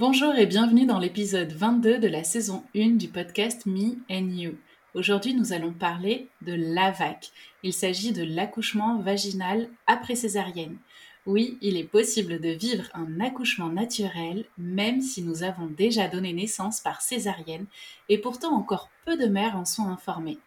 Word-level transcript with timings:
Bonjour 0.00 0.34
et 0.34 0.46
bienvenue 0.46 0.86
dans 0.86 0.98
l'épisode 0.98 1.52
22 1.52 1.98
de 1.98 2.08
la 2.08 2.24
saison 2.24 2.64
1 2.74 2.96
du 2.96 3.08
podcast 3.08 3.66
Me 3.66 3.98
and 4.10 4.30
You. 4.30 4.52
Aujourd'hui, 4.94 5.34
nous 5.34 5.52
allons 5.52 5.74
parler 5.74 6.30
de 6.40 6.54
l'AVAC. 6.54 7.30
Il 7.62 7.74
s'agit 7.74 8.12
de 8.12 8.24
l'accouchement 8.24 8.98
vaginal 9.00 9.68
après 9.86 10.14
césarienne. 10.14 10.78
Oui, 11.26 11.58
il 11.60 11.76
est 11.76 11.84
possible 11.84 12.40
de 12.40 12.48
vivre 12.48 12.88
un 12.94 13.20
accouchement 13.20 13.68
naturel 13.68 14.46
même 14.56 15.02
si 15.02 15.20
nous 15.20 15.42
avons 15.42 15.66
déjà 15.66 16.08
donné 16.08 16.32
naissance 16.32 16.80
par 16.80 17.02
césarienne 17.02 17.66
et 18.08 18.16
pourtant 18.16 18.54
encore 18.54 18.88
peu 19.04 19.18
de 19.18 19.26
mères 19.26 19.56
en 19.56 19.66
sont 19.66 19.88
informées. 19.88 20.38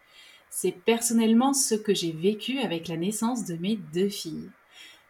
C'est 0.50 0.84
personnellement 0.84 1.54
ce 1.54 1.76
que 1.76 1.94
j'ai 1.94 2.12
vécu 2.12 2.58
avec 2.58 2.88
la 2.88 2.98
naissance 2.98 3.46
de 3.46 3.56
mes 3.58 3.76
deux 3.94 4.10
filles. 4.10 4.50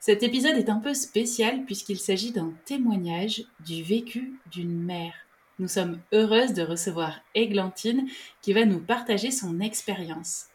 Cet 0.06 0.22
épisode 0.22 0.58
est 0.58 0.70
un 0.70 0.80
peu 0.80 0.94
spécial 0.94 1.64
puisqu'il 1.64 1.98
s'agit 1.98 2.34
d'un 2.34 2.52
témoignage 2.66 3.46
du 3.66 3.84
vécu 3.84 4.34
d'une 4.52 4.84
mère. 4.84 5.14
Nous 5.60 5.70
sommes 5.70 6.02
heureuses 6.14 6.52
de 6.52 6.62
recevoir 6.62 7.22
Églantine 7.36 8.10
qui 8.42 8.52
va 8.52 8.66
nous 8.66 8.82
partager 8.82 9.32
son 9.32 9.62
expérience. 9.62 10.48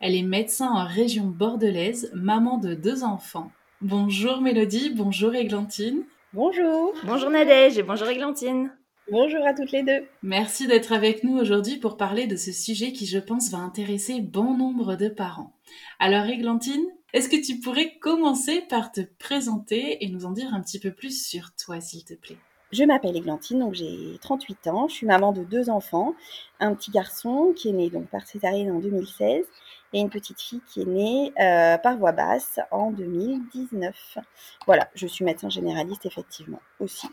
Elle 0.00 0.16
est 0.16 0.24
médecin 0.24 0.68
en 0.68 0.84
région 0.84 1.26
bordelaise, 1.26 2.10
maman 2.12 2.58
de 2.58 2.74
deux 2.74 3.04
enfants. 3.04 3.52
Bonjour 3.82 4.40
Mélodie, 4.40 4.90
bonjour 4.92 5.32
Églantine. 5.36 6.02
Bonjour. 6.32 6.92
Bonjour 7.04 7.30
Nadège 7.30 7.78
et 7.78 7.84
bonjour 7.84 8.08
Églantine. 8.08 8.72
Bonjour 9.12 9.46
à 9.46 9.54
toutes 9.54 9.70
les 9.70 9.84
deux. 9.84 10.08
Merci 10.24 10.66
d'être 10.66 10.92
avec 10.92 11.22
nous 11.22 11.38
aujourd'hui 11.38 11.76
pour 11.76 11.98
parler 11.98 12.26
de 12.26 12.34
ce 12.34 12.50
sujet 12.50 12.90
qui, 12.90 13.06
je 13.06 13.20
pense, 13.20 13.48
va 13.52 13.58
intéresser 13.58 14.20
bon 14.20 14.56
nombre 14.56 14.96
de 14.96 15.08
parents. 15.08 15.52
Alors 16.00 16.26
Églantine, 16.26 16.84
est-ce 17.12 17.28
que 17.28 17.42
tu 17.44 17.60
pourrais 17.60 17.96
commencer 17.98 18.62
par 18.68 18.92
te 18.92 19.00
présenter 19.18 20.04
et 20.04 20.08
nous 20.08 20.26
en 20.26 20.30
dire 20.30 20.52
un 20.52 20.60
petit 20.60 20.78
peu 20.78 20.92
plus 20.92 21.26
sur 21.26 21.52
toi, 21.54 21.80
s'il 21.80 22.04
te 22.04 22.14
plaît? 22.14 22.38
Je 22.70 22.84
m'appelle 22.84 23.16
Églantine, 23.16 23.60
donc 23.60 23.72
j'ai 23.72 24.18
38 24.20 24.66
ans. 24.66 24.88
Je 24.88 24.94
suis 24.94 25.06
maman 25.06 25.32
de 25.32 25.42
deux 25.42 25.70
enfants, 25.70 26.14
un 26.60 26.74
petit 26.74 26.90
garçon 26.90 27.54
qui 27.56 27.70
est 27.70 27.72
né 27.72 27.88
donc 27.88 28.08
par 28.08 28.26
césarienne 28.26 28.70
en 28.70 28.78
2016 28.78 29.46
et 29.94 30.00
une 30.00 30.10
petite 30.10 30.38
fille 30.38 30.60
qui 30.66 30.82
est 30.82 30.84
née 30.84 31.32
euh, 31.40 31.78
par 31.78 31.96
voie 31.96 32.12
basse 32.12 32.60
en 32.70 32.90
2019. 32.90 34.18
Voilà, 34.66 34.90
je 34.94 35.06
suis 35.06 35.24
médecin 35.24 35.48
généraliste 35.48 36.04
effectivement 36.04 36.60
aussi. 36.78 37.08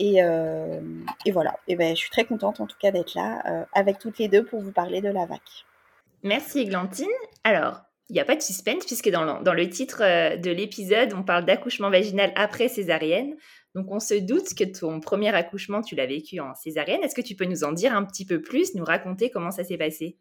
Et, 0.00 0.22
euh, 0.22 0.80
voilà, 1.32 1.58
et 1.68 1.76
ben, 1.76 1.94
je 1.94 2.00
suis 2.00 2.10
très 2.10 2.24
contente 2.24 2.60
en 2.60 2.66
tout 2.66 2.76
cas 2.80 2.90
d'être 2.90 3.14
là 3.14 3.42
euh, 3.46 3.64
avec 3.72 3.98
toutes 3.98 4.18
les 4.18 4.28
deux 4.28 4.44
pour 4.44 4.60
vous 4.60 4.72
parler 4.72 5.00
de 5.00 5.08
la 5.08 5.26
VAC. 5.26 5.42
Merci 6.24 6.60
Églantine. 6.60 7.06
Alors, 7.44 7.82
il 8.08 8.14
n'y 8.14 8.20
a 8.20 8.24
pas 8.24 8.36
de 8.36 8.42
suspense 8.42 8.84
puisque 8.86 9.10
dans 9.10 9.24
le, 9.24 9.44
dans 9.44 9.54
le 9.54 9.68
titre 9.68 10.02
euh, 10.02 10.36
de 10.36 10.50
l'épisode, 10.50 11.12
on 11.14 11.22
parle 11.22 11.44
d'accouchement 11.44 11.90
vaginal 11.90 12.32
après 12.36 12.68
césarienne. 12.68 13.34
Donc 13.74 13.86
on 13.90 14.00
se 14.00 14.14
doute 14.14 14.54
que 14.56 14.64
ton 14.64 15.00
premier 15.00 15.34
accouchement, 15.34 15.82
tu 15.82 15.94
l'as 15.94 16.06
vécu 16.06 16.40
en 16.40 16.54
césarienne. 16.54 17.02
Est-ce 17.02 17.14
que 17.14 17.20
tu 17.20 17.36
peux 17.36 17.44
nous 17.44 17.64
en 17.64 17.72
dire 17.72 17.94
un 17.94 18.04
petit 18.04 18.24
peu 18.24 18.40
plus, 18.40 18.74
nous 18.74 18.84
raconter 18.84 19.30
comment 19.30 19.50
ça 19.50 19.62
s'est 19.62 19.76
passé? 19.76 20.18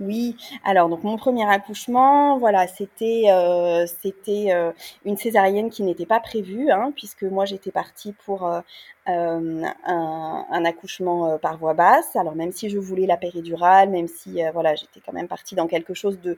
Oui, 0.00 0.36
alors 0.64 0.88
donc 0.88 1.04
mon 1.04 1.16
premier 1.16 1.48
accouchement, 1.48 2.38
voilà, 2.38 2.66
c'était 2.66 3.24
euh, 3.28 3.86
euh, 4.28 4.72
une 5.04 5.16
césarienne 5.16 5.70
qui 5.70 5.82
n'était 5.82 6.06
pas 6.06 6.20
prévue, 6.20 6.70
hein, 6.70 6.92
puisque 6.94 7.22
moi 7.22 7.44
j'étais 7.44 7.70
partie 7.70 8.12
pour 8.24 8.46
euh, 8.46 8.60
un, 9.06 10.64
accouchement 10.64 11.38
par 11.38 11.58
voie 11.58 11.74
basse. 11.74 12.14
Alors 12.16 12.34
même 12.34 12.52
si 12.52 12.70
je 12.70 12.78
voulais 12.78 13.06
la 13.06 13.16
péridurale, 13.16 13.90
même 13.90 14.08
si 14.08 14.40
voilà 14.52 14.74
j'étais 14.74 15.00
quand 15.04 15.12
même 15.12 15.28
partie 15.28 15.54
dans 15.54 15.66
quelque 15.66 15.94
chose 15.94 16.18
de, 16.20 16.36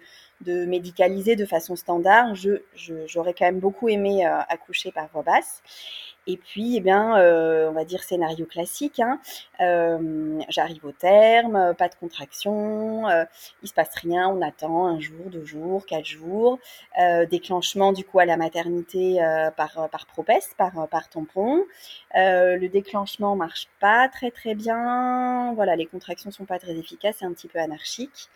médicalisé 0.67 1.37
de 1.37 1.47
façon 1.47 1.77
standard, 1.77 2.35
j'aurais 2.35 3.35
quand 3.35 3.47
même 3.47 3.61
beaucoup 3.61 3.89
aimé 3.89 4.25
accoucher 4.25 4.93
par 4.93 5.09
voie 5.13 5.23
basse. 5.23 5.63
Et 6.27 6.39
puis, 6.39 6.77
eh 6.77 6.81
bien, 6.81 7.19
euh, 7.19 7.69
on 7.69 7.73
va 7.73 7.85
dire 7.85 8.03
scénario 8.03 8.47
classique. 8.47 8.99
Hein. 9.01 9.21
Euh, 9.61 10.41
j'arrive 10.49 10.85
au 10.87 10.93
terme, 10.93 11.75
pas 11.77 11.89
de 11.89 11.95
contraction, 11.97 13.09
euh, 13.09 13.25
il 13.63 13.69
se 13.69 13.75
passe 13.75 13.95
rien, 13.97 14.29
on 14.29 14.41
attend 14.41 14.87
un 14.87 15.01
jour, 15.01 15.27
deux 15.27 15.45
jours, 15.45 15.85
quatre 15.87 16.07
jours. 16.07 16.59
déclenchement 17.31 17.93
du 17.93 18.05
coup 18.05 18.19
à 18.21 18.25
la 18.25 18.37
maternité 18.37 19.19
par 19.57 19.89
par 19.91 20.07
propeste, 20.07 20.55
par 20.57 20.89
par 20.89 21.09
tampon. 21.09 21.65
le 22.15 22.67
déclenchement 22.69 23.37
marche 23.37 23.69
pas 23.81 24.09
très 24.09 24.31
très 24.31 24.55
bien. 24.55 25.53
Voilà, 25.55 25.77
les 25.77 25.87
contractions 25.87 26.31
sont 26.31 26.45
pas 26.47 26.59
très 26.59 26.77
efficaces, 26.77 27.17
c'est 27.19 27.27
un 27.27 27.33
petit 27.33 27.49
peu 27.49 27.59
anarchique. 27.59 28.31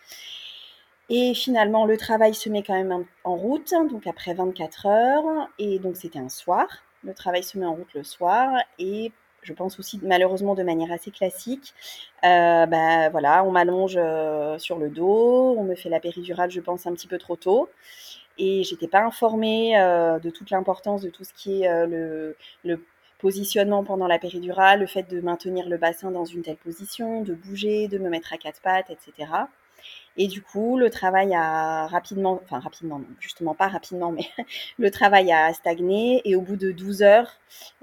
Et 1.09 1.33
finalement, 1.33 1.85
le 1.85 1.97
travail 1.97 2.35
se 2.35 2.49
met 2.49 2.61
quand 2.61 2.75
même 2.75 3.05
en 3.23 3.35
route, 3.35 3.73
donc 3.89 4.05
après 4.05 4.33
24 4.35 4.85
heures. 4.85 5.49
Et 5.57 5.79
donc, 5.79 5.97
c'était 5.97 6.19
un 6.19 6.29
soir. 6.29 6.67
Le 7.03 7.13
travail 7.13 7.43
se 7.43 7.57
met 7.57 7.65
en 7.65 7.73
route 7.73 7.93
le 7.93 8.03
soir 8.03 8.51
et 8.77 9.11
je 9.41 9.53
pense 9.53 9.79
aussi 9.79 9.99
malheureusement 10.03 10.55
de 10.55 10.63
manière 10.63 10.91
assez 10.91 11.11
classique. 11.11 11.73
Euh, 12.23 12.65
bah, 12.65 13.09
voilà, 13.09 13.43
on 13.43 13.51
m'allonge 13.51 13.95
euh, 13.97 14.57
sur 14.57 14.77
le 14.77 14.89
dos, 14.89 15.55
on 15.57 15.63
me 15.63 15.75
fait 15.75 15.89
la 15.89 15.99
péridurale, 15.99 16.51
je 16.51 16.59
pense 16.59 16.85
un 16.87 16.93
petit 16.93 17.07
peu 17.07 17.17
trop 17.17 17.35
tôt, 17.35 17.69
et 18.37 18.63
j'étais 18.63 18.87
pas 18.87 19.01
informée 19.01 19.79
euh, 19.79 20.19
de 20.19 20.29
toute 20.29 20.51
l'importance 20.51 21.01
de 21.01 21.09
tout 21.09 21.23
ce 21.23 21.33
qui 21.33 21.63
est 21.63 21.87
le, 21.87 22.35
le, 22.63 22.83
positionnement 23.19 23.83
pendant 23.83 24.07
la 24.07 24.17
péridurale, 24.17 24.79
le 24.79 24.87
fait 24.87 25.03
de 25.03 25.19
maintenir 25.19 25.67
le 25.67 25.75
bassin 25.75 26.09
dans 26.09 26.23
une 26.23 26.41
telle 26.41 26.55
position, 26.55 27.21
de 27.21 27.33
bouger, 27.33 27.89
de 27.89 27.97
me 27.97 28.09
mettre 28.09 28.31
à 28.31 28.37
quatre 28.37 28.61
pattes, 28.61 28.89
etc. 28.89 29.29
Et 30.17 30.27
du 30.27 30.41
coup, 30.41 30.77
le 30.77 30.89
travail 30.89 31.33
a 31.33 31.87
rapidement, 31.87 32.41
enfin 32.43 32.59
rapidement, 32.59 33.01
justement 33.19 33.55
pas 33.55 33.67
rapidement, 33.67 34.11
mais 34.11 34.27
le 34.77 34.91
travail 34.91 35.31
a 35.31 35.53
stagné. 35.53 36.21
Et 36.25 36.35
au 36.35 36.41
bout 36.41 36.57
de 36.57 36.71
12 36.71 37.03
heures, 37.03 37.31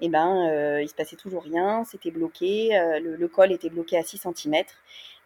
eh 0.00 0.08
ben, 0.08 0.48
euh, 0.50 0.82
il 0.82 0.88
se 0.88 0.94
passait 0.94 1.16
toujours 1.16 1.42
rien, 1.42 1.84
c'était 1.84 2.10
bloqué, 2.10 2.76
euh, 2.78 3.00
le, 3.00 3.28
col 3.28 3.52
était 3.52 3.70
bloqué 3.70 3.96
à 3.96 4.02
6 4.02 4.18
cm. 4.34 4.64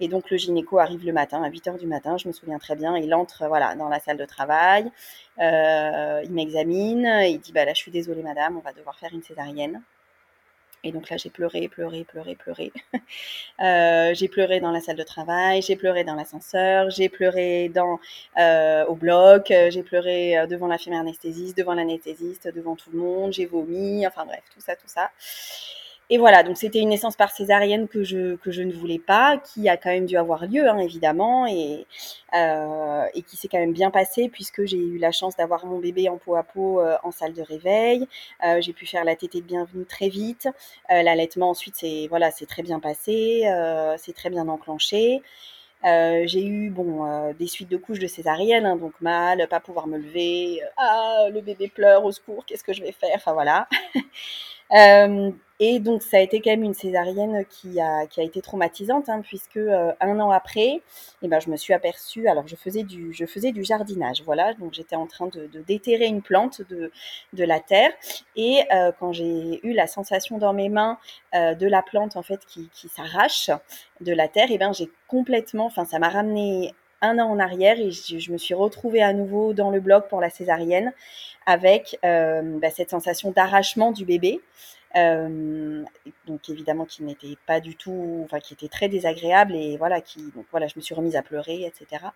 Et 0.01 0.09
donc 0.09 0.31
le 0.31 0.37
gynéco 0.37 0.79
arrive 0.79 1.05
le 1.05 1.13
matin, 1.13 1.43
à 1.43 1.51
8 1.51 1.69
heures 1.69 1.79
du 1.79 1.87
matin, 1.87 2.17
je 2.17 2.29
me 2.29 2.33
souviens 2.33 2.59
très 2.59 2.77
bien, 2.77 2.97
il 2.97 3.13
entre 3.15 3.47
voilà, 3.49 3.75
dans 3.75 3.89
la 3.89 4.01
salle 4.01 4.17
de 4.17 4.25
travail, 4.25 4.91
euh, 5.41 6.23
il 6.25 6.33
m'examine, 6.33 7.07
il 7.25 7.39
dit 7.41 7.53
bah 7.53 7.65
là 7.65 7.75
je 7.75 7.81
suis 7.81 7.91
désolée 7.91 8.23
madame, 8.23 8.57
on 8.57 8.61
va 8.61 8.73
devoir 8.73 8.99
faire 8.99 9.13
une 9.13 9.23
césarienne. 9.23 9.83
Et 10.83 10.93
donc 10.93 11.11
là, 11.11 11.17
j'ai 11.19 11.29
pleuré, 11.29 11.69
pleuré, 11.69 12.05
pleuré, 12.05 12.35
pleuré. 12.35 12.73
euh, 13.61 14.15
j'ai 14.15 14.29
pleuré 14.29 14.61
dans 14.61 14.71
la 14.71 14.81
salle 14.81 14.97
de 14.97 15.03
travail, 15.03 15.61
j'ai 15.61 15.77
pleuré 15.77 16.05
dans 16.05 16.15
l'ascenseur, 16.15 16.89
j'ai 16.91 17.09
pleuré 17.09 17.71
euh, 18.39 18.85
au 18.87 18.95
bloc, 18.95 19.51
euh, 19.51 19.71
j'ai 19.71 19.83
pleuré 19.83 20.47
devant 20.49 20.69
l'infirmière 20.69 21.03
anesthésiste, 21.03 21.57
devant 21.57 21.75
l'anesthésiste, 21.75 22.49
devant 22.55 22.77
tout 22.77 22.91
le 22.93 22.99
monde, 22.99 23.33
j'ai 23.33 23.47
vomi, 23.47 24.07
enfin 24.07 24.25
bref, 24.25 24.43
tout 24.55 24.61
ça, 24.61 24.75
tout 24.75 24.89
ça. 24.89 25.11
Et 26.13 26.19
voilà, 26.19 26.43
donc 26.43 26.57
c'était 26.59 26.81
une 26.81 26.89
naissance 26.89 27.15
par 27.15 27.31
césarienne 27.31 27.87
que 27.87 28.03
je, 28.03 28.35
que 28.35 28.51
je 28.51 28.63
ne 28.63 28.73
voulais 28.73 28.99
pas, 28.99 29.39
qui 29.39 29.69
a 29.69 29.77
quand 29.77 29.91
même 29.91 30.07
dû 30.07 30.17
avoir 30.17 30.45
lieu, 30.45 30.69
hein, 30.69 30.79
évidemment, 30.79 31.47
et, 31.47 31.87
euh, 32.35 33.05
et 33.15 33.23
qui 33.23 33.37
s'est 33.37 33.47
quand 33.47 33.61
même 33.61 33.73
bien 33.73 33.93
passé 33.93 34.29
puisque 34.29 34.65
j'ai 34.65 34.77
eu 34.77 34.99
la 34.99 35.13
chance 35.13 35.37
d'avoir 35.37 35.67
mon 35.67 35.79
bébé 35.79 36.09
en 36.09 36.19
peau 36.19 36.35
à 36.35 36.43
peau 36.43 36.81
euh, 36.81 36.97
en 37.05 37.13
salle 37.13 37.33
de 37.33 37.43
réveil. 37.43 38.09
Euh, 38.45 38.61
j'ai 38.61 38.73
pu 38.73 38.87
faire 38.87 39.05
la 39.05 39.15
tétée 39.15 39.41
de 39.41 39.47
bienvenue 39.47 39.85
très 39.87 40.09
vite. 40.09 40.49
L'allaitement 40.89 41.51
ensuite, 41.51 41.77
c'est 41.77 42.09
voilà, 42.09 42.33
très 42.33 42.63
bien 42.63 42.81
passé, 42.81 43.45
c'est 43.99 44.15
très 44.15 44.31
bien 44.31 44.49
enclenché. 44.49 45.23
J'ai 45.85 46.45
eu 46.45 46.71
bon 46.71 47.33
des 47.39 47.47
suites 47.47 47.71
de 47.71 47.77
couches 47.77 48.01
de 48.01 48.09
césarienne, 48.09 48.67
hein, 48.67 48.77
donc 48.77 49.01
mal, 49.01 49.47
pas 49.49 49.61
pouvoir 49.61 49.87
me 49.87 49.99
lever, 49.99 50.61
ah 50.77 51.27
le 51.33 51.41
bébé 51.41 51.69
pleure 51.69 52.05
au 52.05 52.13
secours, 52.13 52.45
qu'est-ce 52.47 52.65
que 52.65 52.73
je 52.73 52.83
vais 52.83 52.93
faire, 52.93 53.11
enfin 53.15 53.33
voilà. 53.33 53.69
Et 55.63 55.79
donc 55.79 56.03
ça 56.03 56.17
a 56.17 56.21
été 56.21 56.41
quand 56.41 56.51
même 56.51 56.65
une 56.65 56.75
césarienne 56.75 57.45
qui 57.51 57.81
a, 57.81 58.07
qui 58.07 58.21
a 58.21 58.25
été 58.25 58.41
traumatisante, 58.41 59.11
hein, 59.11 59.21
puisque 59.21 59.59
euh, 59.59 59.93
un 60.01 60.19
an 60.19 60.31
après, 60.31 60.81
eh 61.21 61.29
ben, 61.29 61.39
je 61.39 61.51
me 61.51 61.57
suis 61.57 61.75
aperçue, 61.75 62.29
alors 62.29 62.49
je 62.49 62.57
faisais 62.57 62.83
du, 62.83 63.13
je 63.13 63.27
faisais 63.27 63.53
du 63.53 63.63
jardinage, 63.63 64.23
voilà, 64.25 64.55
donc 64.55 64.73
j'étais 64.73 64.97
en 64.97 65.07
train 65.07 65.27
de, 65.27 65.47
de 65.49 65.61
déterrer 65.61 66.07
une 66.07 66.23
plante 66.23 66.63
de, 66.71 66.91
de 67.35 67.45
la 67.45 67.61
terre, 67.61 67.93
et 68.37 68.63
euh, 68.73 68.91
quand 68.99 69.13
j'ai 69.13 69.61
eu 69.63 69.75
la 69.75 69.87
sensation 69.87 70.39
dans 70.39 70.55
mes 70.55 70.71
mains 70.71 70.99
euh, 71.35 71.55
de 71.55 71.67
la 71.67 71.83
plante 71.83 72.17
en 72.17 72.23
fait 72.23 72.41
qui, 72.47 72.71
qui 72.73 72.89
s'arrache 72.89 73.51
de 74.01 74.15
la 74.15 74.29
terre, 74.29 74.49
eh 74.51 74.57
ben 74.57 74.73
j'ai 74.73 74.91
complètement, 75.09 75.67
enfin 75.67 75.85
ça 75.85 75.99
m'a 75.99 76.09
ramené 76.09 76.73
un 77.03 77.19
an 77.19 77.31
en 77.31 77.39
arrière 77.39 77.79
et 77.79 77.91
je, 77.91 78.33
me 78.33 78.39
suis 78.39 78.55
retrouvée 78.55 79.03
à 79.03 79.13
nouveau 79.13 79.53
dans 79.53 79.71
le 79.71 79.81
bloc 79.81 80.09
pour 80.09 80.23
la 80.23 80.31
césarienne 80.31 80.93
avec 81.47 81.99
bah, 82.03 82.71
cette 82.71 82.91
sensation 82.91 83.31
d'arrachement 83.31 83.91
du 83.91 84.05
bébé. 84.05 84.43
Euh, 84.97 85.85
donc 86.27 86.49
évidemment 86.49 86.85
qui 86.85 87.05
n'était 87.05 87.37
pas 87.47 87.61
du 87.61 87.77
tout, 87.77 88.23
enfin 88.25 88.41
qui 88.41 88.55
était 88.55 88.69
très 88.69 88.89
désagréable 88.89 89.55
et 89.55 89.77
voilà 89.77 90.01
qui, 90.01 90.33
donc 90.33 90.47
voilà, 90.51 90.67
je 90.67 90.75
me 90.77 90.81
suis 90.81 90.95
remise 90.95 91.17
à 91.17 91.23
pleurer, 91.23 91.65
etc. 91.65 92.07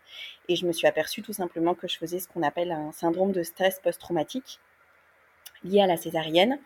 Et 0.49 0.56
je 0.56 0.67
me 0.67 0.73
suis 0.73 0.87
aperçue 0.87 1.23
tout 1.23 1.32
simplement 1.32 1.75
que 1.75 1.87
je 1.87 1.97
faisais 1.97 2.19
ce 2.19 2.29
qu'on 2.29 2.43
appelle 2.43 2.73
un 2.73 2.93
syndrome 2.93 3.32
de 3.32 3.43
stress 3.43 3.81
post-traumatique 3.81 4.59
lié 5.62 5.81
à 5.81 5.87
la 5.87 5.97
césarienne. 5.97 6.59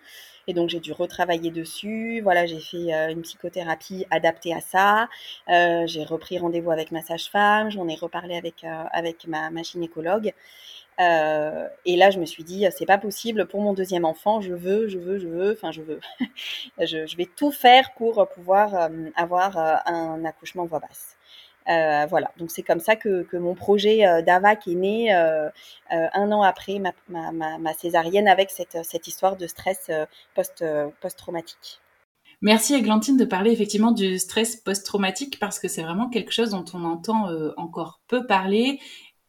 Et 0.47 0.55
donc 0.55 0.71
j'ai 0.71 0.81
dû 0.81 0.93
retravailler 0.93 1.51
dessus. 1.51 2.21
Voilà, 2.23 2.47
j'ai 2.47 2.61
fait 2.61 2.95
euh, 2.95 3.11
une 3.11 3.21
psychothérapie 3.21 4.07
adaptée 4.11 4.55
à 4.55 4.61
ça. 4.63 5.09
Euh, 5.51 5.87
j'ai 5.87 6.05
repris 6.05 6.39
rendez-vous 6.39 6.71
avec 6.71 6.91
ma 6.91 7.03
sage-femme. 7.03 7.71
J'en 7.71 7.87
ai 7.87 7.97
reparlé 7.97 8.35
avec 8.37 8.65
avec 8.65 9.27
ma, 9.27 9.51
ma 9.51 9.63
gynécologue. 9.63 10.33
Euh, 11.01 11.69
et 11.85 11.97
là, 11.97 12.11
je 12.11 12.19
me 12.19 12.27
suis 12.27 12.45
dit, 12.45 12.67
c'est 12.77 12.87
pas 12.87 12.99
possible 12.99 13.47
pour 13.47 13.61
mon 13.61 13.73
deuxième 13.73 14.05
enfant. 14.05 14.41
Je 14.41 14.55
veux, 14.55 14.89
je 14.89 14.99
veux, 14.99 15.19
je 15.19 15.29
veux. 15.29 15.53
Enfin, 15.53 15.71
je 15.71 15.83
veux. 15.83 16.01
je, 16.81 17.17
vais 17.17 17.29
tout 17.37 17.53
faire 17.53 17.93
pour 17.97 18.29
pouvoir 18.29 18.75
euh, 18.75 18.89
avoir 19.17 19.57
euh, 19.59 19.77
un 19.87 20.25
accouchement 20.25 20.65
voix 20.67 20.81
basse. 20.81 21.19
Euh, 21.69 22.07
voilà, 22.07 22.31
donc 22.39 22.51
c'est 22.51 22.63
comme 22.63 22.81
ça 22.81 22.97
que, 22.97 23.25
que, 23.25 23.37
mon 23.37 23.55
projet 23.55 24.07
euh, 24.07 24.23
d'AVAC 24.23 24.69
est 24.69 24.75
né 24.75 25.15
euh, 25.15 25.51
un 25.91 26.33
an 26.33 26.41
après 26.41 26.79
ma, 26.79 27.75
césarienne 27.75 28.27
avec 28.27 28.51
cette, 28.51 28.79
cette 28.85 29.07
histoire 29.07 29.37
de 29.37 29.47
stress 29.47 29.91
post, 30.35 30.65
post-traumatique. 31.01 31.81
Merci 32.41 32.75
Églantine 32.75 33.17
de 33.17 33.25
parler 33.25 33.51
effectivement 33.51 33.91
du 33.91 34.19
stress 34.19 34.57
post-traumatique 34.57 35.39
parce 35.41 35.59
que 35.59 35.69
c'est 35.69 35.83
vraiment 35.83 36.09
quelque 36.09 36.31
chose 36.31 36.51
dont 36.51 36.65
on 36.73 36.85
entend 36.85 37.29
encore 37.57 38.01
peu 38.09 38.27
parler 38.27 38.79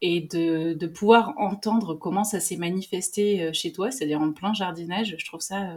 et 0.02 0.20
de, 0.22 0.72
de, 0.72 0.86
pouvoir 0.86 1.34
entendre 1.36 1.94
comment 1.94 2.24
ça 2.24 2.40
s'est 2.40 2.56
manifesté 2.56 3.52
chez 3.52 3.72
toi, 3.72 3.90
c'est-à-dire 3.90 4.20
en 4.20 4.32
plein 4.32 4.54
jardinage, 4.54 5.16
je 5.18 5.26
trouve 5.26 5.40
ça, 5.40 5.76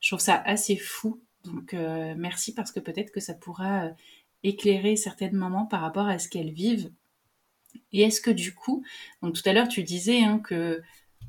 je 0.00 0.08
trouve 0.08 0.20
ça 0.20 0.42
assez 0.44 0.76
fou. 0.76 1.20
Donc 1.44 1.74
euh, 1.74 2.14
merci 2.16 2.54
parce 2.54 2.72
que 2.72 2.80
peut-être 2.80 3.10
que 3.10 3.20
ça 3.20 3.34
pourra 3.34 3.90
éclairer 4.42 4.96
certaines 4.96 5.36
mamans 5.36 5.66
par 5.66 5.80
rapport 5.80 6.06
à 6.06 6.18
ce 6.18 6.28
qu'elles 6.28 6.52
vivent. 6.52 6.90
Et 7.92 8.02
est-ce 8.02 8.20
que 8.20 8.30
du 8.30 8.54
coup, 8.54 8.84
donc 9.22 9.34
tout 9.34 9.48
à 9.48 9.52
l'heure 9.52 9.68
tu 9.68 9.82
disais 9.82 10.22
hein, 10.22 10.38
que 10.38 10.82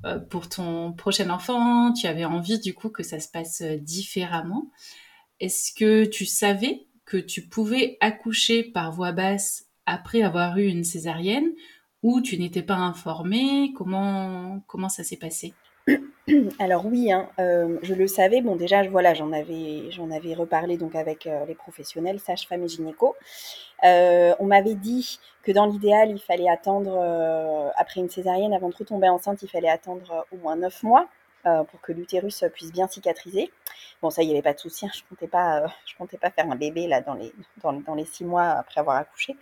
euh, 0.05 0.19
pour 0.19 0.47
ton 0.49 0.93
prochain 0.93 1.29
enfant, 1.29 1.93
tu 1.93 2.07
avais 2.07 2.25
envie 2.25 2.59
du 2.59 2.73
coup 2.73 2.89
que 2.89 3.03
ça 3.03 3.19
se 3.19 3.29
passe 3.29 3.61
différemment. 3.61 4.71
Est-ce 5.39 5.73
que 5.73 6.05
tu 6.05 6.25
savais 6.25 6.87
que 7.05 7.17
tu 7.17 7.47
pouvais 7.47 7.97
accoucher 8.01 8.63
par 8.63 8.91
voix 8.91 9.11
basse 9.11 9.67
après 9.85 10.21
avoir 10.21 10.57
eu 10.57 10.65
une 10.65 10.83
césarienne 10.83 11.51
ou 12.03 12.21
tu 12.21 12.37
n'étais 12.37 12.63
pas 12.63 12.75
informée 12.75 13.73
Comment 13.75 14.61
comment 14.67 14.89
ça 14.89 15.03
s'est 15.03 15.17
passé? 15.17 15.53
Alors 16.59 16.85
oui, 16.85 17.11
hein, 17.11 17.29
euh, 17.39 17.77
je 17.81 17.93
le 17.93 18.07
savais. 18.07 18.41
Bon, 18.41 18.55
déjà, 18.55 18.83
voilà, 18.87 19.13
j'en 19.13 19.31
avais, 19.31 19.89
j'en 19.91 20.11
avais 20.11 20.33
reparlé 20.33 20.77
donc 20.77 20.95
avec 20.95 21.25
euh, 21.25 21.45
les 21.45 21.55
professionnels, 21.55 22.19
sages-femmes 22.19 22.63
et 22.63 22.67
gynéco. 22.67 23.15
Euh, 23.83 24.33
on 24.39 24.45
m'avait 24.45 24.75
dit 24.75 25.19
que 25.43 25.51
dans 25.51 25.65
l'idéal, 25.65 26.11
il 26.11 26.19
fallait 26.19 26.49
attendre 26.49 27.71
après 27.77 28.01
une 28.01 28.09
césarienne, 28.09 28.53
avant 28.53 28.69
de 28.69 28.75
retomber 28.75 29.09
enceinte, 29.09 29.41
il 29.41 29.49
fallait 29.49 29.69
attendre 29.69 30.25
au 30.31 30.37
moins 30.37 30.55
neuf 30.55 30.83
mois 30.83 31.07
pour 31.43 31.81
que 31.81 31.91
l'utérus 31.91 32.43
puisse 32.53 32.71
bien 32.71 32.87
cicatriser. 32.87 33.51
Bon, 34.01 34.09
ça, 34.09 34.23
il 34.23 34.27
n'y 34.27 34.33
avait 34.33 34.41
pas 34.41 34.53
de 34.53 34.59
souci. 34.59 34.85
Hein, 34.85 34.89
je 34.93 35.01
comptais 35.09 35.27
pas, 35.27 35.59
euh, 35.59 35.67
comptais 35.99 36.17
pas 36.17 36.31
faire 36.31 36.49
un 36.49 36.55
bébé 36.55 36.87
là 36.87 37.01
dans 37.01 37.13
les 37.13 37.33
dans, 37.61 37.95
les 37.95 38.05
six 38.05 38.23
mois 38.23 38.45
après 38.45 38.79
avoir 38.79 38.95
accouché. 38.95 39.35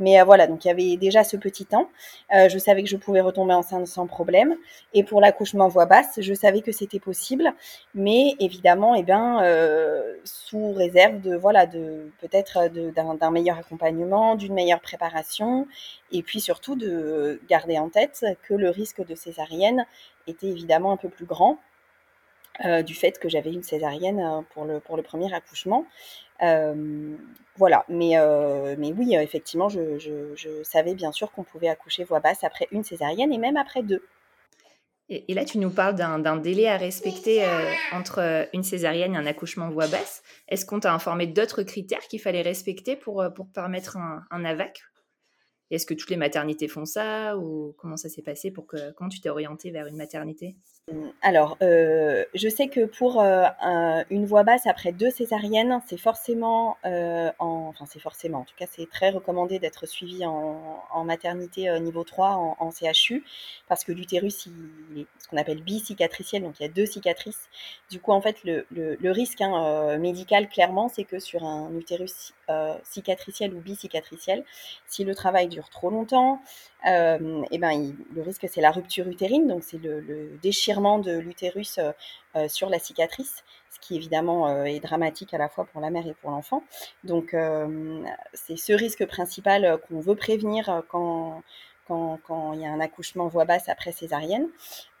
Mais 0.00 0.20
euh, 0.20 0.24
voilà, 0.24 0.46
donc 0.48 0.64
il 0.64 0.68
y 0.68 0.70
avait 0.70 0.96
déjà 0.96 1.22
ce 1.24 1.36
petit 1.36 1.64
temps. 1.64 1.88
Euh, 2.34 2.48
je 2.48 2.58
savais 2.58 2.82
que 2.82 2.88
je 2.88 2.96
pouvais 2.96 3.20
retomber 3.20 3.54
enceinte 3.54 3.86
sans 3.86 4.06
problème. 4.06 4.56
Et 4.92 5.04
pour 5.04 5.20
l'accouchement 5.20 5.68
voix 5.68 5.86
basse, 5.86 6.18
je 6.20 6.34
savais 6.34 6.60
que 6.60 6.72
c'était 6.72 6.98
possible, 6.98 7.52
mais 7.94 8.34
évidemment, 8.40 8.94
eh 8.96 9.04
bien, 9.04 9.42
euh, 9.44 10.16
sous 10.24 10.72
réserve 10.72 11.20
de 11.20 11.36
voilà, 11.36 11.66
de 11.66 12.10
peut-être 12.20 12.68
d'un 12.68 13.30
meilleur 13.30 13.58
accompagnement, 13.58 14.34
d'une 14.34 14.54
meilleure 14.54 14.80
préparation, 14.80 15.68
et 16.10 16.22
puis 16.22 16.40
surtout 16.40 16.74
de 16.74 17.40
garder 17.48 17.78
en 17.78 17.88
tête 17.88 18.24
que 18.42 18.54
le 18.54 18.70
risque 18.70 19.06
de 19.06 19.14
césarienne 19.14 19.86
était 20.26 20.48
évidemment 20.48 20.92
un 20.92 20.96
peu 20.96 21.08
plus 21.08 21.26
grand 21.26 21.58
euh, 22.64 22.82
du 22.82 22.94
fait 22.94 23.18
que 23.18 23.30
j'avais 23.30 23.50
une 23.50 23.62
césarienne 23.62 24.20
euh, 24.20 24.42
pour 24.50 24.66
le, 24.66 24.78
pour 24.78 24.96
le 24.96 25.02
premier 25.02 25.32
accouchement. 25.32 25.86
Euh, 26.42 27.16
voilà, 27.56 27.84
mais, 27.88 28.14
mais 28.78 28.92
oui, 28.92 29.14
effectivement, 29.14 29.68
je, 29.68 29.98
je, 29.98 30.62
savais 30.64 30.94
bien 30.94 31.12
sûr 31.12 31.30
qu'on 31.30 31.44
pouvait 31.44 31.68
accoucher 31.68 32.02
voix 32.02 32.18
basse 32.18 32.44
après 32.44 32.66
une 32.72 32.82
césarienne 32.82 33.32
et 33.32 33.38
même 33.38 33.56
après 33.56 33.82
deux. 33.82 34.02
Et, 35.08 35.34
là, 35.34 35.44
tu 35.44 35.58
nous 35.58 35.70
parles 35.70 35.94
d'un 35.94 36.36
délai 36.36 36.68
à 36.68 36.78
respecter 36.78 37.44
entre 37.92 38.48
une 38.54 38.62
césarienne 38.62 39.14
et 39.14 39.18
un 39.18 39.26
accouchement 39.26 39.68
voix 39.68 39.86
basse. 39.86 40.22
Est-ce 40.48 40.64
qu'on 40.64 40.80
t'a 40.80 40.94
informé 40.94 41.26
d'autres 41.26 41.62
critères 41.62 42.00
qu'il 42.08 42.20
fallait 42.20 42.40
respecter 42.40 42.96
pour, 42.96 43.22
pour 43.36 43.46
permettre 43.48 43.98
un, 43.98 44.24
un 44.30 44.44
AVAC 44.44 44.80
Est-ce 45.72 45.86
que 45.86 45.94
toutes 45.94 46.10
les 46.10 46.18
maternités 46.18 46.68
font 46.68 46.84
ça 46.84 47.38
ou 47.38 47.74
comment 47.78 47.96
ça 47.96 48.10
s'est 48.10 48.20
passé 48.20 48.50
pour 48.50 48.66
que 48.66 48.92
comment 48.92 49.08
tu 49.08 49.20
t'es 49.20 49.30
orientée 49.30 49.70
vers 49.70 49.86
une 49.86 49.96
maternité? 49.96 50.54
Alors, 51.22 51.56
euh, 51.62 52.24
je 52.34 52.48
sais 52.48 52.68
que 52.68 52.84
pour 52.84 53.22
euh, 53.22 53.44
un, 53.60 54.04
une 54.10 54.26
voix 54.26 54.42
basse 54.42 54.66
après 54.66 54.92
deux 54.92 55.10
césariennes, 55.10 55.80
c'est 55.86 55.96
forcément, 55.96 56.76
euh, 56.84 57.30
en, 57.38 57.68
enfin 57.68 57.86
c'est 57.88 58.00
forcément, 58.00 58.40
en 58.40 58.44
tout 58.44 58.54
cas 58.58 58.66
c'est 58.70 58.90
très 58.90 59.10
recommandé 59.10 59.60
d'être 59.60 59.86
suivi 59.86 60.26
en, 60.26 61.04
maternité 61.04 61.80
niveau 61.80 62.04
3 62.04 62.56
en, 62.58 62.70
CHU, 62.70 63.24
parce 63.68 63.82
que 63.82 63.92
l'utérus, 63.92 64.46
il 64.46 65.00
est 65.00 65.06
ce 65.18 65.28
qu'on 65.28 65.36
appelle 65.38 65.62
bicicatriciel, 65.62 66.42
donc 66.42 66.60
il 66.60 66.64
y 66.64 66.66
a 66.66 66.68
deux 66.68 66.86
cicatrices. 66.86 67.48
Du 67.90 67.98
coup, 67.98 68.12
en 68.12 68.20
fait, 68.20 68.44
le, 68.44 68.66
le, 68.70 69.10
risque 69.10 69.40
hein, 69.40 69.96
médical, 69.98 70.48
clairement, 70.48 70.88
c'est 70.88 71.04
que 71.04 71.18
sur 71.18 71.44
un 71.44 71.74
utérus 71.74 72.34
euh, 72.52 72.74
cicatriciel 72.84 73.54
ou 73.54 73.60
bicicatriciel, 73.60 74.44
si 74.86 75.04
le 75.04 75.14
travail 75.14 75.48
dure 75.48 75.68
trop 75.70 75.90
longtemps, 75.90 76.40
euh, 76.86 77.42
et 77.50 77.58
ben, 77.58 77.94
le 78.14 78.22
risque 78.22 78.46
c'est 78.50 78.60
la 78.60 78.70
rupture 78.70 79.06
utérine, 79.08 79.46
donc 79.46 79.62
c'est 79.62 79.78
le, 79.78 80.36
déchirement 80.42 80.98
de 80.98 81.16
l'utérus 81.16 81.78
euh, 81.78 81.92
euh, 82.36 82.48
sur 82.48 82.68
la 82.68 82.78
cicatrice, 82.78 83.44
ce 83.70 83.78
qui 83.78 83.96
évidemment 83.96 84.64
est 84.64 84.80
dramatique 84.80 85.32
à 85.34 85.38
la 85.38 85.48
fois 85.48 85.64
pour 85.64 85.80
la 85.80 85.90
mère 85.90 86.06
et 86.06 86.14
pour 86.14 86.30
l'enfant. 86.30 86.62
Donc 87.04 87.34
c'est 88.34 88.56
ce 88.56 88.72
risque 88.72 89.06
principal 89.06 89.78
qu'on 89.88 90.00
veut 90.00 90.14
prévenir 90.14 90.82
quand, 90.88 91.42
quand, 91.88 92.18
quand, 92.26 92.52
il 92.52 92.60
y 92.60 92.66
a 92.66 92.70
un 92.70 92.80
accouchement 92.80 93.28
voix 93.28 93.44
basse 93.44 93.68
après 93.68 93.92
césarienne. 93.92 94.48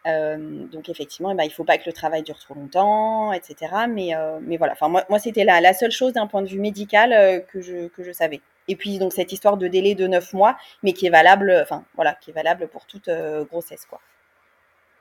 Euh, 0.06 0.66
donc 0.66 0.88
effectivement, 0.88 1.30
eh 1.30 1.34
ben, 1.34 1.44
il 1.44 1.48
ne 1.48 1.52
faut 1.52 1.64
pas 1.64 1.78
que 1.78 1.84
le 1.86 1.92
travail 1.92 2.22
dure 2.22 2.38
trop 2.38 2.54
longtemps, 2.54 3.32
etc. 3.32 3.72
Mais, 3.88 4.16
euh, 4.16 4.38
mais 4.42 4.56
voilà, 4.56 4.72
enfin, 4.72 4.88
moi, 4.88 5.04
moi 5.08 5.18
c'était 5.18 5.44
la, 5.44 5.60
la, 5.60 5.74
seule 5.74 5.92
chose 5.92 6.12
d'un 6.12 6.26
point 6.26 6.42
de 6.42 6.48
vue 6.48 6.58
médical 6.58 7.12
euh, 7.12 7.40
que, 7.40 7.60
je, 7.60 7.88
que 7.88 8.02
je 8.02 8.10
savais. 8.10 8.40
Et 8.68 8.76
puis 8.76 8.98
donc 8.98 9.12
cette 9.12 9.32
histoire 9.32 9.56
de 9.56 9.68
délai 9.68 9.94
de 9.94 10.06
9 10.06 10.32
mois, 10.32 10.56
mais 10.82 10.92
qui 10.92 11.06
est 11.06 11.10
valable, 11.10 11.56
enfin 11.62 11.84
voilà, 11.94 12.14
qui 12.14 12.30
est 12.30 12.34
valable 12.34 12.68
pour 12.68 12.86
toute 12.86 13.10
grossesse. 13.50 13.86
quoi. 13.86 14.00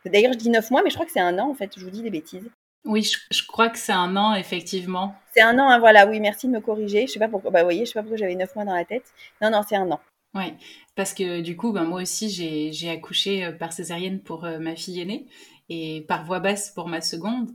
D'ailleurs, 0.05 0.33
je 0.33 0.37
dis 0.37 0.49
9 0.49 0.69
mois, 0.71 0.81
mais 0.83 0.89
je 0.89 0.95
crois 0.95 1.05
que 1.05 1.11
c'est 1.11 1.19
un 1.19 1.37
an 1.39 1.49
en 1.49 1.53
fait, 1.53 1.71
je 1.77 1.83
vous 1.83 1.91
dis 1.91 2.01
des 2.01 2.09
bêtises. 2.09 2.49
Oui, 2.83 3.03
je, 3.03 3.19
je 3.29 3.45
crois 3.45 3.69
que 3.69 3.77
c'est 3.77 3.91
un 3.91 4.15
an, 4.17 4.33
effectivement. 4.33 5.15
C'est 5.33 5.41
un 5.41 5.57
an, 5.59 5.69
hein, 5.69 5.79
voilà, 5.79 6.07
oui, 6.07 6.19
merci 6.19 6.47
de 6.47 6.51
me 6.51 6.59
corriger. 6.59 7.05
Je 7.05 7.13
sais 7.13 7.19
pas 7.19 7.27
pourquoi, 7.27 7.51
bah, 7.51 7.59
vous 7.59 7.67
voyez, 7.67 7.85
je 7.85 7.91
sais 7.91 7.93
pas 7.93 8.01
pourquoi 8.01 8.17
j'avais 8.17 8.35
9 8.35 8.55
mois 8.55 8.65
dans 8.65 8.75
la 8.75 8.85
tête. 8.85 9.13
Non, 9.41 9.51
non, 9.51 9.61
c'est 9.67 9.75
un 9.75 9.89
an. 9.91 9.99
Oui, 10.33 10.53
parce 10.95 11.13
que 11.13 11.41
du 11.41 11.57
coup, 11.57 11.73
ben, 11.73 11.83
moi 11.83 12.01
aussi, 12.01 12.29
j'ai 12.29 12.89
accouché 12.89 13.51
par 13.59 13.73
césarienne 13.73 14.21
pour 14.21 14.45
euh, 14.45 14.59
ma 14.59 14.75
fille 14.75 15.01
aînée 15.01 15.27
et 15.69 16.05
par 16.07 16.25
voix 16.25 16.39
basse 16.39 16.71
pour 16.71 16.87
ma 16.87 17.01
seconde. 17.01 17.51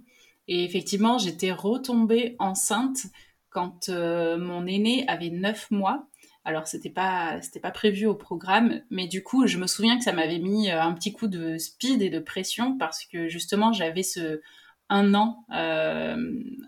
Et 0.49 0.65
effectivement, 0.65 1.19
j'étais 1.19 1.53
retombée 1.53 2.37
enceinte 2.39 3.07
quand 3.51 3.89
euh, 3.89 4.37
mon 4.37 4.67
aîné 4.67 5.09
avait 5.09 5.31
9 5.31 5.71
mois. 5.71 6.07
Alors 6.45 6.69
c'était 6.69 6.91
pas 6.91 7.41
c'était 7.41 7.59
pas 7.59 7.71
prévu 7.71 8.07
au 8.07 8.15
programme, 8.15 8.83
mais 8.91 9.09
du 9.09 9.23
coup 9.23 9.47
je 9.47 9.59
me 9.59 9.67
souviens 9.67 9.97
que 9.97 10.05
ça 10.05 10.13
m'avait 10.13 10.39
mis 10.39 10.71
euh, 10.71 10.81
un 10.81 10.93
petit 10.93 11.13
coup 11.13 11.27
de 11.27 11.57
speed 11.57 12.03
et 12.03 12.11
de 12.11 12.21
pression 12.21 12.77
parce 12.79 13.05
que 13.07 13.29
justement 13.29 13.73
j'avais 13.73 14.03
ce 14.03 14.41
un 14.89 15.15
an 15.15 15.45
euh, 15.53 16.17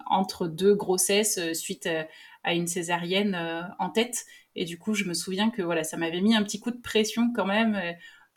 entre 0.06 0.48
deux 0.48 0.74
grossesses 0.74 1.52
suite 1.52 1.88
à, 2.42 2.54
une 2.54 2.66
césarienne 2.66 3.36
en 3.78 3.90
tête 3.90 4.24
et 4.54 4.64
du 4.64 4.78
coup 4.78 4.94
je 4.94 5.04
me 5.04 5.14
souviens 5.14 5.50
que 5.50 5.62
voilà 5.62 5.84
ça 5.84 5.96
m'avait 5.96 6.20
mis 6.20 6.34
un 6.34 6.42
petit 6.42 6.60
coup 6.60 6.70
de 6.70 6.80
pression 6.80 7.32
quand 7.34 7.46
même 7.46 7.78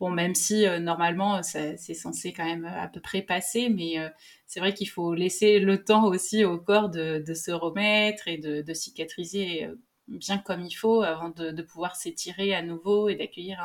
Bon, 0.01 0.09
même 0.09 0.33
si 0.33 0.65
euh, 0.65 0.79
normalement 0.79 1.43
c'est 1.43 1.77
censé 1.93 2.33
quand 2.33 2.43
même 2.43 2.65
à 2.65 2.87
peu 2.87 2.99
près 2.99 3.21
passer, 3.21 3.69
mais 3.69 3.99
euh, 3.99 4.09
c'est 4.47 4.59
vrai 4.59 4.73
qu'il 4.73 4.89
faut 4.89 5.13
laisser 5.13 5.59
le 5.59 5.83
temps 5.83 6.05
aussi 6.05 6.43
au 6.43 6.57
corps 6.57 6.89
de, 6.89 7.23
se 7.35 7.51
remettre 7.51 8.27
et 8.27 8.39
de, 8.39 8.73
cicatriser 8.73 9.65
euh, 9.65 9.75
bien 10.07 10.39
comme 10.39 10.61
il 10.61 10.73
faut 10.73 11.03
avant 11.03 11.29
de, 11.29 11.61
pouvoir 11.61 11.95
s'étirer 11.95 12.55
à 12.55 12.63
nouveau 12.63 13.09
et 13.09 13.15
d'accueillir 13.15 13.63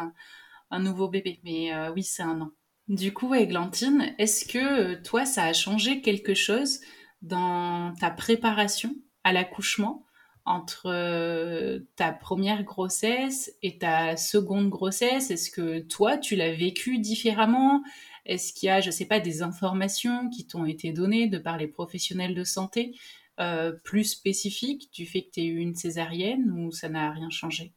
un, 0.71 0.78
nouveau 0.78 1.09
bébé. 1.09 1.40
Mais 1.43 1.71
oui, 1.95 2.02
c'est 2.02 2.23
un 2.23 2.43
an. 2.43 2.50
Du 2.88 3.14
coup, 3.14 3.35
Églantine, 3.35 4.14
est-ce 4.19 4.45
que 4.45 5.02
toi, 5.02 5.25
ça 5.25 5.45
a 5.45 5.55
changé 5.55 6.02
quelque 6.02 6.35
chose 6.35 6.81
dans 7.23 7.95
ta 7.99 8.11
préparation 8.11 8.95
à 9.25 9.33
l'accouchement? 9.33 10.05
Entre 10.46 10.86
euh, 10.86 11.80
ta 11.96 12.12
première 12.12 12.64
grossesse 12.64 13.54
et 13.62 13.78
ta 13.78 14.16
seconde 14.16 14.70
grossesse? 14.70 15.30
Est-ce 15.30 15.50
que 15.50 15.80
toi, 15.80 16.16
tu 16.18 16.36
l'as 16.36 16.52
vécu 16.52 16.98
différemment? 16.98 17.82
Est-ce 18.24 18.52
qu'il 18.52 18.68
y 18.68 18.70
a, 18.70 18.80
je 18.80 18.88
ne 18.88 18.92
sais 18.92 19.06
pas, 19.06 19.20
des 19.20 19.42
informations 19.42 20.30
qui 20.30 20.46
t'ont 20.46 20.64
été 20.64 20.92
données 20.92 21.28
de 21.28 21.38
par 21.38 21.58
les 21.58 21.68
professionnels 21.68 22.34
de 22.34 22.44
santé 22.44 22.94
euh, 23.40 23.72
plus 23.84 24.04
spécifiques 24.04 24.90
du 24.92 25.06
fait 25.06 25.22
que 25.22 25.30
tu 25.32 25.40
aies 25.40 25.46
eu 25.46 25.58
une 25.58 25.74
césarienne 25.74 26.50
ou 26.52 26.72
ça 26.72 26.88
n'a 26.88 27.10
rien 27.10 27.30
changé? 27.30 27.74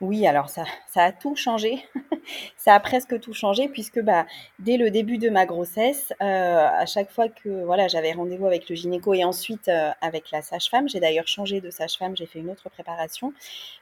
Oui, 0.00 0.26
alors 0.26 0.48
ça, 0.48 0.64
a 0.94 1.12
tout 1.12 1.34
changé. 1.34 1.84
ça 2.56 2.74
a 2.74 2.80
presque 2.80 3.18
tout 3.20 3.32
changé 3.32 3.68
puisque 3.68 4.00
bah, 4.00 4.26
dès 4.58 4.76
le 4.76 4.90
début 4.90 5.18
de 5.18 5.28
ma 5.28 5.44
grossesse, 5.44 6.12
euh, 6.22 6.68
à 6.68 6.86
chaque 6.86 7.10
fois 7.10 7.28
que 7.28 7.64
voilà, 7.64 7.88
j'avais 7.88 8.12
rendez-vous 8.12 8.46
avec 8.46 8.68
le 8.68 8.76
gynéco 8.76 9.12
et 9.14 9.24
ensuite 9.24 9.68
euh, 9.68 9.90
avec 10.00 10.30
la 10.30 10.42
sage-femme, 10.42 10.88
j'ai 10.88 11.00
d'ailleurs 11.00 11.26
changé 11.26 11.60
de 11.60 11.70
sage-femme, 11.70 12.16
j'ai 12.16 12.26
fait 12.26 12.38
une 12.38 12.50
autre 12.50 12.68
préparation. 12.68 13.32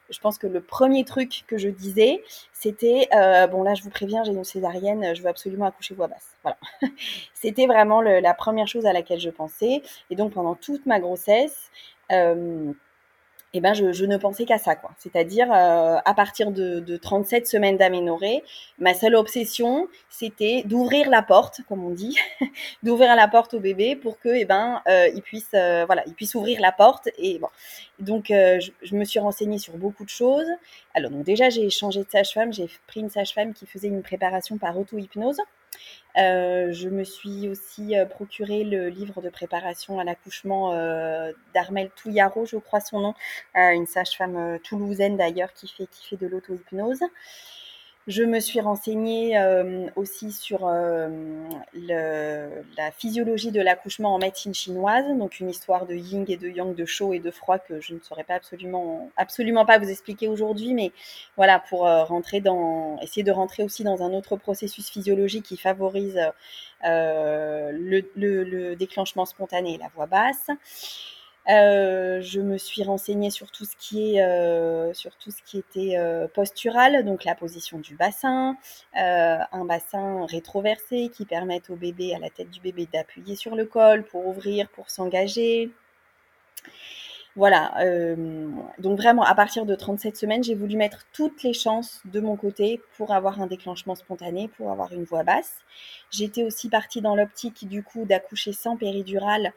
Je 0.09 0.19
pense 0.21 0.39
que 0.39 0.47
le 0.47 0.61
premier 0.61 1.05
truc 1.05 1.45
que 1.47 1.59
je 1.59 1.69
disais, 1.69 2.23
c'était 2.53 3.09
euh, 3.15 3.47
bon 3.47 3.63
là, 3.63 3.75
je 3.75 3.83
vous 3.83 3.91
préviens, 3.91 4.25
j'ai 4.25 4.33
une 4.33 4.45
césarienne, 4.45 5.15
je 5.15 5.23
veux 5.23 5.29
absolument 5.29 5.67
accoucher 5.67 5.95
voix 5.95 6.09
basse. 6.09 6.37
Voilà, 6.43 6.59
c'était 7.35 7.67
vraiment 7.67 8.01
la 8.01 8.35
première 8.35 8.69
chose 8.69 8.87
à 8.87 8.93
laquelle 8.93 9.21
je 9.21 9.31
pensais. 9.31 9.83
Et 10.11 10.17
donc 10.17 10.33
pendant 10.33 10.55
toute 10.55 10.87
ma 10.87 11.01
grossesse 11.01 11.71
eh 13.53 13.61
ben 13.61 13.75
je, 13.75 14.05
ne 14.05 14.17
pensais 14.17 14.45
qu'à 14.45 14.59
ça, 14.59 14.77
quoi. 14.77 14.91
C'est-à-dire, 14.99 15.51
euh, 15.53 15.97
à 16.05 16.15
partir 16.15 16.51
de, 16.51 16.97
37 16.97 17.47
semaines 17.47 17.77
d'aménorrhée, 17.77 18.43
ma 18.79 18.93
seule 18.93 19.15
obsession, 19.15 19.89
c'était 20.11 20.63
d'ouvrir 20.67 21.09
la 21.09 21.23
porte, 21.23 21.61
comme 21.69 21.85
on 21.85 21.91
dit, 21.91 22.19
d'ouvrir 22.83 23.15
la 23.17 23.29
porte 23.29 23.55
au 23.55 23.61
bébé 23.61 23.97
pour 23.97 24.19
que, 24.19 24.29
eh 24.29 24.45
ben, 24.45 24.83
euh, 24.89 25.09
il 25.15 25.23
puisse, 25.23 25.51
euh, 25.55 25.85
voilà, 25.87 26.03
il 26.07 26.15
puisse 26.15 26.35
ouvrir 26.35 26.61
la 26.61 26.73
porte. 26.73 27.09
Et 27.19 27.39
bon, 27.39 27.49
donc, 27.99 28.27
je, 28.29 28.71
je, 28.83 28.95
me 28.95 29.05
suis 29.05 29.21
renseignée 29.21 29.59
sur 29.59 29.77
beaucoup 29.79 30.05
de 30.05 30.11
choses. 30.11 30.49
Alors, 30.95 31.11
donc 31.11 31.25
déjà, 31.25 31.49
j'ai 31.49 31.71
changé 31.71 32.01
de 32.03 32.11
sage-femme. 32.11 32.53
J'ai 32.53 32.69
pris 32.87 33.01
une 33.01 33.11
sage-femme 33.11 33.55
qui 33.55 33.67
faisait 33.67 33.89
une 33.89 34.03
préparation 34.03 34.59
par 34.59 34.79
auto-hypnose. 34.79 35.39
Euh, 36.19 36.73
je 36.73 36.89
me 36.89 37.05
suis 37.05 37.49
aussi 37.49 37.97
euh, 37.97 38.07
procuré 38.07 38.65
le 38.65 38.89
livre 38.89 39.21
de 39.21 39.29
préparation 39.29 39.99
à 39.99 40.05
l'accouchement 40.05 40.73
euh, 40.73 41.33
d'Armel 41.53 41.91
Touillaro, 41.95 42.47
je 42.47 42.57
crois 42.57 42.81
son 42.81 43.01
nom, 43.01 43.15
une 43.55 43.87
sage-femme 43.87 44.59
toulousaine 44.65 45.17
d'ailleurs 45.17 45.53
qui 45.53 45.69
fait, 45.69 45.87
qui 45.87 46.07
fait 46.09 46.17
de 46.17 46.27
l'auto-hypnose. 46.27 47.01
Je 48.07 48.23
me 48.23 48.39
suis 48.39 48.61
renseignée 48.61 49.37
euh, 49.37 49.89
aussi 49.97 50.31
sur 50.31 50.69
euh, 50.69 51.09
la 51.89 52.93
physiologie 52.93 53.51
de 53.51 53.61
l'accouchement 53.61 54.15
en 54.15 54.19
médecine 54.19 54.55
chinoise, 54.55 55.05
donc 55.19 55.41
une 55.41 55.51
histoire 55.51 55.87
de 55.87 55.97
yin 55.97 56.25
et 56.29 56.37
de 56.37 56.49
yang, 56.49 56.73
de 56.73 56.85
chaud 56.85 57.15
et 57.15 57.19
de 57.19 57.33
froid 57.33 57.59
que 57.59 57.81
je 57.81 57.95
ne 57.95 57.99
saurais 57.99 58.23
pas 58.23 58.35
absolument, 58.35 59.11
absolument 59.17 59.67
pas 59.67 59.81
vous 59.81 59.91
expliquer 59.91 60.29
aujourd'hui, 60.29 60.73
mais 60.73 60.93
voilà 61.37 61.59
pour 61.59 61.89
euh, 61.89 62.05
rentrer 62.05 62.41
dans, 62.41 62.97
essayer 63.01 63.25
de 63.25 63.33
rentrer 63.33 63.65
aussi 63.65 63.83
dans 63.83 64.01
un 64.05 64.13
autre 64.13 64.37
processus 64.37 64.89
physiologique 64.89 65.45
qui 65.45 65.57
favorise 65.57 66.21
le, 66.85 68.05
le, 68.15 68.77
déclenchement 68.77 69.25
spontané 69.25 69.79
la 69.79 69.89
voix 69.89 70.07
basse. 70.07 70.49
Euh, 71.49 72.21
je 72.23 72.41
me 72.41 72.59
suis 72.59 72.83
renseignée 72.83 73.31
sur 73.31 73.53
tout 73.53 73.65
ce 73.65 73.77
qui 73.77 74.17
est 74.17 74.23
euh, 74.23 74.93
sur 74.95 75.17
tout 75.17 75.31
ce 75.31 75.43
qui 75.43 75.59
était 75.59 75.97
euh, 75.97 76.27
postural, 76.27 77.05
donc 77.05 77.25
la 77.25 77.37
position 77.37 77.79
du 77.79 77.95
bassin, 77.95 78.57
un 78.95 79.65
bassin 79.65 80.27
rétroversé 80.27 81.09
qui 81.13 81.25
permette 81.25 81.71
au 81.71 81.77
bébé, 81.77 82.15
à 82.15 82.19
la 82.19 82.31
tête 82.31 82.51
du 82.51 82.61
bébé, 82.61 82.89
d'appuyer 82.93 83.37
sur 83.37 83.55
le 83.55 83.65
col 83.65 84.05
pour 84.05 84.27
ouvrir, 84.27 84.69
pour 84.71 84.91
s'engager. 84.91 85.71
Voilà, 87.37 87.75
donc 88.79 88.97
vraiment 88.97 89.23
à 89.23 89.35
partir 89.35 89.67
de 89.67 89.75
37 89.75 90.17
semaines, 90.17 90.43
j'ai 90.43 90.55
voulu 90.55 90.75
mettre 90.77 91.07
toutes 91.13 91.43
les 91.43 91.53
chances 91.53 92.01
de 92.07 92.19
mon 92.19 92.35
côté 92.35 92.81
pour 92.97 93.13
avoir 93.13 93.43
un 93.43 93.47
déclenchement 93.47 93.95
spontané, 93.95 94.49
pour 94.49 94.71
avoir 94.73 94.91
une 94.93 95.05
voix 95.05 95.23
basse. 95.23 95.59
J'étais 96.11 96.45
aussi 96.45 96.71
partie 96.71 97.03
dans 97.03 97.15
l'optique 97.15 97.69
du 97.69 97.83
coup 97.83 98.07
d'accoucher 98.07 98.53
sans 98.53 98.79
péridurale 98.79 99.53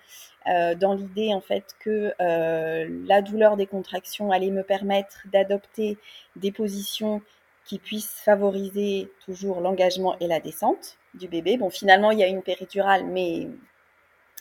euh, 0.48 0.76
dans 0.76 0.94
l'idée 0.94 1.34
en 1.34 1.42
fait 1.42 1.76
que 1.80 2.14
euh, 2.20 3.04
la 3.08 3.22
douleur 3.22 3.56
des 3.56 3.66
contractions 3.66 4.32
allait 4.32 4.52
me 4.52 4.64
permettre 4.64 5.24
d'adopter 5.32 5.98
des 6.36 6.52
positions 6.52 7.22
qui 7.66 7.78
puissent 7.78 8.20
favoriser 8.26 9.12
toujours 9.26 9.62
l'engagement 9.62 10.18
et 10.20 10.28
la 10.28 10.40
descente 10.40 10.98
du 11.14 11.28
bébé. 11.28 11.56
Bon, 11.58 11.70
finalement, 11.70 12.12
il 12.12 12.20
y 12.20 12.24
a 12.24 12.28
une 12.28 12.42
péridurale, 12.42 13.06
mais, 13.06 13.48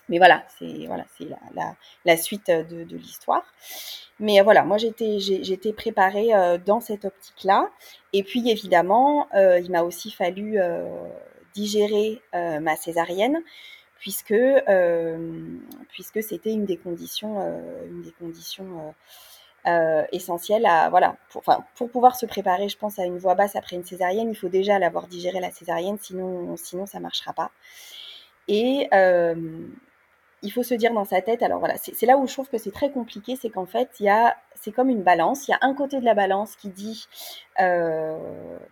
mais 0.09 0.19
voilà, 0.19 0.45
c'est 0.59 0.87
voilà, 0.87 1.05
c'est 1.17 1.29
la, 1.55 1.77
la, 2.05 2.17
suite 2.17 2.51
de, 2.51 2.85
de 2.85 2.97
l'histoire. 2.97 3.45
Mais 4.21 4.41
voilà, 4.43 4.65
moi 4.65 4.79
j'étais 4.79 5.19
j'étais 5.21 5.73
préparée 5.73 6.35
euh, 6.35 6.59
dans 6.59 6.81
cette 6.81 7.05
optique-là. 7.05 7.71
Et 8.13 8.23
puis 8.23 8.51
évidemment, 8.51 9.29
il 9.35 9.71
m'a 9.71 9.83
aussi 9.83 10.11
fallu 10.11 10.59
digérer 11.55 12.23
ma 12.33 12.77
césarienne 12.77 13.43
puisque, 13.99 14.33
euh, 14.33 15.59
puisque 15.91 16.23
c'était 16.23 16.53
une 16.53 16.65
des 16.65 16.77
conditions, 16.77 17.41
euh, 17.41 17.87
une 17.87 18.03
des 18.03 18.13
conditions 18.13 18.95
euh, 19.67 20.05
essentielles 20.13 20.67
à, 20.67 20.89
voilà, 20.89 21.17
pour, 21.31 21.43
pour 21.75 21.91
pouvoir 21.91 22.17
se 22.17 22.27
préparer, 22.27 22.69
je 22.69 22.79
pense, 22.79 22.99
à 22.99 23.05
une 23.05 23.19
voix 23.19 23.35
basse 23.35 23.57
après 23.57 23.77
une 23.77 23.85
césarienne, 23.85 24.31
il 24.31 24.37
faut 24.37 24.49
déjà 24.49 24.79
l'avoir 24.79 25.09
digéré 25.09 25.41
la 25.41 25.51
césarienne, 25.51 25.99
sinon, 26.01 26.57
sinon 26.57 26.87
ça 26.87 27.01
marchera 27.01 27.33
pas. 27.33 27.51
Et 28.47 28.89
il 30.43 30.53
faut 30.53 30.63
se 30.63 30.75
dire 30.75 30.93
dans 30.93 31.05
sa 31.05 31.21
tête, 31.21 31.43
alors 31.43 31.59
voilà, 31.59 31.75
c'est 31.77 32.07
là 32.07 32.17
où 32.17 32.27
je 32.27 32.33
trouve 32.33 32.49
que 32.49 32.59
c'est 32.59 32.71
très 32.71 32.91
compliqué, 32.91 33.37
c'est 33.41 33.51
qu'en 33.51 33.67
fait, 33.67 33.91
il 33.99 34.05
y 34.05 34.09
a, 34.09 34.37
c'est 34.55 34.73
comme 34.73 34.89
une 34.89 35.03
balance. 35.03 35.49
Il 35.49 35.51
y 35.51 35.55
a 35.55 35.59
un 35.63 35.75
côté 35.75 35.99
de 35.99 36.05
la 36.05 36.15
balance 36.15 36.55
qui 36.57 36.69
dit, 36.69 37.07
euh, 37.61 38.17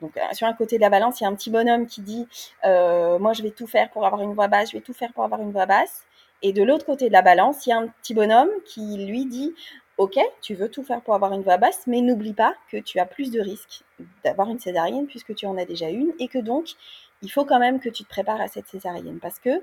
donc 0.01 0.17
euh, 0.17 0.21
sur 0.33 0.47
un 0.47 0.53
côté 0.53 0.77
de 0.77 0.83
la 0.83 0.91
balance, 0.91 1.21
il 1.21 1.25
y 1.25 1.27
a 1.27 1.31
un 1.31 1.35
petit 1.35 1.51
bonhomme 1.51 1.87
qui 1.87 2.03
dit, 2.03 2.29
euh, 2.65 3.19
moi 3.19 3.33
je 3.33 3.43
vais 3.43 3.51
tout 3.51 3.67
faire 3.67 3.91
pour 3.91 4.07
avoir 4.07 4.23
une 4.23 4.35
voix 4.35 4.49
basse, 4.49 4.71
je 4.71 4.77
vais 4.77 4.83
tout 4.83 4.95
faire 4.95 5.13
pour 5.13 5.25
avoir 5.25 5.41
une 5.41 5.53
voix 5.53 5.67
basse. 5.67 6.05
Et 6.43 6.53
de 6.53 6.63
l'autre 6.63 6.87
côté 6.87 7.09
de 7.09 7.13
la 7.13 7.23
balance, 7.23 7.67
il 7.67 7.71
y 7.71 7.73
a 7.73 7.79
un 7.79 7.89
petit 7.89 8.15
bonhomme 8.15 8.51
qui 8.65 9.05
lui 9.07 9.27
dit, 9.27 9.55
ok, 9.99 10.19
tu 10.43 10.55
veux 10.55 10.71
tout 10.71 10.85
faire 10.85 11.01
pour 11.01 11.15
avoir 11.15 11.33
une 11.33 11.43
voix 11.43 11.57
basse, 11.57 11.83
mais 11.87 12.01
n'oublie 12.01 12.35
pas 12.35 12.55
que 12.71 12.77
tu 12.77 12.99
as 12.99 13.07
plus 13.07 13.31
de 13.31 13.41
risques 13.41 13.83
d'avoir 14.25 14.51
une 14.51 14.59
césarienne 14.59 15.07
puisque 15.07 15.35
tu 15.35 15.47
en 15.47 15.57
as 15.57 15.65
déjà 15.65 15.89
une 15.89 16.13
et 16.19 16.29
que 16.29 16.39
donc 16.39 16.75
il 17.23 17.31
faut 17.31 17.45
quand 17.45 17.59
même 17.59 17.81
que 17.81 17.89
tu 17.89 18.05
te 18.05 18.09
prépares 18.09 18.41
à 18.41 18.49
cette 18.49 18.69
césarienne 18.69 19.19
parce 19.21 19.39
que 19.39 19.63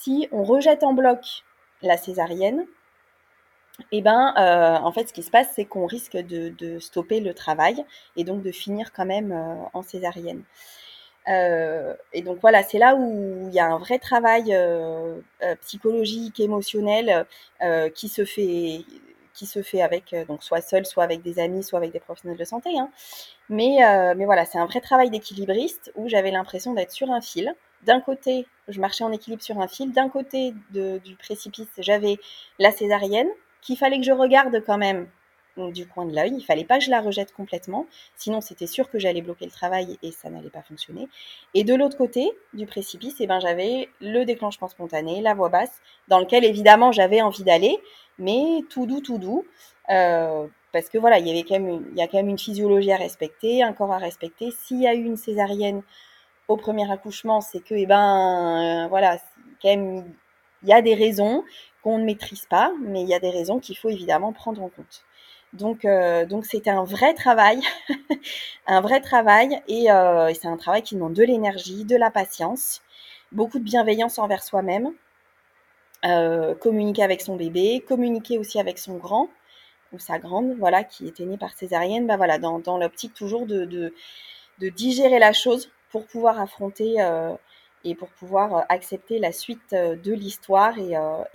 si 0.00 0.28
on 0.32 0.44
rejette 0.44 0.84
en 0.84 0.92
bloc 0.92 1.44
la 1.82 1.96
césarienne, 1.96 2.66
eh 3.92 4.02
ben, 4.02 4.34
euh, 4.36 4.76
en 4.84 4.92
fait, 4.92 5.08
ce 5.08 5.12
qui 5.12 5.22
se 5.22 5.30
passe, 5.30 5.48
c'est 5.54 5.64
qu'on 5.64 5.86
risque 5.86 6.16
de, 6.16 6.78
stopper 6.80 7.20
le 7.20 7.34
travail 7.34 7.84
et 8.16 8.24
donc 8.24 8.42
de 8.42 8.50
finir 8.50 8.92
quand 8.92 9.06
même 9.06 9.32
euh, 9.32 9.54
en 9.72 9.82
césarienne. 9.82 10.42
Euh, 11.28 11.94
et 12.12 12.22
donc 12.22 12.38
voilà, 12.40 12.62
c'est 12.62 12.78
là 12.78 12.94
où 12.96 13.48
il 13.48 13.54
y 13.54 13.60
a 13.60 13.66
un 13.66 13.78
vrai 13.78 13.98
travail 13.98 14.56
psychologique, 15.60 16.40
émotionnel 16.40 17.26
qui 17.94 18.08
se 18.08 18.24
fait 19.62 19.82
avec 19.82 20.14
donc 20.26 20.42
soit 20.42 20.62
seul, 20.62 20.86
soit 20.86 21.04
avec 21.04 21.22
des 21.22 21.38
amis, 21.38 21.62
soit 21.62 21.78
avec 21.78 21.92
des 21.92 22.00
professionnels 22.00 22.38
de 22.38 22.44
santé. 22.44 22.78
Hein. 22.78 22.90
Mais, 23.50 23.78
mais 24.16 24.24
voilà, 24.24 24.46
c'est 24.46 24.58
un 24.58 24.66
vrai 24.66 24.80
travail 24.80 25.10
d'équilibriste 25.10 25.92
où 25.96 26.08
j'avais 26.08 26.30
l'impression 26.30 26.72
d'être 26.72 26.92
sur 26.92 27.10
un 27.10 27.20
fil 27.20 27.54
d'un 27.82 28.00
côté, 28.00 28.46
je 28.68 28.80
marchais 28.80 29.04
en 29.04 29.12
équilibre 29.12 29.42
sur 29.42 29.58
un 29.60 29.68
fil. 29.68 29.92
D'un 29.92 30.08
côté 30.08 30.54
du 30.70 31.16
précipice, 31.16 31.68
j'avais 31.78 32.18
la 32.58 32.70
césarienne, 32.70 33.28
qu'il 33.62 33.76
fallait 33.76 33.98
que 33.98 34.04
je 34.04 34.12
regarde 34.12 34.62
quand 34.64 34.78
même 34.78 35.08
du 35.72 35.86
coin 35.86 36.06
de 36.06 36.14
l'œil. 36.14 36.32
Il 36.36 36.44
fallait 36.44 36.64
pas 36.64 36.78
que 36.78 36.84
je 36.84 36.90
la 36.90 37.00
rejette 37.00 37.32
complètement, 37.32 37.86
sinon 38.14 38.40
c'était 38.40 38.66
sûr 38.66 38.88
que 38.90 38.98
j'allais 38.98 39.22
bloquer 39.22 39.44
le 39.44 39.50
travail 39.50 39.98
et 40.02 40.12
ça 40.12 40.30
n'allait 40.30 40.50
pas 40.50 40.62
fonctionner. 40.62 41.08
Et 41.54 41.64
de 41.64 41.74
l'autre 41.74 41.96
côté 41.96 42.30
du 42.54 42.66
précipice, 42.66 43.16
eh 43.20 43.26
ben, 43.26 43.40
j'avais 43.40 43.88
le 44.00 44.24
déclenchement 44.24 44.68
spontané, 44.68 45.20
la 45.20 45.34
voix 45.34 45.48
basse, 45.48 45.80
dans 46.06 46.20
lequel 46.20 46.44
évidemment 46.44 46.92
j'avais 46.92 47.22
envie 47.22 47.44
d'aller, 47.44 47.76
mais 48.18 48.62
tout 48.70 48.86
doux, 48.86 49.00
tout 49.00 49.18
doux. 49.18 49.44
Euh, 49.90 50.46
parce 50.72 50.88
que 50.88 50.98
voilà, 50.98 51.18
il 51.18 51.26
y 51.26 51.30
il 51.30 51.96
y 51.96 52.02
a 52.02 52.06
quand 52.06 52.18
même 52.18 52.28
une 52.28 52.38
physiologie 52.38 52.92
à 52.92 52.96
respecter, 52.96 53.62
un 53.62 53.72
corps 53.72 53.92
à 53.92 53.98
respecter. 53.98 54.50
S'il 54.50 54.82
y 54.82 54.86
a 54.86 54.94
eu 54.94 55.02
une 55.02 55.16
césarienne 55.16 55.82
au 56.48 56.56
premier 56.56 56.90
accouchement, 56.90 57.40
c'est 57.40 57.60
que, 57.60 57.74
eh 57.74 57.86
ben, 57.86 58.84
euh, 58.84 58.88
voilà, 58.88 59.18
quand 59.62 59.68
même, 59.68 60.12
il 60.62 60.68
y 60.68 60.72
a 60.72 60.82
des 60.82 60.94
raisons 60.94 61.44
qu'on 61.82 61.98
ne 61.98 62.04
maîtrise 62.04 62.46
pas, 62.46 62.72
mais 62.82 63.02
il 63.02 63.08
y 63.08 63.14
a 63.14 63.20
des 63.20 63.30
raisons 63.30 63.60
qu'il 63.60 63.76
faut 63.76 63.90
évidemment 63.90 64.32
prendre 64.32 64.62
en 64.62 64.68
compte. 64.70 65.04
Donc, 65.52 65.84
euh, 65.84 66.26
donc 66.26 66.46
c'était 66.46 66.70
un 66.70 66.84
vrai 66.84 67.14
travail, 67.14 67.60
un 68.66 68.80
vrai 68.80 69.00
travail, 69.00 69.62
euh, 69.70 70.28
et, 70.28 70.34
c'est 70.34 70.48
un 70.48 70.56
travail 70.56 70.82
qui 70.82 70.94
demande 70.94 71.14
de 71.14 71.22
l'énergie, 71.22 71.84
de 71.84 71.96
la 71.96 72.10
patience, 72.10 72.82
beaucoup 73.32 73.58
de 73.58 73.64
bienveillance 73.64 74.18
envers 74.18 74.42
soi-même, 74.42 74.92
communiquer 76.60 77.02
avec 77.02 77.20
son 77.20 77.36
bébé, 77.36 77.84
communiquer 77.86 78.38
aussi 78.38 78.58
avec 78.60 78.78
son 78.78 78.96
grand 78.96 79.28
ou 79.92 79.98
sa 79.98 80.18
grande, 80.18 80.54
voilà, 80.58 80.84
qui 80.84 81.06
était 81.08 81.24
née 81.24 81.38
par 81.38 81.52
césarienne, 81.54 82.06
bah 82.06 82.16
voilà, 82.16 82.38
dans, 82.38 82.58
dans 82.58 82.78
l'optique 82.78 83.14
toujours 83.14 83.46
de, 83.46 83.64
de, 83.64 83.94
de 84.58 84.68
digérer 84.68 85.18
la 85.18 85.32
chose 85.32 85.70
pour 85.90 86.06
pouvoir 86.06 86.40
affronter 86.40 87.00
euh, 87.00 87.34
et 87.84 87.94
pour 87.94 88.08
pouvoir 88.08 88.56
euh, 88.56 88.60
accepter 88.68 89.18
la 89.18 89.32
suite 89.32 89.72
euh, 89.72 89.96
de 89.96 90.12
l'histoire 90.12 90.74
et, 90.78 90.94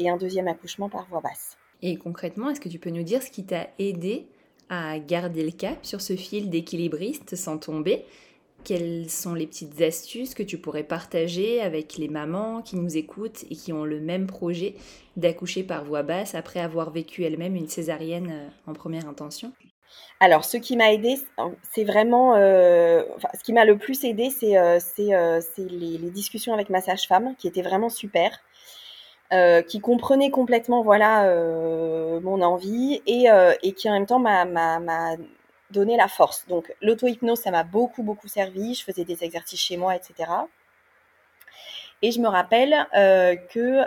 un 0.10 0.18
deuxième 0.18 0.48
accouchement 0.48 0.90
par 0.90 1.08
voie 1.08 1.22
basse. 1.22 1.58
Et 1.82 1.98
concrètement, 1.98 2.50
est-ce 2.50 2.62
que 2.62 2.70
tu 2.70 2.80
peux 2.80 2.90
nous 2.90 3.04
dire 3.04 3.22
ce 3.22 3.32
qui 3.32 3.46
t'a 3.46 3.68
aidé 3.80 4.28
à 4.70 5.00
garder 5.00 5.44
le 5.44 5.52
cap 5.52 5.78
sur 5.86 6.02
ce 6.02 6.16
fil 6.16 6.50
d'équilibriste 6.50 7.36
sans 7.36 7.58
tomber? 7.58 8.06
Quelles 8.64 9.10
sont 9.10 9.34
les 9.34 9.46
petites 9.46 9.82
astuces 9.82 10.34
que 10.34 10.44
tu 10.44 10.58
pourrais 10.58 10.86
partager 10.86 11.60
avec 11.60 11.98
les 11.98 12.08
mamans 12.08 12.62
qui 12.62 12.78
nous 12.78 12.96
écoutent 12.96 13.44
et 13.50 13.56
qui 13.56 13.74
ont 13.74 13.84
le 13.84 14.00
même 14.00 14.26
projet 14.26 14.76
d'accoucher 15.18 15.64
par 15.64 15.84
voie 15.84 16.04
basse 16.04 16.34
après 16.34 16.62
avoir 16.62 16.90
vécu 16.92 17.24
elles-mêmes 17.24 17.58
une 17.58 17.68
césarienne 17.68 18.50
en 18.66 18.72
première 18.72 19.10
intention? 19.10 19.52
Alors, 20.24 20.46
ce 20.46 20.56
qui 20.56 20.78
m'a 20.78 20.94
aidé, 20.94 21.20
c'est 21.74 21.84
vraiment, 21.84 22.36
euh, 22.36 23.04
ce 23.34 23.44
qui 23.44 23.52
m'a 23.52 23.66
le 23.66 23.78
plus 23.78 24.06
aidé, 24.06 24.30
c'est 24.30 24.58
euh, 24.58 24.80
euh, 25.00 25.42
les, 25.58 25.98
les, 25.98 26.12
discussions 26.12 26.54
avec 26.54 26.70
ma 26.70 26.80
sage-femme, 26.80 27.36
qui 27.38 27.46
étaient 27.46 27.62
vraiment 27.62 27.90
super, 27.90 28.40
qui 29.68 29.82
comprenait 29.82 30.30
complètement, 30.30 30.82
voilà, 30.82 31.26
mon 32.22 32.42
envie 32.42 33.02
et, 33.06 33.26
et, 33.64 33.74
qui 33.74 33.90
en 33.90 33.94
même 33.94 34.06
temps 34.06 34.20
m'a 34.20 35.16
donné 35.72 35.98
la 35.98 36.08
force. 36.08 36.48
Donc, 36.48 36.74
l'auto-hypnose, 36.82 37.42
ça 37.42 37.52
m'a 37.52 37.64
beaucoup, 37.64 38.04
beaucoup 38.04 38.30
servi. 38.30 38.76
Je 38.76 38.84
faisais 38.86 39.04
des 39.04 39.26
exercices 39.26 39.60
chez 39.60 39.76
moi, 39.76 39.94
etc. 39.94 40.32
Et 42.02 42.12
je 42.12 42.22
me 42.22 42.30
rappelle 42.30 42.88
que 42.94 43.84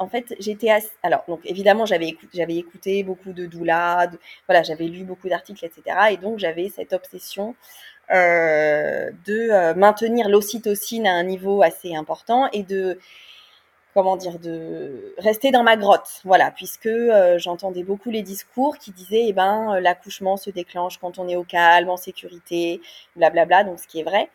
en 0.00 0.08
fait, 0.08 0.34
j'étais 0.40 0.70
alors 1.02 1.24
donc 1.28 1.40
évidemment 1.44 1.84
j'avais 1.84 2.08
écouté, 2.08 2.30
j'avais 2.34 2.56
écouté 2.56 3.02
beaucoup 3.04 3.32
de 3.32 3.44
doula, 3.44 4.10
voilà, 4.48 4.62
j'avais 4.62 4.86
lu 4.86 5.04
beaucoup 5.04 5.28
d'articles, 5.28 5.64
etc. 5.64 5.82
Et 6.12 6.16
donc 6.16 6.38
j'avais 6.38 6.70
cette 6.70 6.94
obsession 6.94 7.54
euh, 8.10 9.10
de 9.26 9.50
euh, 9.50 9.74
maintenir 9.74 10.28
l'ocytocine 10.30 11.06
à 11.06 11.12
un 11.12 11.22
niveau 11.22 11.62
assez 11.62 11.94
important 11.94 12.48
et 12.52 12.62
de 12.62 12.98
comment 13.94 14.16
dire, 14.16 14.38
de 14.38 15.14
rester 15.18 15.50
dans 15.50 15.62
ma 15.62 15.76
grotte, 15.76 16.20
voilà, 16.24 16.50
puisque 16.50 16.86
euh, 16.86 17.38
j'entendais 17.38 17.82
beaucoup 17.82 18.10
les 18.10 18.22
discours 18.22 18.78
qui 18.78 18.92
disaient, 18.92 19.26
eh 19.26 19.32
ben, 19.32 19.74
euh, 19.74 19.80
l'accouchement 19.80 20.36
se 20.36 20.50
déclenche 20.50 20.98
quand 20.98 21.18
on 21.18 21.28
est 21.28 21.36
au 21.36 21.42
calme, 21.44 21.90
en 21.90 21.96
sécurité, 21.96 22.80
blablabla, 23.16 23.64
donc 23.64 23.80
ce 23.80 23.88
qui 23.88 24.00
est 24.00 24.04
vrai. 24.04 24.30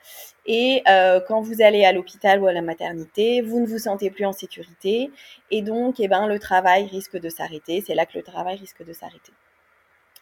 Et 0.45 0.83
euh, 0.89 1.21
quand 1.25 1.41
vous 1.41 1.61
allez 1.61 1.85
à 1.85 1.93
l'hôpital 1.93 2.41
ou 2.41 2.47
à 2.47 2.53
la 2.53 2.61
maternité, 2.61 3.41
vous 3.41 3.61
ne 3.61 3.65
vous 3.65 3.79
sentez 3.79 4.09
plus 4.09 4.25
en 4.25 4.33
sécurité, 4.33 5.11
et 5.51 5.61
donc, 5.61 5.99
eh 5.99 6.07
ben, 6.07 6.27
le 6.27 6.39
travail 6.39 6.85
risque 6.87 7.17
de 7.17 7.29
s'arrêter. 7.29 7.83
C'est 7.85 7.95
là 7.95 8.05
que 8.05 8.17
le 8.17 8.23
travail 8.23 8.57
risque 8.57 8.85
de 8.85 8.93
s'arrêter. 8.93 9.31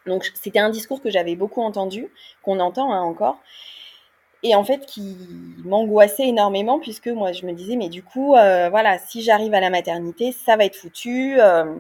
Donc, 0.05 0.29
c'était 0.35 0.59
un 0.59 0.69
discours 0.69 1.01
que 1.01 1.09
j'avais 1.09 1.35
beaucoup 1.35 1.61
entendu, 1.61 2.09
qu'on 2.43 2.59
entend 2.59 2.91
hein, 2.91 3.01
encore, 3.01 3.39
et 4.43 4.55
en 4.55 4.63
fait 4.63 4.85
qui 4.85 5.17
m'angoissait 5.63 6.27
énormément 6.27 6.79
puisque 6.79 7.07
moi 7.07 7.31
je 7.31 7.45
me 7.45 7.53
disais 7.53 7.75
mais 7.75 7.89
du 7.89 8.03
coup 8.03 8.35
euh, 8.35 8.69
voilà 8.69 8.99
si 8.99 9.21
j'arrive 9.21 9.53
à 9.53 9.59
la 9.59 9.69
maternité 9.69 10.31
ça 10.31 10.57
va 10.57 10.65
être 10.65 10.75
foutu 10.75 11.39
euh, 11.39 11.75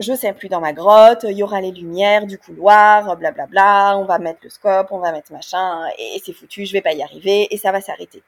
je 0.00 0.12
sais 0.12 0.32
plus 0.32 0.48
dans 0.48 0.60
ma 0.60 0.72
grotte 0.72 1.24
il 1.28 1.36
y 1.36 1.42
aura 1.42 1.60
les 1.60 1.70
lumières 1.70 2.26
du 2.26 2.38
couloir 2.38 3.04
blablabla 3.16 3.46
bla 3.46 3.46
bla, 3.46 3.98
on 3.98 4.04
va 4.04 4.18
mettre 4.18 4.40
le 4.42 4.50
scope 4.50 4.88
on 4.90 4.98
va 4.98 5.12
mettre 5.12 5.32
machin 5.32 5.86
et, 5.98 6.20
c'est 6.24 6.32
foutu 6.32 6.66
je 6.66 6.72
vais 6.72 6.82
pas 6.82 6.92
y 6.92 7.02
arriver 7.02 7.46
et 7.54 7.56
ça 7.56 7.72
va 7.72 7.80
s'arrêter 7.80 8.22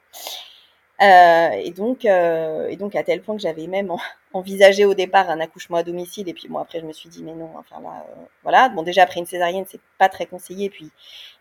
euh, 1.01 1.49
et 1.51 1.71
donc 1.71 2.05
euh, 2.05 2.67
et 2.69 2.77
donc 2.77 2.95
à 2.95 3.03
tel 3.03 3.21
point 3.21 3.35
que 3.35 3.41
j'avais 3.41 3.67
même 3.67 3.91
envisagé 4.33 4.85
au 4.85 4.93
départ 4.93 5.29
un 5.29 5.39
accouchement 5.39 5.77
à 5.77 5.83
domicile. 5.83 6.29
Et 6.29 6.33
puis 6.33 6.47
bon 6.47 6.59
après 6.59 6.79
je 6.79 6.85
me 6.85 6.93
suis 6.93 7.09
dit 7.09 7.23
mais 7.23 7.33
non 7.33 7.51
enfin 7.57 7.81
là 7.81 8.05
euh, 8.09 8.21
voilà. 8.43 8.69
Bon 8.69 8.83
déjà 8.83 9.03
après 9.03 9.19
une 9.19 9.25
césarienne 9.25 9.65
c'est 9.67 9.81
pas 9.97 10.09
très 10.09 10.25
conseillé. 10.25 10.69
Puis 10.69 10.91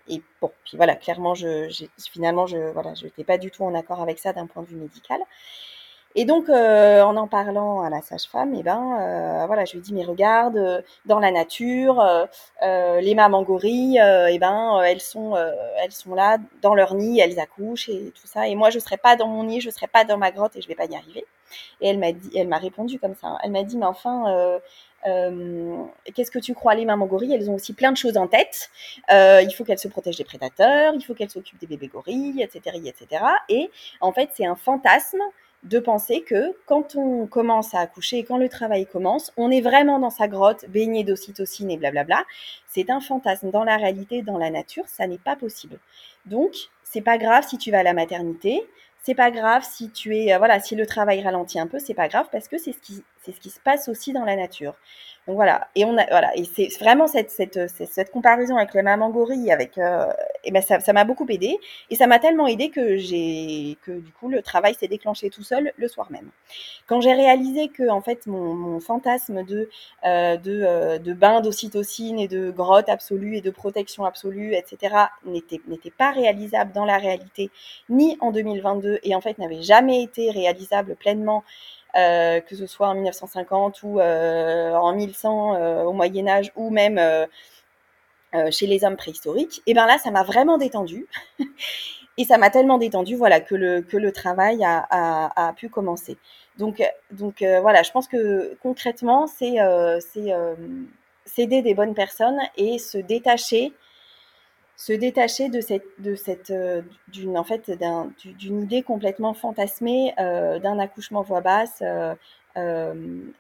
et 0.09 0.23
bon, 0.41 0.51
puis 0.65 0.77
voilà, 0.77 0.97
clairement, 0.97 1.35
je, 1.35 1.69
finalement, 2.13 2.47
je 2.47 2.59
voilà, 2.73 2.95
je 2.95 3.05
n'étais 3.05 3.25
pas 3.25 3.39
du 3.39 3.51
tout 3.51 3.65
en 3.65 3.75
accord 3.75 4.03
avec 4.03 4.19
ça 4.19 4.33
d'un 4.33 4.47
point 4.47 4.63
de 4.63 4.69
vue 4.69 4.77
médical. 4.77 5.21
Et 6.17 6.25
donc, 6.25 6.49
euh, 6.49 7.03
en 7.03 7.17
en 7.17 7.27
parlant 7.27 7.83
à 7.83 7.91
la 7.91 8.01
sage-femme, 8.01 8.55
eh 8.57 8.63
ben, 8.63 8.99
euh, 9.01 9.47
voilà, 9.47 9.65
je 9.65 9.73
lui 9.73 9.81
dis 9.81 9.93
mais 9.93 10.05
regarde, 10.05 10.57
euh, 10.57 10.81
dans 11.07 11.19
la 11.19 11.33
nature, 11.33 12.05
les 12.63 13.15
mamans 13.15 13.43
gorilles, 13.43 14.01
eh 14.31 14.39
ben, 14.39 14.81
elles 14.83 15.01
sont, 15.01 15.35
elles 15.83 15.93
sont 15.93 16.15
là 16.15 16.39
dans 16.63 16.75
leur 16.75 16.95
nid, 16.95 17.21
elles 17.21 17.39
accouchent 17.41 17.89
et 17.89 18.13
tout 18.15 18.27
ça. 18.27 18.49
Et 18.49 18.55
moi, 18.55 18.71
je 18.71 18.79
serais 18.79 18.97
pas 18.97 19.17
dans 19.17 19.27
mon 19.27 19.45
nid, 19.45 19.61
je 19.61 19.71
serais 19.71 19.89
pas 19.89 20.05
dans 20.05 20.19
ma 20.19 20.31
grotte 20.31 20.57
et 20.57 20.63
je 20.63 20.69
vais 20.69 20.75
pas 20.75 20.87
y 20.87 20.95
arriver. 20.97 21.25
Et 21.81 21.89
elle 21.89 21.99
m'a 21.99 22.13
dit, 22.13 22.31
elle 22.37 22.49
m'a 22.49 22.59
répondu 22.59 22.99
comme 22.99 23.15
ça. 23.15 23.39
Elle 23.43 23.51
m'a 23.53 23.63
dit 23.65 23.77
mais 23.77 23.87
enfin, 23.87 24.59
euh, 25.07 25.85
qu'est-ce 26.15 26.31
que 26.31 26.39
tu 26.39 26.55
crois 26.55 26.75
Les 26.75 26.85
mamans 26.85 27.07
gorilles, 27.07 27.35
elles 27.35 27.51
ont 27.51 27.55
aussi 27.55 27.73
plein 27.75 27.93
de 27.93 27.97
choses 27.97 28.17
en 28.17 28.27
tête. 28.27 28.71
Euh, 29.13 29.43
il 29.43 29.53
faut 29.53 29.65
qu'elles 29.65 29.79
se 29.79 29.89
protègent 29.89 30.17
des 30.17 30.25
prédateurs, 30.25 30.95
il 30.95 31.03
faut 31.03 31.15
qu'elles 31.15 31.31
s'occupent 31.31 31.61
des 31.61 31.67
bébés 31.67 31.89
gorilles, 31.89 32.43
etc., 32.43 32.79
etc. 32.85 33.25
Et 33.49 33.71
en 34.01 34.13
fait, 34.13 34.31
c'est 34.35 34.47
un 34.47 34.57
fantasme 34.57 35.21
de 35.65 35.79
penser 35.79 36.23
que 36.23 36.57
quand 36.67 36.95
on 36.95 37.27
commence 37.27 37.75
à 37.75 37.81
accoucher 37.81 38.23
quand 38.25 38.37
le 38.37 38.49
travail 38.49 38.87
commence, 38.87 39.33
on 39.37 39.51
est 39.51 39.63
vraiment 39.63 39.99
dans 39.99 40.11
sa 40.11 40.29
grotte, 40.29 40.67
baigné 40.69 41.05
d'ocytocine 41.05 41.71
et 41.71 41.77
blablabla. 41.77 42.25
C'est 42.67 42.91
un 42.91 43.01
fantasme. 43.01 43.51
Dans 43.51 43.65
la 43.65 43.77
réalité, 43.77 44.23
dans 44.23 44.39
la 44.39 44.51
nature, 44.51 44.85
ça 44.87 45.07
n'est 45.07 45.19
pas 45.19 45.37
possible. 45.37 45.79
Donc, 46.27 46.53
c'est 46.83 47.01
pas 47.01 47.19
grave 47.19 47.47
si 47.49 47.59
tu 47.59 47.71
vas 47.71 47.81
à 47.81 47.83
la 47.83 47.95
maternité, 47.95 48.63
c'est 49.03 49.15
pas 49.15 49.31
grave 49.31 49.65
si 49.69 49.91
tu 49.91 50.17
es, 50.17 50.33
euh, 50.33 50.39
voilà, 50.39 50.61
si 50.61 50.75
le 50.75 50.87
travail 50.87 51.23
ralentit 51.23 51.59
un 51.59 51.67
peu, 51.67 51.79
c'est 51.79 51.95
pas 51.95 52.09
grave 52.09 52.27
parce 52.33 52.49
que 52.49 52.57
c'est 52.57 52.73
ce 52.73 52.79
qui, 52.79 53.03
c'est 53.25 53.33
ce 53.33 53.41
qui 53.41 53.51
se 53.51 53.61
passe 53.61 53.89
aussi 53.89 54.13
dans 54.13 54.25
la 54.25 54.37
nature. 54.37 54.75
Donc 55.27 55.37
voilà, 55.37 55.69
et 55.75 55.87
on 55.87 55.97
a, 55.97 56.05
voilà, 56.11 56.37
et 56.37 56.45
c'est 56.45 56.69
vraiment 56.79 57.07
cette, 57.07 57.31
cette, 57.31 57.59
cette, 57.71 58.11
comparaison 58.11 58.59
avec 58.59 58.75
les 58.75 58.83
mamans 58.83 59.09
gorilles, 59.09 59.51
avec, 59.51 59.79
euh, 59.79 60.13
et 60.45 60.51
ben 60.51 60.61
ça, 60.61 60.93
m'a 60.93 61.05
beaucoup 61.05 61.25
aidé, 61.31 61.57
et 61.89 61.97
ça 61.97 62.07
m'a 62.07 62.19
tellement 62.19 62.47
aidé 62.47 62.69
que 62.69 62.99
j'ai, 62.99 63.79
que 63.87 63.93
du 63.93 64.13
coup 64.13 64.29
le 64.29 64.43
travail 64.43 64.75
s'est 64.75 64.87
déclenché 64.87 65.31
tout 65.31 65.43
seul 65.43 65.73
le 65.79 65.89
soir 65.89 66.09
même. 66.11 66.29
Quand 66.87 67.01
j'ai 67.01 67.15
réalisé 67.15 67.69
que 67.69 67.89
en 67.89 68.03
fait 68.03 68.27
mon, 68.27 68.53
mon 68.53 68.81
fantasme 68.81 69.45
de, 69.45 69.71
euh, 70.05 70.37
de, 70.37 70.63
euh, 70.63 70.99
de 70.99 71.15
bain 71.15 71.41
d'ocytocine 71.41 72.19
et 72.19 72.29
de 72.29 72.51
grotte 72.51 72.91
absolue 72.91 73.37
et 73.37 73.41
de 73.41 73.51
protection 73.51 74.05
absolue, 74.05 74.55
etc., 74.55 74.95
n'était 75.25 75.61
n'était 75.69 75.91
pas 75.91 76.11
réalisable 76.11 76.73
dans 76.73 76.85
la 76.85 76.99
réalité, 76.99 77.51
ni 77.89 78.19
en 78.21 78.31
2022, 78.31 78.99
et 79.03 79.15
en 79.15 79.23
fait 79.23 79.39
n'avait 79.39 79.63
jamais 79.63 80.03
été 80.03 80.31
réalisable 80.31 80.97
pleinement 80.97 81.45
euh, 81.97 82.41
que 82.41 82.57
ce 82.57 82.67
soit 82.67 82.89
en 82.89 82.95
1950 82.95 83.83
ou 83.85 84.01
euh, 84.01 84.73
en 84.75 84.95
1100 84.95 85.55
euh, 85.55 85.83
au 85.85 85.93
Moyen 85.93 86.27
Âge 86.27 86.53
ou 86.57 86.71
même 86.71 87.01
chez 88.51 88.67
les 88.67 88.85
hommes 88.85 88.97
préhistoriques, 88.97 89.63
et 89.65 89.75
ben 89.75 89.87
là, 89.87 89.97
ça 89.97 90.11
m'a 90.11 90.25
vraiment 90.25 90.59
détendu. 90.59 91.07
et 92.19 92.25
ça 92.25 92.37
m'a 92.37 92.51
tellement 92.51 92.79
détendu, 92.79 93.15
voilà, 93.15 93.39
que 93.39 93.55
le, 93.55 93.81
que 93.81 93.97
le 93.97 94.11
travail 94.11 94.65
a, 94.65 94.87
a, 94.91 95.53
pu 95.53 95.69
commencer. 95.69 96.19
Donc, 96.59 96.83
donc 97.13 97.45
voilà, 97.63 97.85
je 97.85 97.93
pense 97.93 98.09
que 98.09 98.59
concrètement, 98.61 99.29
c'est 99.29 99.59
s'aider 101.27 101.63
des 101.63 101.75
bonnes 101.75 101.95
personnes 101.95 102.41
et 102.57 102.81
se 102.81 102.99
détacher 102.99 103.73
se 104.77 104.93
détacher 104.93 105.49
de 105.49 105.61
cette, 105.61 105.87
de 105.99 106.15
cette, 106.15 106.51
euh, 106.51 106.83
d'une 107.09 107.37
en 107.39 107.45
fait, 107.45 107.71
d'une 108.39 108.63
idée 108.63 108.83
complètement 108.83 109.35
fantasmée 109.35 110.15
euh, 110.19 110.59
d'un 110.59 110.79
accouchement 110.79 111.23
voix 111.23 111.41
basse 111.41 111.83
euh, 111.83 112.15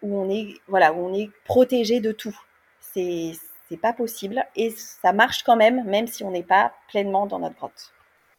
où 0.02 0.18
on 0.18 0.30
est, 0.30 0.54
voilà, 0.68 0.92
où 0.92 0.98
on 0.98 1.14
est 1.14 1.30
protégé 1.44 2.00
de 2.00 2.12
tout. 2.12 2.36
C'est, 2.80 3.32
c'est 3.68 3.76
pas 3.76 3.92
possible 3.92 4.44
et 4.54 4.70
ça 4.70 5.12
marche 5.12 5.42
quand 5.42 5.56
même, 5.56 5.84
même 5.84 6.06
si 6.06 6.22
on 6.22 6.30
n'est 6.30 6.42
pas 6.42 6.72
pleinement 6.88 7.26
dans 7.26 7.38
notre 7.38 7.56
grotte. 7.56 7.92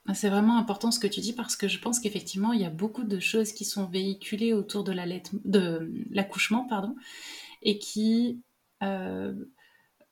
Ah, 0.07 0.13
c'est 0.13 0.29
vraiment 0.29 0.57
important 0.57 0.91
ce 0.91 0.99
que 0.99 1.07
tu 1.07 1.19
dis 1.19 1.33
parce 1.33 1.55
que 1.55 1.67
je 1.67 1.79
pense 1.79 1.99
qu'effectivement 1.99 2.53
il 2.53 2.61
y 2.61 2.65
a 2.65 2.69
beaucoup 2.69 3.03
de 3.03 3.19
choses 3.19 3.53
qui 3.53 3.65
sont 3.65 3.85
véhiculées 3.87 4.53
autour 4.53 4.83
de, 4.83 4.91
la 4.91 5.05
de 5.45 5.91
l'accouchement 6.11 6.67
pardon 6.67 6.95
et 7.63 7.79
qui 7.79 8.39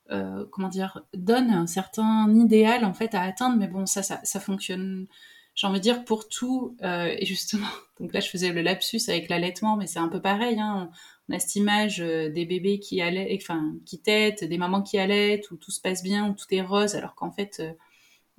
comment 0.09 0.69
dire, 0.69 1.01
donne 1.13 1.49
un 1.49 1.65
certain 1.65 2.31
idéal 2.33 2.85
en 2.85 2.93
fait 2.93 3.15
à 3.15 3.21
atteindre, 3.21 3.57
mais 3.57 3.67
bon, 3.67 3.85
ça, 3.85 4.03
ça, 4.03 4.39
fonctionne 4.39 5.07
j'ai 5.55 5.67
envie 5.67 5.79
de 5.79 5.83
dire 5.83 6.03
pour 6.05 6.27
tout 6.27 6.75
euh, 6.83 7.13
et 7.17 7.25
justement 7.25 7.67
donc 7.99 8.13
là 8.13 8.19
je 8.19 8.29
faisais 8.29 8.51
le 8.51 8.61
lapsus 8.61 9.01
avec 9.07 9.29
l'allaitement 9.29 9.75
mais 9.75 9.87
c'est 9.87 9.99
un 9.99 10.09
peu 10.09 10.21
pareil 10.21 10.59
hein, 10.59 10.89
on, 11.29 11.35
a 11.35 11.39
cette 11.39 11.55
image 11.55 12.01
euh, 12.01 12.29
des 12.29 12.45
bébés 12.45 12.79
qui 12.79 13.01
allaitent 13.01 13.39
enfin 13.41 13.75
qui 13.85 13.99
têtent 13.99 14.43
des 14.43 14.57
mamans 14.57 14.81
qui 14.81 14.97
allaitent 14.97 15.51
où 15.51 15.57
tout 15.57 15.71
se 15.71 15.81
passe 15.81 16.03
bien 16.03 16.29
où 16.29 16.33
tout 16.33 16.47
est 16.51 16.61
rose 16.61 16.95
alors 16.95 17.15
qu'en 17.15 17.31
fait 17.31 17.57
euh, 17.59 17.73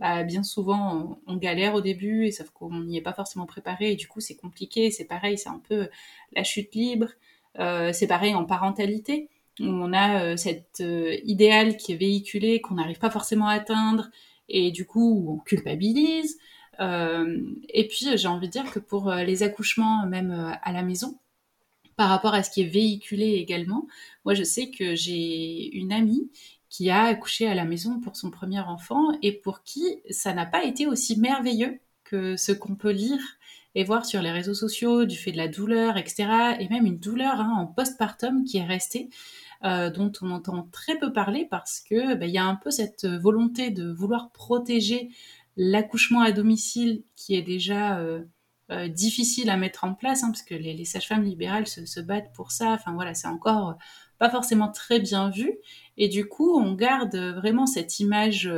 bah, 0.01 0.25
bien 0.25 0.43
souvent 0.43 1.21
on, 1.27 1.37
galère 1.37 1.75
au 1.75 1.81
début 1.81 2.27
et 2.27 2.33
sauf 2.33 2.51
qu'on 2.51 2.83
n'y 2.83 2.97
est 2.97 3.03
pas 3.03 3.13
forcément 3.13 3.47
préparé 3.47 3.93
et 3.93 3.97
du 3.97 4.09
coup 4.09 4.21
c'est 4.21 4.35
compliqué 4.35 4.91
c'est 4.91 5.05
pareil 5.05 5.39
c'est 5.39 5.49
un 5.49 5.63
peu 5.69 5.89
la 6.33 6.43
chute 6.43 6.75
libre 6.75 7.11
c'est 7.93 8.09
pareil 8.09 8.35
en 8.35 8.45
parentalité 8.45 9.29
où 9.61 9.67
on 9.67 9.93
a 9.93 10.37
cet 10.37 10.83
idéal 11.25 11.77
qui 11.77 11.93
est 11.93 11.97
véhiculé 11.97 12.61
qu'on 12.61 12.75
n'arrive 12.75 12.99
pas 12.99 13.11
forcément 13.11 13.49
à 13.49 13.55
atteindre 13.55 14.11
et 14.49 14.71
du 14.73 14.85
coup 14.85 15.27
on 15.29 15.39
culpabilise 15.39 16.39
euh, 16.81 17.41
et 17.69 17.89
puis, 17.89 18.17
j'ai 18.17 18.29
envie 18.29 18.49
de 18.49 18.53
dire 18.53 18.71
que 18.73 18.79
pour 18.79 19.11
euh, 19.11 19.23
les 19.23 19.43
accouchements, 19.43 20.07
même 20.07 20.31
euh, 20.31 20.53
à 20.63 20.73
la 20.73 20.83
maison, 20.83 21.19
par 21.97 22.09
rapport 22.09 22.35
à 22.35 22.43
ce 22.43 22.51
qui 22.51 22.63
est 22.63 22.67
véhiculé 22.67 23.35
également, 23.35 23.87
moi, 24.25 24.35
je 24.35 24.43
sais 24.43 24.71
que 24.71 24.95
j'ai 24.95 25.71
une 25.77 25.93
amie 25.93 26.31
qui 26.69 26.91
a 26.91 27.05
accouché 27.05 27.47
à 27.47 27.55
la 27.55 27.65
maison 27.65 28.01
pour 28.01 28.17
son 28.17 28.31
premier 28.31 28.61
enfant 28.61 29.17
et 29.23 29.33
pour 29.33 29.63
qui 29.63 30.01
ça 30.11 30.35
n'a 30.35 30.47
pas 30.47 30.65
été 30.65 30.87
aussi 30.87 31.19
merveilleux 31.19 31.79
que 32.03 32.37
ce 32.37 32.51
qu'on 32.51 32.75
peut 32.75 32.91
lire 32.91 33.21
et 33.77 33.85
voir 33.85 34.05
sur 34.05 34.23
les 34.23 34.33
réseaux 34.33 34.55
sociaux 34.55 35.05
du 35.05 35.17
fait 35.17 35.31
de 35.33 35.37
la 35.37 35.49
douleur, 35.49 35.97
etc. 35.97 36.57
Et 36.59 36.69
même 36.69 36.87
une 36.87 36.99
douleur 36.99 37.41
hein, 37.41 37.55
en 37.59 37.67
postpartum 37.67 38.45
qui 38.45 38.59
est 38.59 38.65
restée, 38.65 39.09
dont 39.65 40.13
on 40.21 40.31
entend 40.31 40.69
très 40.73 40.99
peu 40.99 41.11
parler 41.11 41.47
parce 41.51 41.81
que 41.81 42.15
bah, 42.17 42.27
il 42.27 42.33
y 42.33 42.39
a 42.39 42.45
un 42.45 42.55
peu 42.55 42.71
cette 42.71 43.07
volonté 43.07 43.71
de 43.71 43.91
vouloir 43.91 44.31
protéger 44.31 45.09
l'accouchement 45.57 46.21
à 46.21 46.33
domicile 46.33 47.03
qui 47.17 47.35
est 47.35 47.43
déjà 47.43 47.99
euh, 47.99 48.23
euh, 48.71 48.89
difficile 48.89 49.51
à 49.51 49.57
mettre 49.57 49.85
en 49.85 49.95
place, 49.95 50.23
hein, 50.23 50.31
parce 50.31 50.43
que 50.43 50.55
les, 50.55 50.85
sages-femmes 50.85 51.25
libérales 51.25 51.67
se, 51.67 52.01
battent 52.01 52.33
pour 52.35 52.51
ça. 52.51 52.71
Enfin 52.71 52.93
voilà, 52.93 53.15
c'est 53.15 53.29
encore 53.29 53.71
euh, 53.71 53.75
pas 54.19 54.31
forcément 54.31 54.71
très 54.71 55.01
bien 55.01 55.31
vu. 55.31 55.59
Et 55.97 56.09
du 56.09 56.27
coup, 56.27 56.59
on 56.59 56.75
garde 56.75 57.15
vraiment 57.15 57.67
cette 57.67 58.01
image 58.01 58.51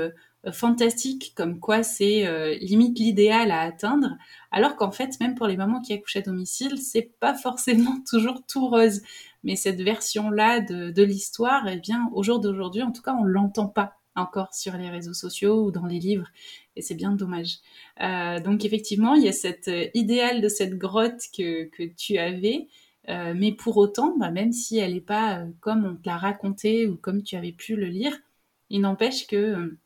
fantastique 0.52 1.32
comme 1.34 1.58
quoi 1.58 1.82
c'est 1.82 2.58
limite 2.60 2.98
l'idéal 2.98 3.50
à 3.50 3.60
atteindre, 3.62 4.16
alors 4.52 4.76
qu'en 4.76 4.92
fait, 4.92 5.18
même 5.20 5.34
pour 5.34 5.46
les 5.46 5.56
mamans 5.56 5.80
qui 5.80 5.92
accouchent 5.92 6.16
à 6.16 6.20
domicile, 6.22 6.78
c'est 6.78 7.10
pas 7.20 7.34
forcément 7.34 7.96
toujours 8.10 8.42
tout 8.46 8.68
rose. 8.68 9.02
Mais 9.46 9.54
cette 9.54 9.80
version-là 9.80 10.60
de, 10.60 11.02
l'histoire, 11.04 11.68
eh 11.68 11.76
bien, 11.76 12.10
au 12.12 12.24
jour 12.24 12.40
d'aujourd'hui, 12.40 12.82
en 12.82 12.90
tout 12.90 13.00
cas, 13.00 13.14
on 13.14 13.22
l'entend 13.22 13.68
pas 13.68 13.94
encore 14.16 14.52
sur 14.52 14.76
les 14.76 14.90
réseaux 14.90 15.14
sociaux 15.14 15.66
ou 15.66 15.70
dans 15.70 15.86
les 15.86 16.00
livres, 16.00 16.26
et 16.74 16.82
c'est 16.82 16.96
bien 16.96 17.12
dommage. 17.12 17.58
Euh, 18.00 18.40
donc 18.40 18.64
effectivement, 18.64 19.14
il 19.14 19.22
y 19.22 19.28
a 19.28 19.32
cet 19.32 19.68
euh, 19.68 19.86
idéal 19.94 20.40
de 20.40 20.48
cette 20.48 20.76
grotte 20.76 21.20
que, 21.36 21.64
que 21.66 21.84
tu 21.84 22.18
avais, 22.18 22.66
euh, 23.08 23.34
mais 23.36 23.52
pour 23.52 23.76
autant, 23.76 24.16
bah, 24.18 24.32
même 24.32 24.52
si 24.52 24.78
elle 24.78 24.94
n'est 24.94 25.00
pas 25.00 25.44
comme 25.60 25.84
on 25.84 25.94
te 25.94 26.08
l'a 26.08 26.16
raconté 26.16 26.88
ou 26.88 26.96
comme 26.96 27.22
tu 27.22 27.36
avais 27.36 27.52
pu 27.52 27.76
le 27.76 27.86
lire, 27.86 28.16
il 28.68 28.80
n'empêche 28.80 29.28
que 29.28 29.76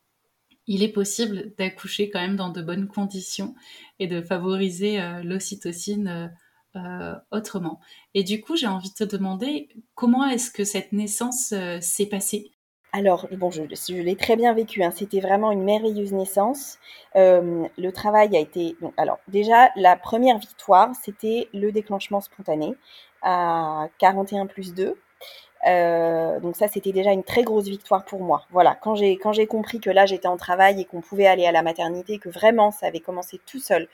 il 0.66 0.82
est 0.82 0.92
possible 0.92 1.52
d'accoucher 1.58 2.08
quand 2.08 2.20
même 2.20 2.36
dans 2.36 2.50
de 2.50 2.62
bonnes 2.62 2.86
conditions 2.86 3.54
et 3.98 4.06
de 4.06 4.22
favoriser 4.22 5.00
l'ocytocine 5.24 6.30
autrement. 7.30 7.80
Et 8.14 8.22
du 8.22 8.40
coup, 8.40 8.56
j'ai 8.56 8.66
envie 8.66 8.90
de 8.90 8.94
te 8.94 9.04
demander 9.04 9.68
comment 9.94 10.26
est-ce 10.26 10.50
que 10.50 10.64
cette 10.64 10.92
naissance 10.92 11.54
s'est 11.80 12.06
passée? 12.06 12.52
Alors, 12.92 13.28
bon, 13.32 13.50
je, 13.50 13.62
l'ai 13.92 14.16
très 14.16 14.36
bien 14.36 14.52
vécu. 14.52 14.82
Hein. 14.82 14.90
C'était 14.94 15.20
vraiment 15.20 15.52
une 15.52 15.62
merveilleuse 15.62 16.12
naissance. 16.12 16.78
Euh, 17.16 17.66
le 17.78 17.92
travail 17.92 18.36
a 18.36 18.40
été. 18.40 18.76
alors, 18.96 19.18
déjà, 19.28 19.70
la 19.76 19.96
première 19.96 20.38
victoire, 20.38 20.90
c'était 21.00 21.48
le 21.54 21.70
déclenchement 21.70 22.20
spontané 22.20 22.74
à 23.22 23.88
41 23.98 24.46
plus 24.46 24.74
2. 24.74 24.96
Euh, 25.66 26.40
donc 26.40 26.56
ça, 26.56 26.68
c'était 26.68 26.92
déjà 26.92 27.12
une 27.12 27.22
très 27.22 27.44
grosse 27.44 27.66
victoire 27.66 28.04
pour 28.04 28.22
moi. 28.22 28.44
Voilà, 28.50 28.74
quand 28.74 28.94
j'ai 28.94 29.18
quand 29.18 29.32
j'ai 29.32 29.46
compris 29.46 29.78
que 29.78 29.90
là 29.90 30.06
j'étais 30.06 30.26
en 30.26 30.38
travail 30.38 30.80
et 30.80 30.84
qu'on 30.86 31.02
pouvait 31.02 31.26
aller 31.26 31.44
à 31.46 31.52
la 31.52 31.62
maternité, 31.62 32.18
que 32.18 32.30
vraiment 32.30 32.70
ça 32.70 32.86
avait 32.86 33.00
commencé 33.00 33.38
tout 33.44 33.58
seul, 33.60 33.86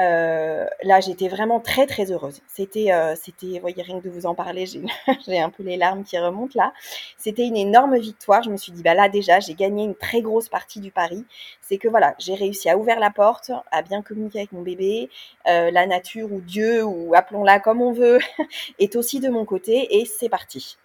euh, 0.00 0.66
là, 0.82 1.00
j'étais 1.00 1.28
vraiment 1.28 1.60
très 1.60 1.86
très 1.86 2.10
heureuse. 2.10 2.40
C'était, 2.46 2.92
euh, 2.92 3.14
c'était, 3.14 3.58
voyez, 3.60 3.82
rien 3.82 4.00
que 4.00 4.04
de 4.04 4.10
vous 4.10 4.26
en 4.26 4.34
parler, 4.34 4.66
j'ai 5.26 5.40
un 5.40 5.50
peu 5.50 5.62
les 5.62 5.76
larmes 5.76 6.04
qui 6.04 6.18
remontent 6.18 6.52
là. 6.56 6.72
C'était 7.16 7.46
une 7.46 7.56
énorme 7.56 7.96
victoire. 7.98 8.42
Je 8.42 8.50
me 8.50 8.56
suis 8.56 8.72
dit, 8.72 8.82
bah 8.82 8.94
là 8.94 9.08
déjà, 9.08 9.40
j'ai 9.40 9.54
gagné 9.54 9.84
une 9.84 9.94
très 9.94 10.20
grosse 10.20 10.48
partie 10.48 10.80
du 10.80 10.90
pari. 10.90 11.24
C'est 11.60 11.78
que 11.78 11.88
voilà, 11.88 12.14
j'ai 12.18 12.34
réussi 12.34 12.68
à 12.68 12.76
ouvrir 12.76 12.98
la 12.98 13.10
porte, 13.10 13.52
à 13.70 13.82
bien 13.82 14.02
communiquer 14.02 14.40
avec 14.40 14.52
mon 14.52 14.62
bébé. 14.62 15.10
Euh, 15.46 15.70
la 15.70 15.86
nature 15.86 16.32
ou 16.32 16.40
Dieu 16.40 16.84
ou 16.84 17.14
appelons-la 17.14 17.60
comme 17.60 17.80
on 17.80 17.92
veut 17.92 18.18
est 18.78 18.96
aussi 18.96 19.20
de 19.20 19.28
mon 19.28 19.44
côté 19.44 20.00
et 20.00 20.04
c'est 20.04 20.28
parti. 20.28 20.76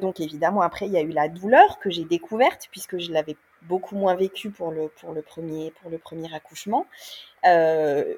Donc 0.00 0.20
évidemment, 0.20 0.60
après, 0.60 0.86
il 0.86 0.92
y 0.92 0.98
a 0.98 1.00
eu 1.00 1.10
la 1.10 1.28
douleur 1.28 1.78
que 1.78 1.90
j'ai 1.90 2.04
découverte 2.04 2.68
puisque 2.70 2.98
je 2.98 3.10
l'avais 3.10 3.36
beaucoup 3.62 3.96
moins 3.96 4.14
vécu 4.14 4.50
pour 4.50 4.70
le, 4.70 4.88
pour 4.88 5.12
le, 5.12 5.22
premier, 5.22 5.70
pour 5.80 5.90
le 5.90 5.98
premier 5.98 6.32
accouchement. 6.34 6.86
Euh, 7.44 8.14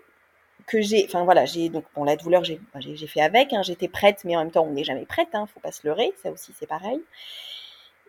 que 0.67 0.81
j'ai, 0.81 1.05
enfin 1.07 1.25
voilà, 1.25 1.45
j'ai 1.45 1.69
donc 1.69 1.85
bon 1.95 2.05
la 2.05 2.17
douleur 2.17 2.43
j'ai 2.45 2.59
j'ai 2.81 3.07
fait 3.07 3.21
avec, 3.21 3.53
hein, 3.53 3.63
j'étais 3.63 3.89
prête, 3.89 4.25
mais 4.25 4.37
en 4.37 4.41
même 4.41 4.51
temps 4.51 4.65
on 4.65 4.71
n'est 4.71 4.85
jamais 4.85 5.05
prête, 5.05 5.29
hein, 5.35 5.47
faut 5.53 5.61
pas 5.61 5.73
se 5.73 5.87
leurrer, 5.87 6.13
ça 6.23 6.31
aussi 6.31 6.53
c'est 6.59 6.67
pareil. 6.67 7.03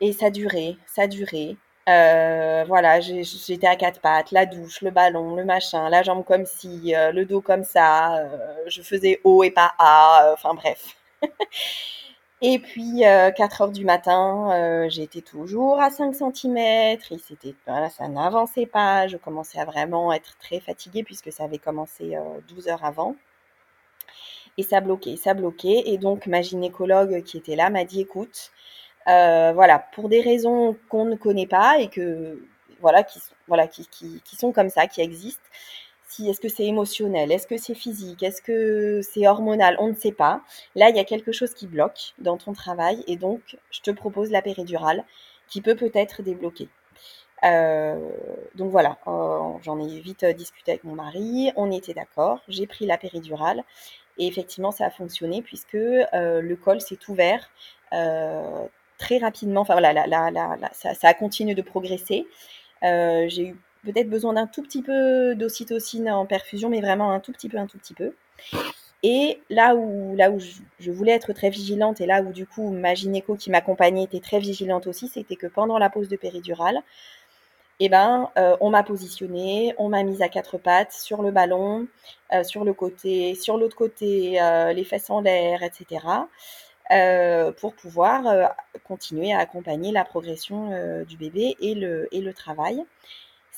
Et 0.01 0.13
ça 0.13 0.29
durait, 0.29 0.75
ça 0.85 1.07
durait. 1.07 1.55
Euh, 1.89 2.63
voilà, 2.67 2.99
j'étais 3.01 3.67
à 3.67 3.75
quatre 3.75 4.01
pattes, 4.01 4.31
la 4.31 4.45
douche, 4.45 4.81
le 4.81 4.91
ballon, 4.91 5.35
le 5.35 5.45
machin, 5.45 5.89
la 5.89 6.01
jambe 6.03 6.23
comme 6.25 6.45
ci, 6.45 6.95
euh, 6.95 7.11
le 7.11 7.25
dos 7.25 7.41
comme 7.41 7.63
ça, 7.63 8.23
je 8.67 8.81
faisais 8.81 9.21
haut 9.23 9.43
et 9.43 9.51
pas 9.51 9.73
A, 9.77 10.31
enfin 10.33 10.53
bref. 10.53 10.95
Et 12.47 12.59
puis, 12.59 12.99
4 12.99 13.61
heures 13.61 13.71
du 13.71 13.85
matin, 13.85 14.87
j'étais 14.87 15.21
toujours 15.21 15.81
à 15.81 15.89
5 15.89 16.13
cm 16.13 16.57
et 16.57 16.99
c'était, 17.17 17.55
ça 17.65 18.07
n'avançait 18.07 18.67
pas. 18.67 19.07
Je 19.07 19.17
commençais 19.17 19.59
à 19.59 19.65
vraiment 19.65 20.13
être 20.13 20.37
très 20.37 20.59
fatiguée 20.59 21.03
puisque 21.03 21.31
ça 21.31 21.45
avait 21.45 21.57
commencé 21.57 22.15
12 22.47 22.67
heures 22.67 22.85
avant. 22.85 23.15
Et 24.59 24.63
ça 24.63 24.79
bloquait, 24.79 25.15
ça 25.17 25.33
bloquait. 25.33 25.83
Et 25.87 25.97
donc, 25.97 26.27
ma 26.27 26.43
gynécologue 26.43 27.23
qui 27.23 27.37
était 27.37 27.55
là 27.55 27.71
m'a 27.71 27.83
dit, 27.83 28.01
écoute, 28.01 28.51
voilà, 29.07 29.79
pour 29.93 30.07
des 30.07 30.21
raisons 30.21 30.77
qu'on 30.87 31.05
ne 31.05 31.15
connaît 31.15 31.47
pas 31.47 31.79
et 31.79 31.87
que, 31.87 32.47
voilà, 32.79 33.01
qui, 33.01 33.19
voilà, 33.47 33.65
qui 33.67 33.87
sont 34.37 34.51
comme 34.51 34.69
ça, 34.69 34.85
qui 34.85 35.01
existent, 35.01 35.49
est-ce 36.29 36.39
que 36.39 36.49
c'est 36.49 36.65
émotionnel, 36.65 37.31
est-ce 37.31 37.47
que 37.47 37.57
c'est 37.57 37.75
physique, 37.75 38.23
est-ce 38.23 38.41
que 38.41 39.01
c'est 39.01 39.27
hormonal, 39.27 39.75
on 39.79 39.89
ne 39.89 39.95
sait 39.95 40.11
pas. 40.11 40.41
Là, 40.75 40.89
il 40.89 40.95
y 40.95 40.99
a 40.99 41.03
quelque 41.03 41.31
chose 41.31 41.53
qui 41.53 41.67
bloque 41.67 42.13
dans 42.19 42.37
ton 42.37 42.53
travail 42.53 43.03
et 43.07 43.17
donc 43.17 43.57
je 43.71 43.81
te 43.81 43.91
propose 43.91 44.31
la 44.31 44.41
péridurale 44.41 45.03
qui 45.47 45.61
peut 45.61 45.75
peut-être 45.75 46.23
débloquer. 46.23 46.69
Euh, 47.43 48.09
donc 48.55 48.71
voilà, 48.71 48.97
euh, 49.07 49.39
j'en 49.63 49.79
ai 49.79 49.99
vite 49.99 50.23
euh, 50.23 50.33
discuté 50.33 50.71
avec 50.71 50.83
mon 50.83 50.95
mari, 50.95 51.51
on 51.55 51.71
était 51.71 51.93
d'accord, 51.93 52.41
j'ai 52.47 52.65
pris 52.65 52.85
la 52.85 52.97
péridurale 52.97 53.63
et 54.17 54.27
effectivement 54.27 54.71
ça 54.71 54.85
a 54.85 54.89
fonctionné 54.89 55.41
puisque 55.41 55.73
le 55.73 56.55
col 56.55 56.81
s'est 56.81 56.97
ouvert 57.09 57.49
très 58.97 59.17
rapidement, 59.17 59.61
enfin 59.61 59.73
voilà, 59.73 59.93
ça, 60.71 60.93
ça, 60.93 61.09
a 61.09 61.13
continué 61.13 61.53
de 61.53 61.61
progresser. 61.61 62.25
j'ai 62.81 63.47
eu 63.47 63.57
peut-être 63.85 64.09
besoin 64.09 64.33
d'un 64.33 64.47
tout 64.47 64.61
petit 64.61 64.81
peu 64.81 65.35
d'ocytocine 65.35 66.09
en 66.09 66.25
perfusion, 66.25 66.69
mais 66.69 66.81
vraiment 66.81 67.11
un 67.11 67.19
tout 67.19 67.31
petit 67.31 67.49
peu, 67.49 67.57
un 67.57 67.67
tout 67.67 67.77
petit 67.77 67.93
peu. 67.93 68.13
Et 69.03 69.39
là 69.49 69.75
où, 69.75 70.15
là 70.15 70.31
où 70.31 70.39
je, 70.39 70.91
voulais 70.91 71.11
être 71.11 71.31
très 71.33 71.49
vigilante 71.51 72.01
et 72.01 72.07
là 72.07 72.21
où 72.21 72.33
du 72.33 72.47
coup 72.47 72.71
ma 72.71 72.95
gynéco 72.95 73.35
qui 73.35 73.51
m'accompagnait 73.51 74.03
était 74.03 74.19
très 74.19 74.39
vigilante 74.39 74.87
aussi, 74.87 75.07
c'était 75.07 75.35
que 75.35 75.47
pendant 75.47 75.77
la 75.77 75.89
pause 75.91 76.09
de 76.09 76.15
péridurale, 76.15 76.81
eh 77.79 77.89
ben, 77.89 78.29
euh, 78.37 78.55
on 78.61 78.69
m'a 78.69 78.83
positionné, 78.83 79.75
on 79.77 79.89
m'a 79.89 80.03
mise 80.03 80.21
à 80.21 80.29
quatre 80.29 80.57
pattes 80.57 80.93
sur 80.93 81.21
le 81.21 81.31
ballon, 81.31 81.87
euh, 82.33 82.43
sur 82.43 82.63
le 82.63 82.73
côté, 82.73 83.35
sur 83.35 83.57
l'autre 83.57 83.75
côté, 83.75 84.41
euh, 84.41 84.73
les 84.73 84.85
fesses 84.85 85.09
en 85.09 85.21
l'air, 85.21 85.61
etc. 85.61 85.99
pour 87.59 87.73
pouvoir 87.75 88.53
continuer 88.83 89.33
à 89.33 89.39
accompagner 89.39 89.91
la 89.91 90.05
progression 90.05 91.03
du 91.05 91.17
bébé 91.17 91.55
et 91.59 91.75
le, 91.75 92.07
et 92.11 92.21
le 92.21 92.33
travail. 92.33 92.83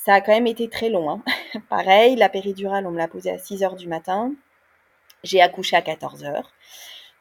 Ça 0.08 0.14
a 0.14 0.22
quand 0.22 0.32
même 0.32 0.48
été 0.48 0.70
très 0.70 0.88
long. 0.88 1.10
Hein. 1.12 1.22
Pareil, 1.70 2.16
la 2.16 2.30
péridurale, 2.30 2.88
on 2.88 2.92
me 2.92 2.98
l'a 2.98 3.10
posée 3.10 3.30
à 3.30 3.38
6 3.38 3.62
heures 3.62 3.76
du 3.76 3.90
matin. 3.90 4.32
J'ai 5.26 5.42
accouché 5.42 5.76
à 5.76 5.82
14 5.82 6.24
heures. 6.24 6.54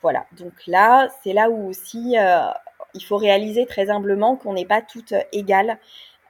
Voilà, 0.02 0.24
donc 0.38 0.52
là, 0.68 1.08
c'est 1.24 1.32
là 1.32 1.50
où 1.50 1.68
aussi 1.68 2.16
euh, 2.16 2.46
il 2.94 3.00
faut 3.00 3.16
réaliser 3.16 3.66
très 3.66 3.90
humblement 3.90 4.36
qu'on 4.36 4.52
n'est 4.52 4.66
pas 4.66 4.82
toutes 4.82 5.14
égales 5.32 5.80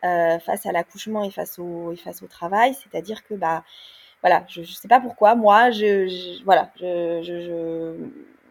euh, 0.03 0.39
face 0.39 0.65
à 0.65 0.73
l'accouchement 0.73 1.25
et 1.25 1.31
face 1.31 1.59
au, 1.59 1.95
travail. 2.31 2.73
C'est-à-dire 2.73 3.23
que, 3.25 3.35
bah, 3.35 3.63
voilà, 4.23 4.47
je 4.49 4.63
ne 4.63 4.65
sais 4.65 4.89
pas 4.89 5.01
pourquoi, 5.01 5.35
moi, 5.35 5.69
voilà, 6.47 6.71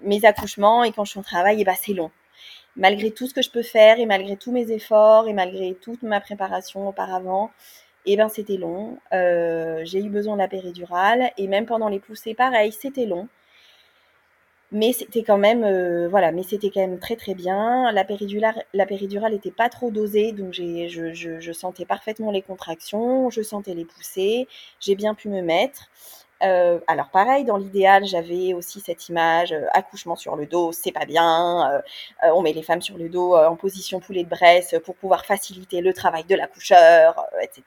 mes 0.04 0.26
accouchements 0.26 0.84
et 0.84 0.92
quand 0.92 1.06
je 1.06 1.10
suis 1.10 1.20
au 1.20 1.24
travail, 1.24 1.64
bah, 1.64 1.74
c'est 1.76 1.94
long. 1.94 2.12
malgré 2.76 3.10
tout 3.10 3.26
ce 3.26 3.34
que 3.34 3.42
je 3.42 3.50
peux 3.50 3.64
faire 3.64 3.98
et 3.98 4.06
malgré 4.06 4.38
tous 4.38 4.52
mes 4.52 4.70
efforts 4.72 5.28
et 5.28 5.34
malgré 5.34 5.74
toute 5.74 6.04
ma 6.04 6.22
préparation 6.22 6.88
auparavant, 6.88 7.50
eh 8.06 8.18
ben 8.18 8.30
c'était 8.30 8.58
long. 8.58 8.98
Euh, 9.14 9.82
j'ai 9.86 10.00
eu 10.00 10.10
besoin 10.10 10.36
de 10.36 10.40
la 10.40 10.48
péridurale 10.48 11.32
et 11.38 11.48
même 11.48 11.66
pendant 11.66 11.90
les 11.90 12.00
poussées, 12.00 12.34
pareil, 12.34 12.72
c'était 12.72 13.06
long. 13.06 13.28
Mais 14.72 14.94
c'était 14.94 15.24
quand 15.24 15.38
même, 15.38 15.64
euh, 15.64 16.08
voilà, 16.10 16.32
mais 16.32 16.44
c'était 16.44 16.70
quand 16.70 16.82
même 16.82 17.00
très 17.00 17.16
très 17.16 17.34
bien. 17.36 17.92
La 17.92 18.04
péridurale, 18.04 18.66
la 18.74 18.86
péridurale 18.86 19.34
était 19.34 19.52
pas 19.52 19.70
trop 19.70 19.92
dosée, 19.92 20.32
donc 20.34 20.54
je 20.54 21.52
sentais 21.54 21.86
parfaitement 21.86 22.32
les 22.32 22.42
contractions, 22.42 23.30
je 23.30 23.42
sentais 23.42 23.74
les 23.74 23.86
poussées, 23.86 24.48
j'ai 24.80 24.96
bien 24.96 25.14
pu 25.14 25.30
me 25.30 25.42
mettre. 25.42 25.90
Euh, 26.44 26.80
alors 26.88 27.10
pareil, 27.10 27.46
dans 27.46 27.58
l'idéal, 27.58 28.06
j'avais 28.06 28.54
aussi 28.54 28.82
cette 28.82 29.08
image 29.08 29.54
euh, 29.54 29.66
accouchement 29.74 30.18
sur 30.18 30.36
le 30.36 30.46
dos, 30.46 30.72
c'est 30.74 30.92
pas 30.92 31.06
bien. 31.06 31.72
Euh, 31.72 31.82
euh 32.24 32.32
on 32.36 32.42
met 32.42 32.52
les 32.52 32.64
femmes 32.64 32.82
sur 32.82 32.98
le 32.98 33.08
dos 33.08 33.36
euh, 33.36 33.48
en 33.48 33.56
position 33.56 34.00
poulet 34.02 34.24
de 34.24 34.30
Bresse 34.30 34.76
pour 34.84 34.96
pouvoir 34.96 35.26
faciliter 35.26 35.80
le 35.82 35.94
travail 35.94 36.26
de 36.26 36.36
l'accoucheur, 36.36 37.26
etc. 37.42 37.64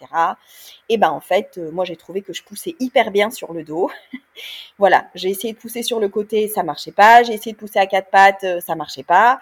Et 0.90 0.98
ben 0.98 1.10
en 1.10 1.20
fait, 1.20 1.58
moi 1.72 1.84
j'ai 1.84 1.96
trouvé 1.96 2.20
que 2.20 2.32
je 2.32 2.42
poussais 2.42 2.76
hyper 2.78 3.10
bien 3.10 3.30
sur 3.30 3.52
le 3.54 3.64
dos. 3.64 3.90
voilà, 4.78 5.06
j'ai 5.14 5.30
essayé 5.30 5.54
de 5.54 5.58
pousser 5.58 5.82
sur 5.82 5.98
le 5.98 6.08
côté, 6.08 6.48
ça 6.48 6.62
marchait 6.62 6.92
pas. 6.92 7.22
J'ai 7.22 7.34
essayé 7.34 7.52
de 7.52 7.58
pousser 7.58 7.78
à 7.78 7.86
quatre 7.86 8.10
pattes, 8.10 8.44
ça 8.60 8.74
marchait 8.74 9.02
pas. 9.02 9.40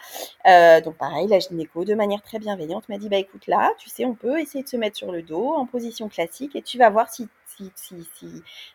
donc 0.85 0.97
pareil, 0.97 1.27
la 1.29 1.41
gynéco 1.41 1.85
de 1.85 1.95
manière 1.95 2.23
très 2.23 2.39
bienveillante 2.39 2.89
m'a 2.89 2.99
dit 2.99 3.09
bah 3.09 3.19
écoute 3.19 3.47
là, 3.49 3.73
tu 3.79 3.89
sais, 3.91 4.05
on 4.05 4.15
peut 4.15 4.39
essayer 4.41 4.63
de 4.63 4.69
se 4.69 4.77
mettre 4.77 4.97
sur 4.97 5.11
le 5.11 5.23
dos 5.23 5.53
en 5.55 5.67
position 5.67 6.09
classique 6.09 6.55
et 6.57 6.63
tu 6.63 6.79
vas 6.79 6.91
voir 6.91 7.11
si 7.11 7.29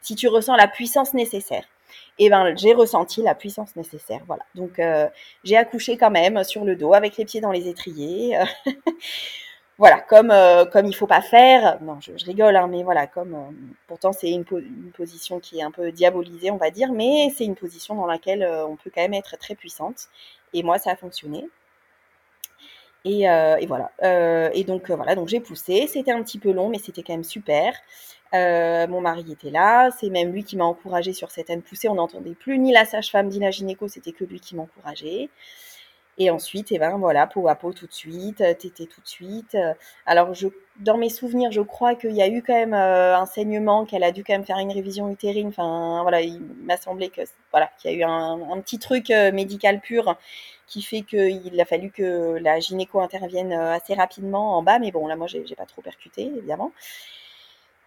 si, 0.01 0.15
tu 0.15 0.27
ressens 0.27 0.55
la 0.55 0.67
puissance 0.67 1.13
nécessaire. 1.13 1.65
Et 2.19 2.25
eh 2.25 2.29
ben 2.29 2.55
j'ai 2.55 2.73
ressenti 2.73 3.21
la 3.21 3.35
puissance 3.35 3.75
nécessaire. 3.75 4.21
Voilà. 4.27 4.43
Donc 4.55 4.79
euh, 4.79 5.07
j'ai 5.43 5.57
accouché 5.57 5.97
quand 5.97 6.11
même 6.11 6.43
sur 6.43 6.63
le 6.63 6.75
dos 6.75 6.93
avec 6.93 7.17
les 7.17 7.25
pieds 7.25 7.41
dans 7.41 7.51
les 7.51 7.67
étriers. 7.67 8.37
voilà, 9.77 9.99
comme 9.99 10.31
euh, 10.31 10.65
comme 10.65 10.85
il 10.85 10.95
faut 10.95 11.07
pas 11.07 11.21
faire. 11.21 11.81
Non, 11.81 11.99
je, 11.99 12.13
rigole, 12.25 12.55
hein, 12.55 12.67
mais 12.67 12.83
voilà, 12.83 13.07
comme 13.07 13.35
euh, 13.35 13.51
pourtant 13.87 14.13
c'est 14.13 14.29
une, 14.29 14.45
une, 14.51 14.91
position 14.95 15.39
qui 15.39 15.59
est 15.59 15.63
un 15.63 15.71
peu 15.71 15.91
diabolisée, 15.91 16.51
on 16.51 16.57
va 16.57 16.69
dire, 16.71 16.93
mais 16.93 17.29
c'est 17.35 17.45
une 17.45 17.55
position 17.55 17.95
dans 17.95 18.05
laquelle 18.05 18.43
on 18.67 18.75
peut 18.77 18.91
quand 18.93 19.01
même 19.01 19.13
être 19.13 19.37
très 19.37 19.55
puissante. 19.55 20.07
Et 20.53 20.63
moi, 20.63 20.77
ça 20.77 20.91
a 20.91 20.95
fonctionné. 20.95 21.47
Et, 23.03 23.21
et 23.23 23.65
voilà. 23.65 23.91
et 24.53 24.63
donc 24.63 24.91
voilà, 24.91 25.15
donc 25.15 25.27
j'ai 25.27 25.39
poussé. 25.39 25.87
C'était 25.87 26.11
un 26.11 26.21
petit 26.23 26.39
peu 26.39 26.51
long, 26.51 26.69
mais 26.69 26.77
c'était 26.77 27.01
quand 27.03 27.13
même 27.13 27.23
super. 27.23 27.73
Euh, 28.33 28.87
mon 28.87 29.01
mari 29.01 29.25
était 29.31 29.49
là, 29.49 29.91
c'est 29.91 30.09
même 30.09 30.31
lui 30.31 30.43
qui 30.43 30.55
m'a 30.55 30.63
encouragé 30.63 31.13
sur 31.13 31.31
certaines 31.31 31.61
poussées. 31.61 31.89
On 31.89 31.95
n'entendait 31.95 32.33
plus 32.35 32.57
ni 32.59 32.71
la 32.71 32.85
sage-femme 32.85 33.27
ni 33.27 33.39
la 33.39 33.51
gynéco, 33.51 33.87
c'était 33.87 34.13
que 34.13 34.23
lui 34.23 34.39
qui 34.39 34.55
m'encourageait. 34.55 35.29
Et 36.17 36.29
ensuite, 36.29 36.71
et 36.71 36.75
eh 36.75 36.79
ben 36.79 36.97
voilà, 36.97 37.25
peau 37.25 37.47
à 37.47 37.55
peau 37.55 37.73
tout 37.73 37.87
de 37.87 37.93
suite, 37.93 38.41
euh, 38.41 38.53
tété 38.53 38.85
tout 38.85 39.01
de 39.01 39.07
suite. 39.07 39.57
Alors, 40.05 40.33
dans 40.79 40.97
mes 40.97 41.09
souvenirs, 41.09 41.51
je 41.51 41.61
crois 41.61 41.95
qu'il 41.95 42.11
y 42.11 42.21
a 42.21 42.27
eu 42.27 42.43
quand 42.43 42.53
même 42.53 42.73
euh, 42.73 43.17
un 43.17 43.25
saignement, 43.25 43.85
qu'elle 43.85 44.03
a 44.03 44.11
dû 44.11 44.23
quand 44.23 44.33
même 44.33 44.45
faire 44.45 44.59
une 44.59 44.71
révision 44.71 45.09
utérine. 45.09 45.47
Enfin, 45.47 46.01
voilà, 46.03 46.21
il 46.21 46.39
m'a 46.63 46.77
semblé 46.77 47.09
que 47.09 47.21
voilà, 47.51 47.69
qu'il 47.79 47.91
y 47.91 47.95
a 47.95 47.97
eu 47.97 48.03
un, 48.03 48.51
un 48.51 48.61
petit 48.61 48.79
truc 48.79 49.09
médical 49.09 49.79
pur 49.81 50.15
qui 50.67 50.81
fait 50.81 51.01
qu'il 51.01 51.59
a 51.59 51.65
fallu 51.65 51.91
que 51.91 52.37
la 52.41 52.59
gynéco 52.59 52.99
intervienne 53.01 53.53
assez 53.53 53.93
rapidement 53.93 54.57
en 54.57 54.63
bas. 54.63 54.79
Mais 54.79 54.91
bon, 54.91 55.07
là, 55.07 55.15
moi, 55.15 55.27
j'ai 55.27 55.55
pas 55.55 55.65
trop 55.65 55.81
percuté, 55.81 56.23
évidemment 56.37 56.71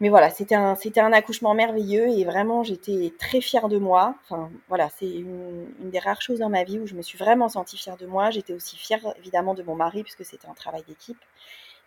mais 0.05 0.11
voilà, 0.11 0.29
c'était 0.29 0.55
un, 0.55 0.75
c'était 0.75 1.01
un 1.01 1.15
accouchement 1.15 1.55
merveilleux 1.55 2.11
et 2.11 2.27
vraiment 2.27 2.63
j'étais 2.63 3.11
très 3.19 3.41
fière 3.41 3.71
de 3.71 3.79
moi. 3.79 4.15
Enfin 4.25 4.51
voilà, 4.69 4.91
c'est 4.91 5.11
une, 5.11 5.67
des 5.81 5.99
rares 5.99 6.21
choses 6.21 6.41
dans 6.41 6.51
ma 6.51 6.63
vie 6.63 6.79
où 6.79 6.87
je 6.87 6.93
me 6.95 7.01
suis 7.01 7.17
vraiment 7.17 7.49
sentie 7.49 7.79
fière 7.79 7.97
de 7.97 8.05
moi. 8.05 8.31
J'étais 8.31 8.53
aussi 8.53 8.77
fière 8.77 9.01
évidemment 9.19 9.55
de 9.55 9.63
mon 9.63 9.75
mari 9.75 10.03
puisque 10.03 10.23
c'était 10.27 10.47
un 10.47 10.53
travail 10.53 10.83
d'équipe. 10.87 11.17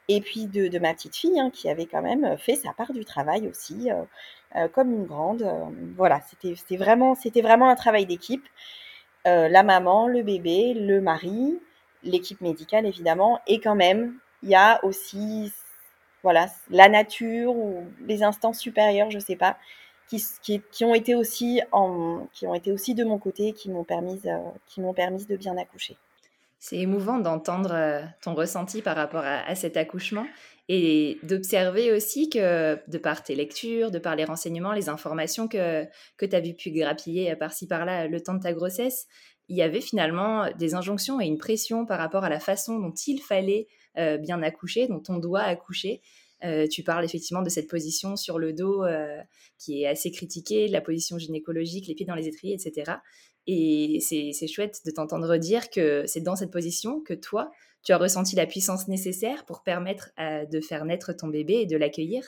Et 0.07 0.19
puis 0.19 0.47
de, 0.47 0.79
ma 0.79 0.95
petite 0.95 1.15
fille 1.15 1.39
hein, 1.39 1.51
qui 1.53 1.69
avait 1.69 1.85
quand 1.85 2.01
même 2.01 2.35
fait 2.39 2.55
sa 2.55 2.73
part 2.73 2.91
du 2.91 3.05
travail 3.05 3.47
aussi, 3.47 3.91
euh, 3.91 4.01
euh, 4.55 4.67
comme 4.67 4.91
une 4.91 5.05
grande. 5.05 5.43
Euh, 5.43 5.65
voilà, 5.95 6.19
c'était, 6.21 6.55
c'était, 6.55 6.77
vraiment, 6.77 7.13
c'était 7.13 7.43
vraiment 7.43 7.69
un 7.69 7.75
travail 7.75 8.07
d'équipe. 8.07 8.47
la 9.25 9.61
maman, 9.61 10.07
le 10.07 10.23
bébé, 10.23 10.73
le 10.73 11.01
mari, 11.01 11.59
l'équipe 12.01 12.41
médicale 12.41 12.87
évidemment, 12.87 13.41
et 13.45 13.59
quand 13.59 13.75
même, 13.75 14.17
il 14.41 14.49
y 14.49 14.55
a 14.55 14.83
aussi 14.83 15.51
voilà, 16.23 16.47
la 16.69 16.89
nature 16.89 17.55
ou 17.55 17.83
les 18.05 18.23
instances 18.23 18.59
supérieures, 18.59 19.11
je 19.11 19.19
sais 19.19 19.35
pas, 19.35 19.57
qui, 20.09 20.23
qui, 20.71 20.85
ont 20.85 20.95
été 20.95 21.15
aussi 21.15 21.61
qui 22.33 22.47
ont 22.47 22.53
été 22.53 22.71
aussi 22.71 22.95
de 22.95 23.03
mon 23.03 23.17
côté, 23.17 23.53
qui 23.53 23.69
m'ont 23.69 23.83
permis, 23.83 24.19
euh, 24.25 24.37
qui 24.65 24.81
permis 24.95 25.25
de 25.25 25.35
bien 25.35 25.57
accoucher. 25.57 25.97
C'est 26.59 26.77
émouvant 26.77 27.19
d'entendre 27.19 27.71
euh, 27.73 28.01
ton 28.21 28.33
ressenti 28.33 28.81
par 28.81 28.95
rapport 28.95 29.23
à, 29.23 29.53
cet 29.55 29.77
accouchement 29.77 30.25
et 30.69 31.19
d'observer 31.23 31.91
aussi 31.91 32.29
que 32.29 32.79
de 32.89 32.97
par 32.97 33.23
tes 33.23 33.35
lectures, 33.35 33.91
de 33.91 33.99
par 33.99 34.15
les 34.15 34.25
renseignements, 34.25 34.73
les 34.73 34.89
informations 34.89 35.47
que, 35.47 35.85
que 36.17 36.25
tu 36.25 36.39
vu 36.41 36.53
pu 36.55 36.71
grappiller 36.71 37.35
par-ci 37.35 37.67
par-là 37.67 38.07
le 38.07 38.21
temps 38.21 38.33
de 38.33 38.41
ta 38.41 38.53
grossesse, 38.53 39.07
il 39.49 39.55
y 39.55 39.61
avait 39.61 39.81
finalement 39.81 40.49
des 40.57 40.73
injonctions 40.75 41.21
et 41.21 41.25
une 41.25 41.37
pression 41.37 41.85
par 41.85 41.99
rapport 41.99 42.23
à 42.23 42.29
la 42.29 42.39
façon 42.39 42.79
dont 42.79 42.93
il 43.05 43.21
fallait 43.21 43.67
euh, 43.97 44.17
bien 44.17 44.41
accoucher, 44.43 44.87
dont 44.87 45.01
on 45.09 45.17
doit 45.17 45.41
accoucher. 45.41 46.01
Euh, 46.43 46.67
tu 46.67 46.83
parles 46.83 47.03
effectivement 47.03 47.41
de 47.41 47.49
cette 47.49 47.67
position 47.67 48.15
sur 48.15 48.37
le 48.37 48.53
dos 48.53 48.83
euh, 48.83 49.17
qui 49.57 49.81
est 49.81 49.87
assez 49.87 50.11
critiquée, 50.11 50.67
la 50.67 50.81
position 50.81 51.17
gynécologique, 51.17 51.87
les 51.87 51.95
pieds 51.95 52.05
dans 52.05 52.15
les 52.15 52.27
étriers, 52.27 52.53
etc. 52.53 52.97
Et 53.47 53.99
c'est 54.01 54.47
chouette 54.47 54.81
de 54.85 54.91
t'entendre 54.91 55.37
dire 55.37 55.69
que 55.69 56.03
c'est 56.05 56.21
dans 56.21 56.35
cette 56.35 56.51
position 56.51 57.01
que 57.01 57.13
toi, 57.13 57.49
tu 57.81 57.91
as 57.91 57.97
ressenti 57.97 58.35
la 58.35 58.45
puissance 58.45 58.87
nécessaire 58.87 59.45
pour 59.45 59.63
permettre 59.63 60.11
de 60.19 60.59
faire 60.59 60.83
naître 60.83 61.13
ton 61.13 61.27
bébé 61.27 61.53
et 61.61 61.65
de 61.65 61.77
l'accueillir. 61.77 62.23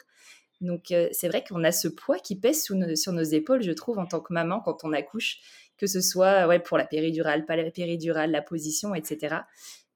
Donc 0.62 0.94
c'est 1.12 1.28
vrai 1.28 1.44
qu'on 1.44 1.66
a 1.66 1.74
ce 1.74 1.90
poids 1.90 2.20
qui 2.20 2.38
pèse 2.38 2.64
sur 2.64 3.12
nos 3.12 3.24
épaules, 3.24 3.64
je 3.64 3.72
trouve, 3.74 4.00
en 4.00 4.06
tant 4.06 4.22
que 4.22 4.32
maman 4.32 4.62
quand 4.62 4.86
on 4.86 4.94
accouche, 4.94 5.40
que 5.78 5.88
ce 5.88 6.00
soit 6.00 6.48
pour 6.60 6.78
la 6.78 6.86
péridurale, 6.86 7.46
pas 7.46 7.58
la 7.58 7.70
péridurale, 7.70 8.32
la 8.32 8.42
position, 8.42 8.96
etc. 8.96 9.40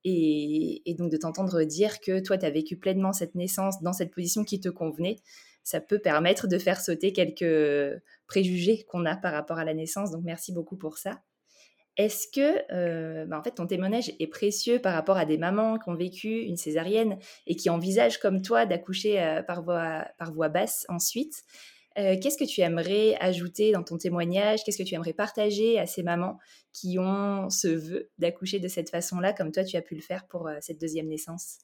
Et, 0.06 0.96
donc 0.98 1.12
de 1.12 1.18
t'entendre 1.18 1.64
dire 1.64 2.00
que 2.00 2.20
toi, 2.20 2.38
tu 2.38 2.46
as 2.46 2.50
vécu 2.50 2.78
pleinement 2.78 3.14
cette 3.14 3.36
naissance 3.36 3.82
dans 3.82 3.94
cette 3.94 4.12
position 4.12 4.44
qui 4.44 4.60
te 4.60 4.70
convenait, 4.70 5.18
ça 5.64 5.80
peut 5.80 6.00
permettre 6.00 6.48
de 6.48 6.58
faire 6.58 6.82
sauter 6.82 7.14
quelques 7.14 8.02
préjugés 8.28 8.84
qu'on 8.84 9.06
a 9.06 9.16
par 9.16 9.32
rapport 9.32 9.58
à 9.58 9.66
la 9.66 9.74
naissance. 9.74 10.12
Donc 10.12 10.24
merci 10.24 10.52
beaucoup 10.52 10.78
pour 10.78 10.98
ça. 10.98 11.22
Est-ce 11.96 12.28
que, 12.28 12.74
euh, 12.74 13.26
bah, 13.28 13.38
en 13.40 13.44
fait, 13.44 13.52
ton 13.52 13.68
témoignage 13.68 14.12
est 14.20 14.28
précieux 14.28 14.80
par 14.80 14.94
rapport 14.94 15.18
à 15.18 15.26
des 15.26 15.38
mamans 15.38 15.78
qui 15.78 15.90
ont 15.90 15.96
vécu 15.96 16.40
une 16.40 16.58
césarienne 16.58 17.20
et 17.46 17.56
qui 17.56 17.70
envisagent, 17.70 18.18
comme 18.18 18.42
toi, 18.42 18.66
d'accoucher 18.66 19.22
euh, 19.22 19.44
par, 19.44 19.64
voie, 19.64 20.08
par 20.18 20.34
voie 20.34 20.50
basse 20.50 20.86
ensuite? 20.90 21.44
Euh, 21.98 22.18
qu'est-ce 22.20 22.38
que 22.38 22.44
tu 22.44 22.62
aimerais 22.62 23.16
ajouter 23.20 23.72
dans 23.72 23.84
ton 23.84 23.98
témoignage? 23.98 24.64
Qu'est-ce 24.64 24.78
que 24.78 24.88
tu 24.88 24.96
aimerais 24.96 25.14
partager 25.14 25.80
à 25.80 25.86
ces 25.86 26.04
mamans 26.04 26.40
qui 26.74 26.98
ont 27.00 27.50
ce 27.50 27.68
vœu 27.68 28.10
d'accoucher 28.18 28.60
de 28.60 28.68
cette 28.68 28.90
façon-là, 28.90 29.34
comme 29.34 29.52
toi 29.52 29.64
tu 29.64 29.78
as 29.78 29.82
pu 29.82 29.96
le 29.96 30.02
faire 30.02 30.28
pour 30.28 30.48
euh, 30.48 30.58
cette 30.62 30.80
deuxième 30.80 31.08
naissance? 31.08 31.60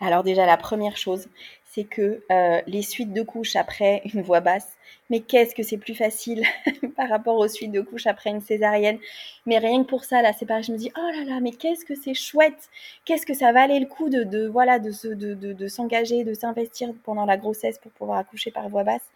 Alors 0.00 0.22
déjà, 0.22 0.46
la 0.46 0.56
première 0.56 0.96
chose, 0.96 1.28
c'est 1.74 1.84
que 1.84 2.22
euh, 2.30 2.60
les 2.68 2.82
suites 2.82 3.12
de 3.12 3.22
couches 3.22 3.56
après 3.56 4.02
une 4.14 4.22
voix 4.22 4.40
basse, 4.40 4.76
mais 5.10 5.20
qu'est-ce 5.20 5.54
que 5.54 5.62
c'est 5.64 5.76
plus 5.76 5.94
facile 5.94 6.44
par 6.96 7.08
rapport 7.08 7.36
aux 7.36 7.48
suites 7.48 7.72
de 7.72 7.80
couches 7.80 8.06
après 8.06 8.30
une 8.30 8.40
césarienne? 8.40 8.98
Mais 9.44 9.58
rien 9.58 9.82
que 9.82 9.88
pour 9.88 10.04
ça, 10.04 10.22
là, 10.22 10.32
c'est 10.32 10.46
pareil, 10.46 10.62
je 10.62 10.72
me 10.72 10.78
dis, 10.78 10.92
oh 10.96 11.10
là 11.16 11.24
là, 11.24 11.40
mais 11.40 11.50
qu'est-ce 11.50 11.84
que 11.84 11.94
c'est 11.94 12.14
chouette, 12.14 12.70
qu'est-ce 13.04 13.26
que 13.26 13.34
ça 13.34 13.52
valait 13.52 13.80
le 13.80 13.86
coup 13.86 14.08
de, 14.08 14.22
de 14.22 14.46
voilà, 14.46 14.78
de, 14.78 14.92
de, 15.14 15.34
de 15.34 15.68
s'engager, 15.68 16.22
de 16.24 16.32
s'investir 16.32 16.90
pendant 17.02 17.26
la 17.26 17.36
grossesse 17.36 17.78
pour 17.78 17.90
pouvoir 17.92 18.18
accoucher 18.18 18.52
par 18.52 18.68
voix 18.68 18.84
basse? 18.84 19.10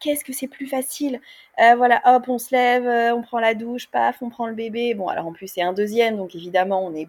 Qu'est-ce 0.00 0.24
que 0.24 0.32
c'est 0.32 0.48
plus 0.48 0.66
facile? 0.66 1.20
Euh, 1.60 1.74
voilà, 1.76 2.02
hop, 2.04 2.24
on 2.28 2.38
se 2.38 2.54
lève, 2.54 2.86
euh, 2.86 3.14
on 3.14 3.22
prend 3.22 3.38
la 3.40 3.54
douche, 3.54 3.88
paf, 3.88 4.20
on 4.20 4.28
prend 4.30 4.46
le 4.48 4.54
bébé. 4.54 4.94
Bon, 4.94 5.08
alors 5.08 5.26
en 5.26 5.32
plus, 5.32 5.46
c'est 5.46 5.62
un 5.62 5.72
deuxième, 5.72 6.16
donc 6.16 6.34
évidemment, 6.34 6.84
on 6.84 6.94
est 6.94 7.08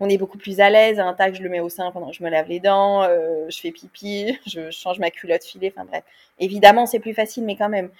on 0.00 0.08
est 0.08 0.18
beaucoup 0.18 0.38
plus 0.38 0.60
à 0.60 0.70
l'aise. 0.70 1.00
Un 1.00 1.14
tac, 1.14 1.34
je 1.34 1.42
le 1.42 1.48
mets 1.48 1.60
au 1.60 1.68
sein 1.68 1.90
pendant 1.90 2.10
que 2.10 2.16
je 2.16 2.22
me 2.22 2.30
lave 2.30 2.48
les 2.48 2.60
dents, 2.60 3.02
euh, 3.02 3.46
je 3.48 3.60
fais 3.60 3.70
pipi, 3.70 4.38
je 4.46 4.70
change 4.70 4.98
ma 4.98 5.10
culotte 5.10 5.44
filée. 5.44 5.72
Enfin 5.74 5.86
bref, 5.86 6.04
évidemment, 6.38 6.86
c'est 6.86 7.00
plus 7.00 7.14
facile, 7.14 7.44
mais 7.44 7.56
quand 7.56 7.68
même. 7.68 7.90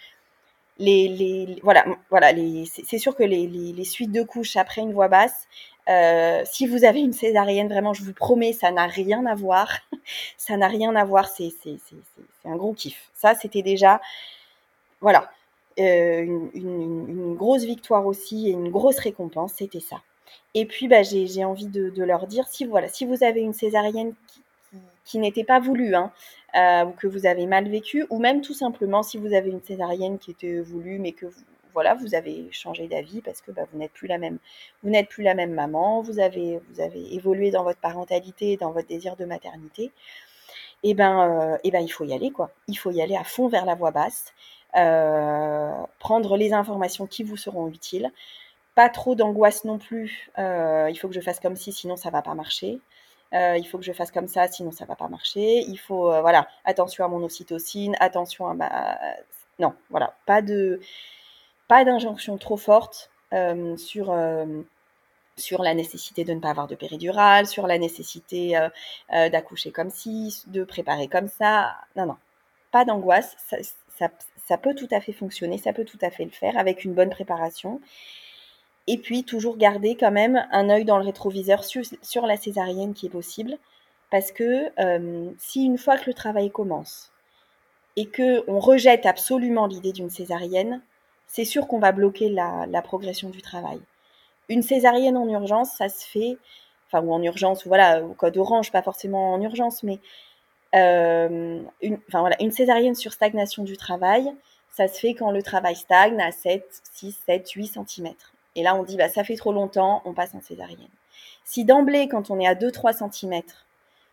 Les, 0.78 1.08
les 1.08 1.58
voilà, 1.62 1.84
voilà, 2.08 2.32
c'est 2.64 2.96
sûr 2.96 3.14
que 3.14 3.22
les, 3.22 3.46
les, 3.46 3.84
suites 3.84 4.12
de 4.12 4.22
couches 4.22 4.56
après 4.56 4.80
une 4.80 4.94
voix 4.94 5.08
basse, 5.08 5.46
euh, 5.90 6.42
si 6.44 6.66
vous 6.66 6.84
avez 6.84 7.00
une 7.00 7.12
césarienne, 7.12 7.68
vraiment, 7.68 7.92
je 7.92 8.02
vous 8.02 8.12
promets, 8.12 8.52
ça 8.52 8.70
n'a 8.70 8.86
rien 8.86 9.26
à 9.26 9.34
voir. 9.34 9.78
ça 10.38 10.56
n'a 10.56 10.68
rien 10.68 10.94
à 10.94 11.04
voir. 11.04 11.28
C'est 11.28 11.52
un 12.44 12.56
gros 12.56 12.72
kiff. 12.74 13.10
Ça, 13.14 13.34
c'était 13.34 13.62
déjà, 13.62 14.00
voilà, 15.00 15.30
euh, 15.78 16.48
une, 16.54 17.34
grosse 17.36 17.64
victoire 17.64 18.06
aussi 18.06 18.48
et 18.48 18.52
une 18.52 18.70
grosse 18.70 18.98
récompense. 18.98 19.54
C'était 19.56 19.80
ça. 19.80 20.02
Et 20.54 20.66
puis, 20.66 20.88
bah, 20.88 21.02
j'ai 21.02 21.44
envie 21.44 21.66
de, 21.66 22.02
leur 22.02 22.26
dire, 22.26 22.46
si, 22.48 22.64
voilà, 22.64 22.88
si 22.88 23.06
vous 23.06 23.22
avez 23.22 23.40
une 23.40 23.52
césarienne 23.52 24.14
qui, 25.04 25.18
n'était 25.18 25.44
pas 25.44 25.60
voulue, 25.60 25.94
hein, 25.94 26.12
euh, 26.56 26.84
ou 26.84 26.92
que 26.92 27.06
vous 27.06 27.26
avez 27.26 27.46
mal 27.46 27.68
vécu, 27.68 28.06
ou 28.10 28.18
même 28.18 28.40
tout 28.42 28.54
simplement 28.54 29.02
si 29.02 29.18
vous 29.18 29.34
avez 29.34 29.50
une 29.50 29.62
césarienne 29.62 30.18
qui 30.18 30.30
était 30.32 30.60
voulue, 30.60 30.98
mais 30.98 31.12
que 31.12 31.26
vous, 31.26 31.42
voilà, 31.72 31.94
vous 31.94 32.14
avez 32.14 32.48
changé 32.50 32.88
d'avis 32.88 33.20
parce 33.20 33.40
que 33.40 33.52
bah, 33.52 33.62
vous 33.72 33.78
n'êtes 33.78 33.92
plus 33.92 34.08
la 34.08 34.18
même, 34.18 34.38
vous 34.82 34.90
n'êtes 34.90 35.08
plus 35.08 35.22
la 35.22 35.34
même 35.34 35.52
maman, 35.52 36.00
vous 36.00 36.18
avez, 36.18 36.60
vous 36.70 36.80
avez 36.80 37.14
évolué 37.14 37.50
dans 37.50 37.62
votre 37.62 37.80
parentalité, 37.80 38.56
dans 38.56 38.72
votre 38.72 38.88
désir 38.88 39.16
de 39.16 39.24
maternité. 39.24 39.92
Et 40.82 40.90
eh 40.90 40.94
ben, 40.94 41.58
et 41.62 41.70
ben, 41.70 41.80
il 41.80 41.88
faut 41.88 42.04
y 42.04 42.14
aller 42.14 42.30
quoi. 42.30 42.50
Il 42.66 42.74
faut 42.76 42.90
y 42.90 43.02
aller 43.02 43.14
à 43.14 43.24
fond 43.24 43.48
vers 43.48 43.66
la 43.66 43.74
voix 43.74 43.90
basse, 43.90 44.32
prendre 44.72 46.36
les 46.36 46.52
informations 46.52 47.06
qui 47.06 47.22
vous 47.22 47.36
seront 47.36 47.68
utiles. 47.68 48.10
Pas 48.80 48.88
trop 48.88 49.14
d'angoisse 49.14 49.64
non 49.64 49.76
plus. 49.76 50.30
il 50.38 50.96
faut 50.98 51.08
que 51.08 51.14
je 51.14 51.20
fasse 51.20 51.38
comme 51.38 51.56
si, 51.56 51.70
sinon 51.70 51.96
ça 51.96 52.08
va 52.08 52.22
pas 52.22 52.34
marcher. 52.34 52.80
Euh, 53.34 53.56
il 53.56 53.64
faut 53.64 53.78
que 53.78 53.84
je 53.84 53.92
fasse 53.92 54.10
comme 54.10 54.26
ça, 54.28 54.48
sinon 54.48 54.72
ça 54.72 54.84
va 54.84 54.96
pas 54.96 55.08
marcher. 55.08 55.60
Il 55.68 55.76
faut, 55.76 56.10
euh, 56.10 56.20
voilà, 56.20 56.48
attention 56.64 57.04
à 57.04 57.08
mon 57.08 57.22
ocytocine, 57.22 57.96
attention 58.00 58.48
à 58.48 58.54
ma. 58.54 58.98
Non, 59.58 59.74
voilà, 59.90 60.16
pas 60.26 60.42
de, 60.42 60.80
pas 61.68 61.84
d'injonction 61.84 62.38
trop 62.38 62.56
forte 62.56 63.10
euh, 63.34 63.76
sur 63.76 64.16
sur 65.36 65.62
la 65.62 65.74
nécessité 65.74 66.24
de 66.24 66.34
ne 66.34 66.40
pas 66.40 66.50
avoir 66.50 66.66
de 66.66 66.74
péridurale, 66.74 67.46
sur 67.46 67.66
la 67.66 67.78
nécessité 67.78 68.58
d'accoucher 69.10 69.72
comme 69.72 69.90
ci, 69.90 70.42
de 70.48 70.64
préparer 70.64 71.08
comme 71.08 71.28
ça. 71.28 71.76
Non, 71.96 72.06
non, 72.06 72.16
pas 72.72 72.84
d'angoisse. 72.84 73.36
Ça, 73.48 74.08
ça, 74.46 74.58
peut 74.58 74.74
tout 74.74 74.88
à 74.90 75.00
fait 75.00 75.12
fonctionner, 75.12 75.58
ça 75.58 75.72
peut 75.72 75.84
tout 75.84 75.98
à 76.02 76.10
fait 76.10 76.24
le 76.24 76.30
faire 76.30 76.58
avec 76.58 76.84
une 76.84 76.94
bonne 76.94 77.10
préparation. 77.10 77.80
Et 78.86 78.98
puis 78.98 79.24
toujours 79.24 79.56
garder 79.56 79.96
quand 79.96 80.10
même 80.10 80.46
un 80.50 80.68
œil 80.70 80.84
dans 80.84 80.98
le 80.98 81.04
rétroviseur 81.04 81.64
sur, 81.64 82.26
la 82.26 82.36
césarienne 82.36 82.94
qui 82.94 83.06
est 83.06 83.10
possible. 83.10 83.58
Parce 84.10 84.32
que 84.32 84.70
euh, 84.80 85.30
si 85.38 85.64
une 85.64 85.78
fois 85.78 85.96
que 85.96 86.06
le 86.06 86.14
travail 86.14 86.50
commence 86.50 87.12
et 87.96 88.06
que 88.06 88.42
on 88.48 88.58
rejette 88.58 89.06
absolument 89.06 89.66
l'idée 89.66 89.92
d'une 89.92 90.10
césarienne, 90.10 90.82
c'est 91.26 91.44
sûr 91.44 91.68
qu'on 91.68 91.78
va 91.78 91.92
bloquer 91.92 92.28
la, 92.28 92.82
progression 92.82 93.30
du 93.30 93.40
travail. 93.40 93.80
Une 94.48 94.62
césarienne 94.62 95.16
en 95.16 95.28
urgence, 95.28 95.70
ça 95.76 95.88
se 95.88 96.04
fait, 96.04 96.36
enfin 96.88 97.04
ou 97.04 97.12
en 97.12 97.22
urgence, 97.22 97.66
voilà, 97.66 98.02
au 98.02 98.14
code 98.14 98.36
orange, 98.36 98.72
pas 98.72 98.82
forcément 98.82 99.32
en 99.34 99.40
urgence, 99.40 99.84
mais 99.84 100.00
euh, 100.74 101.62
une, 101.82 101.98
enfin, 102.08 102.20
voilà, 102.20 102.36
une 102.40 102.50
césarienne 102.50 102.96
sur 102.96 103.12
stagnation 103.12 103.62
du 103.62 103.76
travail, 103.76 104.32
ça 104.70 104.88
se 104.88 104.98
fait 104.98 105.14
quand 105.14 105.30
le 105.30 105.42
travail 105.42 105.76
stagne 105.76 106.20
à 106.20 106.32
7, 106.32 106.64
6, 106.92 107.16
7, 107.26 107.50
8 107.50 107.66
cm. 107.66 108.14
Et 108.56 108.62
là, 108.62 108.74
on 108.74 108.82
dit, 108.82 108.96
bah, 108.96 109.08
ça 109.08 109.24
fait 109.24 109.36
trop 109.36 109.52
longtemps, 109.52 110.02
on 110.04 110.12
passe 110.12 110.34
en 110.34 110.40
césarienne. 110.40 110.88
Si 111.44 111.64
d'emblée, 111.64 112.08
quand 112.08 112.30
on 112.30 112.38
est 112.38 112.46
à 112.46 112.54
2-3 112.54 113.10
cm, 113.10 113.42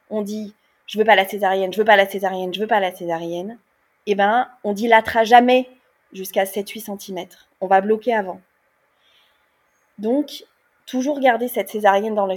on 0.09 0.21
dit, 0.21 0.53
je 0.85 0.97
veux 0.97 1.05
pas 1.05 1.15
la 1.15 1.27
césarienne, 1.27 1.73
je 1.73 1.77
veux 1.77 1.85
pas 1.85 1.95
la 1.95 2.07
césarienne, 2.07 2.53
je 2.53 2.59
veux 2.59 2.67
pas 2.67 2.79
la 2.79 2.95
césarienne, 2.95 3.57
eh 4.05 4.15
ben, 4.15 4.47
on 4.63 4.73
dilatera 4.73 5.23
jamais 5.23 5.69
jusqu'à 6.13 6.45
7-8 6.45 6.97
cm. 6.97 7.27
On 7.61 7.67
va 7.67 7.81
bloquer 7.81 8.13
avant. 8.13 8.39
Donc, 9.97 10.45
toujours 10.85 11.19
garder 11.19 11.47
cette 11.47 11.69
césarienne 11.69 12.15
dans 12.15 12.27
le 12.27 12.35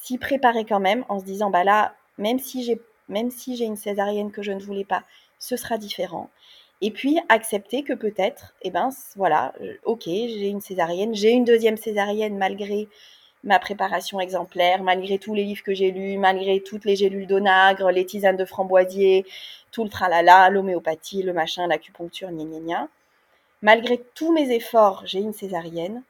s'y 0.00 0.18
préparer 0.18 0.64
quand 0.64 0.80
même 0.80 1.04
en 1.08 1.18
se 1.18 1.24
disant, 1.24 1.50
bah 1.50 1.64
là, 1.64 1.94
même 2.18 2.38
si 2.38 2.64
j'ai 2.64 3.64
une 3.64 3.76
césarienne 3.76 4.30
que 4.30 4.42
je 4.42 4.52
ne 4.52 4.60
voulais 4.60 4.84
pas, 4.84 5.02
ce 5.38 5.56
sera 5.56 5.76
différent. 5.76 6.30
Et 6.84 6.90
puis 6.90 7.18
accepter 7.30 7.82
que 7.82 7.94
peut-être, 7.94 8.52
eh 8.60 8.70
ben 8.70 8.90
voilà, 9.16 9.54
euh, 9.62 9.72
ok, 9.84 10.02
j'ai 10.04 10.48
une 10.48 10.60
césarienne, 10.60 11.14
j'ai 11.14 11.30
une 11.30 11.46
deuxième 11.46 11.78
césarienne 11.78 12.36
malgré 12.36 12.88
ma 13.42 13.58
préparation 13.58 14.20
exemplaire, 14.20 14.82
malgré 14.82 15.18
tous 15.18 15.32
les 15.32 15.44
livres 15.44 15.62
que 15.62 15.72
j'ai 15.72 15.92
lus, 15.92 16.18
malgré 16.18 16.60
toutes 16.60 16.84
les 16.84 16.94
gélules 16.94 17.26
d'onagre, 17.26 17.90
les 17.90 18.04
tisanes 18.04 18.36
de 18.36 18.44
framboisier, 18.44 19.24
tout 19.72 19.82
le 19.82 19.88
tralala, 19.88 20.50
l'homéopathie, 20.50 21.22
le 21.22 21.32
machin, 21.32 21.66
l'acupuncture, 21.68 22.30
gna 22.30 22.44
gna 22.44 22.60
gna. 22.60 22.88
Malgré 23.62 24.04
tous 24.14 24.30
mes 24.34 24.54
efforts, 24.54 25.04
j'ai 25.06 25.20
une 25.20 25.32
césarienne. 25.32 26.02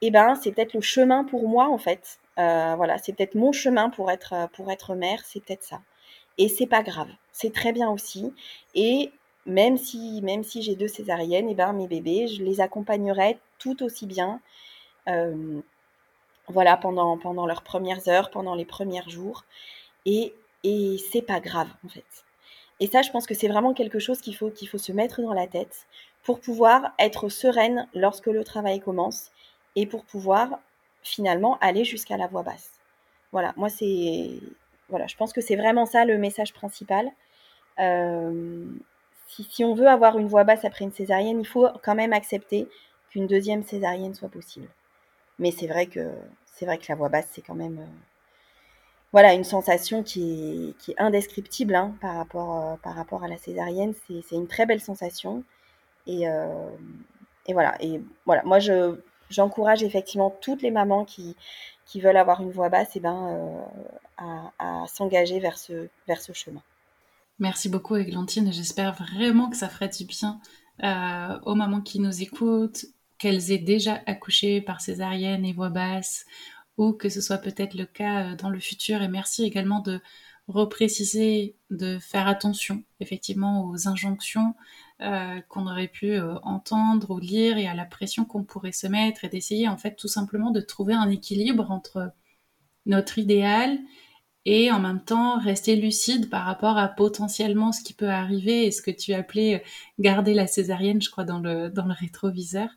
Eh 0.00 0.10
ben, 0.10 0.36
c'est 0.36 0.52
peut-être 0.52 0.72
le 0.72 0.80
chemin 0.80 1.24
pour 1.24 1.46
moi 1.50 1.68
en 1.68 1.76
fait. 1.76 2.18
Euh, 2.38 2.72
voilà, 2.78 2.96
c'est 2.96 3.12
peut-être 3.12 3.34
mon 3.34 3.52
chemin 3.52 3.90
pour 3.90 4.10
être 4.10 4.48
pour 4.54 4.70
être 4.70 4.94
mère, 4.94 5.20
c'est 5.26 5.44
peut-être 5.44 5.64
ça. 5.64 5.82
Et 6.38 6.48
c'est 6.48 6.66
pas 6.66 6.82
grave, 6.82 7.10
c'est 7.30 7.52
très 7.52 7.72
bien 7.72 7.90
aussi. 7.90 8.32
Et 8.74 9.10
même 9.48 9.76
si, 9.76 10.20
même 10.22 10.44
si 10.44 10.62
j'ai 10.62 10.76
deux 10.76 10.88
césariennes, 10.88 11.48
et 11.48 11.52
eh 11.52 11.54
ben, 11.54 11.72
mes 11.72 11.88
bébés, 11.88 12.28
je 12.28 12.44
les 12.44 12.60
accompagnerai 12.60 13.38
tout 13.58 13.82
aussi 13.82 14.06
bien. 14.06 14.40
Euh, 15.08 15.60
voilà, 16.48 16.76
pendant, 16.76 17.18
pendant 17.18 17.46
leurs 17.46 17.62
premières 17.62 18.08
heures, 18.08 18.30
pendant 18.30 18.54
les 18.54 18.64
premiers 18.64 19.08
jours. 19.08 19.44
Et, 20.06 20.34
et 20.64 20.96
c'est 21.10 21.22
pas 21.22 21.40
grave, 21.40 21.68
en 21.84 21.88
fait. 21.88 22.04
Et 22.80 22.86
ça, 22.86 23.02
je 23.02 23.10
pense 23.10 23.26
que 23.26 23.34
c'est 23.34 23.48
vraiment 23.48 23.74
quelque 23.74 23.98
chose 23.98 24.20
qu'il 24.20 24.36
faut, 24.36 24.52
faut 24.70 24.78
se 24.78 24.92
mettre 24.92 25.20
dans 25.20 25.32
la 25.34 25.46
tête 25.46 25.86
pour 26.22 26.40
pouvoir 26.40 26.92
être 26.98 27.28
sereine 27.28 27.88
lorsque 27.94 28.26
le 28.26 28.44
travail 28.44 28.80
commence 28.80 29.30
et 29.76 29.86
pour 29.86 30.04
pouvoir 30.04 30.60
finalement 31.02 31.58
aller 31.60 31.84
jusqu'à 31.84 32.16
la 32.16 32.26
voix 32.26 32.42
basse. 32.42 32.72
Voilà, 33.32 33.52
moi 33.56 33.68
c'est 33.68 34.40
voilà, 34.88 35.06
je 35.06 35.16
pense 35.16 35.32
que 35.32 35.40
c'est 35.40 35.56
vraiment 35.56 35.86
ça 35.86 36.04
le 36.04 36.18
message 36.18 36.52
principal. 36.54 37.10
Euh, 37.78 38.64
si, 39.28 39.64
on 39.64 39.74
veut 39.74 39.88
avoir 39.88 40.18
une 40.18 40.26
voix 40.26 40.44
basse 40.44 40.64
après 40.64 40.84
une 40.84 40.92
césarienne, 40.92 41.40
il 41.40 41.46
faut 41.46 41.68
quand 41.82 41.94
même 41.94 42.12
accepter 42.12 42.68
qu'une 43.10 43.26
deuxième 43.26 43.62
césarienne 43.62 44.14
soit 44.14 44.28
possible. 44.28 44.68
Mais 45.38 45.50
c'est 45.50 45.66
vrai 45.66 45.86
que 45.86 46.12
c'est 46.46 46.66
vrai 46.66 46.78
que 46.78 46.86
la 46.88 46.96
voix 46.96 47.08
basse, 47.08 47.28
c'est 47.32 47.42
quand 47.42 47.54
même 47.54 47.78
euh, 47.78 47.86
voilà 49.12 49.34
une 49.34 49.44
sensation 49.44 50.02
qui 50.02 50.74
est, 50.88 51.00
indescriptible 51.00 51.74
hein, 51.74 51.94
par, 52.00 52.16
rapport, 52.16 52.56
euh, 52.56 52.76
par 52.82 52.94
rapport 52.94 53.22
à 53.22 53.28
la 53.28 53.36
césarienne. 53.36 53.94
C'est 54.08 54.34
une 54.36 54.48
très 54.48 54.66
belle 54.66 54.80
sensation. 54.80 55.44
Et, 56.06 56.28
euh, 56.28 56.70
et, 57.46 57.52
voilà. 57.52 57.76
Et 57.80 58.02
voilà, 58.26 58.42
moi 58.44 58.58
je 58.58 58.96
j'encourage 59.30 59.82
effectivement 59.82 60.30
toutes 60.40 60.62
les 60.62 60.70
mamans 60.70 61.04
qui, 61.04 61.36
veulent 61.96 62.16
avoir 62.16 62.40
une 62.42 62.50
voix 62.50 62.70
basse 62.70 62.92
eh 62.96 63.00
ben, 63.00 63.66
à, 64.16 64.86
s'engager 64.88 65.38
vers 65.38 65.58
ce 65.58 65.88
chemin. 66.32 66.62
Merci 67.38 67.68
beaucoup, 67.68 67.94
Églantine. 67.94 68.52
J'espère 68.52 68.94
vraiment 68.94 69.48
que 69.48 69.56
ça 69.56 69.68
fera 69.68 69.86
du 69.86 70.04
bien 70.04 70.40
euh, 70.82 71.38
aux 71.44 71.54
mamans 71.54 71.80
qui 71.80 72.00
nous 72.00 72.20
écoutent, 72.22 72.86
qu'elles 73.16 73.52
aient 73.52 73.58
déjà 73.58 74.02
accouché 74.06 74.60
par 74.60 74.80
césarienne 74.80 75.44
et 75.44 75.52
voix 75.52 75.68
basse, 75.68 76.26
ou 76.78 76.92
que 76.92 77.08
ce 77.08 77.20
soit 77.20 77.38
peut-être 77.38 77.74
le 77.74 77.86
cas 77.86 78.32
euh, 78.32 78.36
dans 78.36 78.50
le 78.50 78.58
futur. 78.58 79.02
Et 79.02 79.08
merci 79.08 79.44
également 79.44 79.78
de 79.78 80.00
repréciser, 80.48 81.54
de 81.70 81.98
faire 82.00 82.26
attention 82.26 82.82
effectivement 82.98 83.66
aux 83.66 83.86
injonctions 83.86 84.54
euh, 85.00 85.40
qu'on 85.48 85.68
aurait 85.68 85.88
pu 85.88 86.18
entendre 86.42 87.10
ou 87.10 87.18
lire 87.18 87.58
et 87.58 87.68
à 87.68 87.74
la 87.74 87.84
pression 87.84 88.24
qu'on 88.24 88.44
pourrait 88.44 88.72
se 88.72 88.86
mettre 88.86 89.24
et 89.24 89.28
d'essayer 89.28 89.68
en 89.68 89.76
fait 89.76 89.94
tout 89.94 90.08
simplement 90.08 90.50
de 90.50 90.60
trouver 90.60 90.94
un 90.94 91.10
équilibre 91.10 91.70
entre 91.70 92.10
notre 92.86 93.18
idéal 93.18 93.78
et 94.50 94.72
en 94.72 94.80
même 94.80 95.04
temps 95.04 95.38
rester 95.38 95.76
lucide 95.76 96.30
par 96.30 96.46
rapport 96.46 96.78
à 96.78 96.88
potentiellement 96.88 97.70
ce 97.70 97.82
qui 97.82 97.92
peut 97.92 98.08
arriver 98.08 98.64
et 98.64 98.70
ce 98.70 98.80
que 98.80 98.90
tu 98.90 99.12
appelais 99.12 99.56
euh, 99.56 99.58
garder 99.98 100.32
la 100.32 100.46
césarienne, 100.46 101.02
je 101.02 101.10
crois, 101.10 101.24
dans 101.24 101.38
le, 101.38 101.68
dans 101.68 101.84
le 101.84 101.92
rétroviseur, 101.92 102.70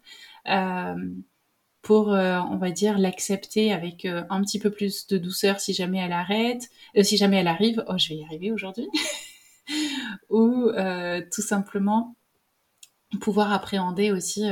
euh, 0.50 0.96
pour, 1.82 2.12
euh, 2.12 2.40
on 2.50 2.58
va 2.58 2.72
dire, 2.72 2.98
l'accepter 2.98 3.72
avec 3.72 4.04
un 4.04 4.42
petit 4.42 4.60
peu 4.60 4.70
plus 4.70 5.08
de 5.08 5.18
douceur 5.18 5.62
si 5.62 5.74
jamais 5.74 6.00
elle 6.00 6.12
arrête, 6.12 6.70
si 7.04 7.16
jamais 7.16 7.38
elle 7.38 7.48
arrive, 7.48 7.86
oh 7.88 7.98
je 7.98 8.10
vais 8.10 8.16
y 8.16 8.26
arriver 8.26 8.52
aujourd'hui, 8.52 8.90
ou 10.30 10.70
tout 11.34 11.42
simplement 11.42 12.18
pouvoir 13.22 13.54
appréhender 13.54 14.12
aussi 14.12 14.44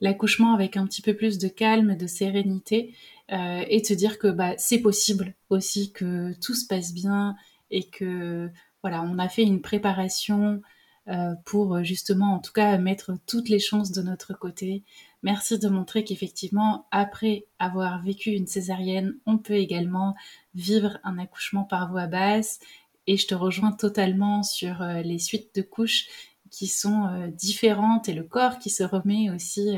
l'accouchement 0.00 0.54
avec 0.54 0.76
un 0.76 0.86
petit 0.86 1.02
peu 1.02 1.14
plus 1.14 1.38
de 1.38 1.48
calme, 1.48 1.96
de 1.96 2.06
sérénité 2.06 2.94
euh, 3.30 3.64
et 3.68 3.82
te 3.82 3.92
dire 3.92 4.18
que 4.18 4.28
bah, 4.28 4.54
c'est 4.56 4.80
possible 4.80 5.34
aussi 5.50 5.92
que 5.92 6.32
tout 6.40 6.54
se 6.54 6.66
passe 6.66 6.94
bien 6.94 7.36
et 7.70 7.88
que 7.88 8.50
voilà, 8.82 9.02
on 9.02 9.18
a 9.18 9.28
fait 9.28 9.42
une 9.42 9.60
préparation 9.60 10.62
euh, 11.08 11.34
pour 11.44 11.82
justement, 11.84 12.34
en 12.34 12.38
tout 12.38 12.52
cas, 12.52 12.78
mettre 12.78 13.12
toutes 13.26 13.50
les 13.50 13.58
chances 13.58 13.92
de 13.92 14.02
notre 14.02 14.32
côté. 14.32 14.82
Merci 15.22 15.58
de 15.58 15.68
montrer 15.68 16.04
qu'effectivement, 16.04 16.86
après 16.90 17.46
avoir 17.58 18.02
vécu 18.02 18.30
une 18.30 18.46
césarienne, 18.46 19.14
on 19.26 19.36
peut 19.36 19.54
également 19.54 20.14
vivre 20.54 20.98
un 21.04 21.18
accouchement 21.18 21.64
par 21.64 21.90
voie 21.90 22.06
basse. 22.06 22.60
Et 23.06 23.16
je 23.16 23.26
te 23.26 23.34
rejoins 23.34 23.72
totalement 23.72 24.42
sur 24.42 24.80
euh, 24.80 25.02
les 25.02 25.18
suites 25.18 25.54
de 25.54 25.62
couches 25.62 26.06
qui 26.50 26.66
sont 26.66 27.30
différentes 27.36 28.08
et 28.08 28.14
le 28.14 28.22
corps 28.22 28.58
qui 28.58 28.70
se 28.70 28.82
remet 28.82 29.28
aussi 29.28 29.76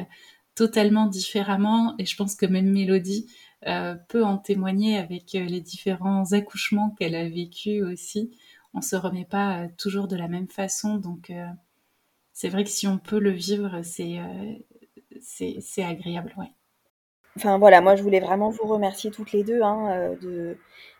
totalement 0.55 1.07
différemment. 1.07 1.95
Et 1.99 2.07
je 2.07 2.15
pense 2.17 2.35
que 2.37 2.47
même 2.47 2.71
Mélodie 2.71 3.27
euh, 3.67 3.95
peut 4.09 4.25
en 4.25 4.39
témoigner 4.39 4.97
avec 4.97 5.35
euh, 5.35 5.45
les 5.45 5.61
différents 5.61 6.33
accouchements 6.33 6.95
qu'elle 6.99 7.15
a 7.15 7.29
vécu 7.29 7.83
aussi. 7.83 8.31
On 8.73 8.81
se 8.81 8.97
remet 8.97 9.27
pas 9.27 9.65
euh, 9.65 9.69
toujours 9.77 10.09
de 10.09 10.17
la 10.17 10.29
même 10.29 10.49
façon. 10.49 10.97
Donc, 10.97 11.33
c'est 12.33 12.49
vrai 12.49 12.65
que 12.65 12.71
si 12.71 12.87
on 12.87 12.99
peut 12.99 13.19
le 13.19 13.31
vivre, 13.31 13.83
c'est 13.83 14.19
c'est 15.21 15.85
agréable. 15.85 16.33
Ouais. 16.39 16.53
Enfin 17.37 17.59
voilà, 17.59 17.81
moi 17.81 17.97
je 17.97 18.03
voulais 18.03 18.21
vraiment 18.21 18.51
vous 18.51 18.67
remercier 18.67 19.11
toutes 19.11 19.33
les 19.33 19.45
deux 19.45 19.63
hein, 19.63 20.15
de, 20.21 20.57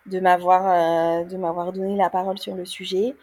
de 0.07 0.21
m'avoir 0.21 1.73
donné 1.73 1.97
la 1.97 2.11
parole 2.11 2.39
sur 2.39 2.55
le 2.55 2.65
sujet. 2.65 3.17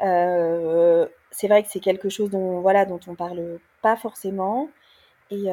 c'est 0.00 1.48
vrai 1.48 1.62
que 1.62 1.68
c'est 1.70 1.80
quelque 1.80 2.08
chose 2.08 2.30
dont 2.30 2.60
voilà 2.60 2.84
dont 2.86 3.00
on 3.06 3.14
parle 3.14 3.58
pas 3.82 3.96
forcément 3.96 4.70
Et, 5.30 5.46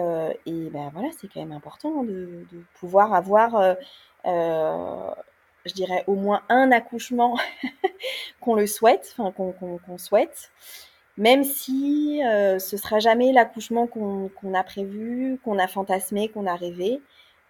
et 0.45 0.69
ben 0.69 0.89
voilà, 0.93 1.09
c'est 1.19 1.27
quand 1.27 1.41
même 1.41 1.51
important 1.51 2.03
de, 2.03 2.45
pouvoir 2.79 3.13
avoir, 3.13 3.75
je 4.23 5.73
dirais, 5.73 6.03
au 6.07 6.15
moins 6.15 6.41
un 6.49 6.71
accouchement 6.71 7.37
qu'on 8.39 8.55
le 8.55 8.67
souhaite, 8.67 9.13
enfin 9.17 9.31
qu'on 9.31 9.97
souhaite 9.97 10.51
même 11.17 11.43
si 11.43 12.21
euh, 12.25 12.59
ce 12.59 12.77
sera 12.77 12.99
jamais 12.99 13.31
l'accouchement 13.31 13.87
qu'on 13.87 14.53
a 14.53 14.63
prévu, 14.63 15.39
qu'on 15.43 15.59
a 15.59 15.67
fantasmé, 15.67 16.29
qu'on 16.29 16.45
a 16.45 16.55
rêvé, 16.55 17.01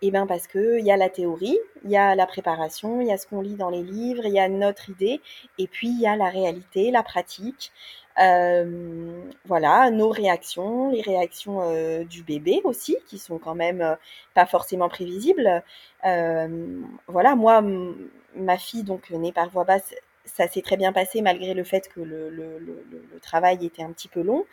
et 0.01 0.09
eh 0.09 0.11
bien 0.11 0.27
parce 0.27 0.45
que 0.45 0.77
il 0.77 0.85
y 0.85 0.91
a 0.91 0.97
la 0.97 1.09
théorie, 1.09 1.57
il 1.83 1.89
y 1.89 1.97
a 1.97 2.15
la 2.15 2.27
préparation, 2.27 3.01
il 3.01 3.07
y 3.07 3.11
a 3.11 3.17
ce 3.17 3.25
qu'on 3.25 3.41
lit 3.41 3.55
dans 3.55 3.69
les 3.69 3.81
livres, 3.81 4.25
il 4.25 4.33
y 4.33 4.39
a 4.39 4.49
notre 4.49 4.89
idée, 4.89 5.21
et 5.57 5.67
puis 5.67 5.87
il 5.87 5.99
y 5.99 6.05
a 6.05 6.15
la 6.15 6.29
réalité, 6.29 6.91
la 6.91 7.01
pratique. 7.01 7.71
Euh, 8.19 9.29
voilà, 9.45 9.91
nos 9.91 10.09
réactions, 10.09 10.89
les 10.91 11.01
réactions 11.01 11.59
euh, 11.61 12.03
du 12.05 12.23
bébé 12.23 12.61
aussi, 12.63 12.97
qui 13.07 13.17
sont 13.17 13.39
quand 13.39 13.55
même 13.55 13.81
euh, 13.81 13.95
pas 14.33 14.45
forcément 14.45 14.89
prévisibles. 14.89 15.63
Voilà, 17.07 17.35
moi, 17.35 17.63
ma 18.35 18.57
fille, 18.57 18.83
donc 18.83 19.09
née 19.09 19.31
par 19.31 19.49
voie 19.49 19.63
basse, 19.65 19.93
ça 20.25 20.47
s'est 20.47 20.61
très 20.61 20.77
bien 20.77 20.93
passé 20.93 21.21
malgré 21.21 21.53
le 21.53 21.63
fait 21.63 21.87
que 21.89 21.99
le, 22.01 23.19
travail 23.21 23.65
était 23.65 23.83
un 23.83 23.91
petit 23.91 24.07
peu 24.07 24.21
long. 24.21 24.45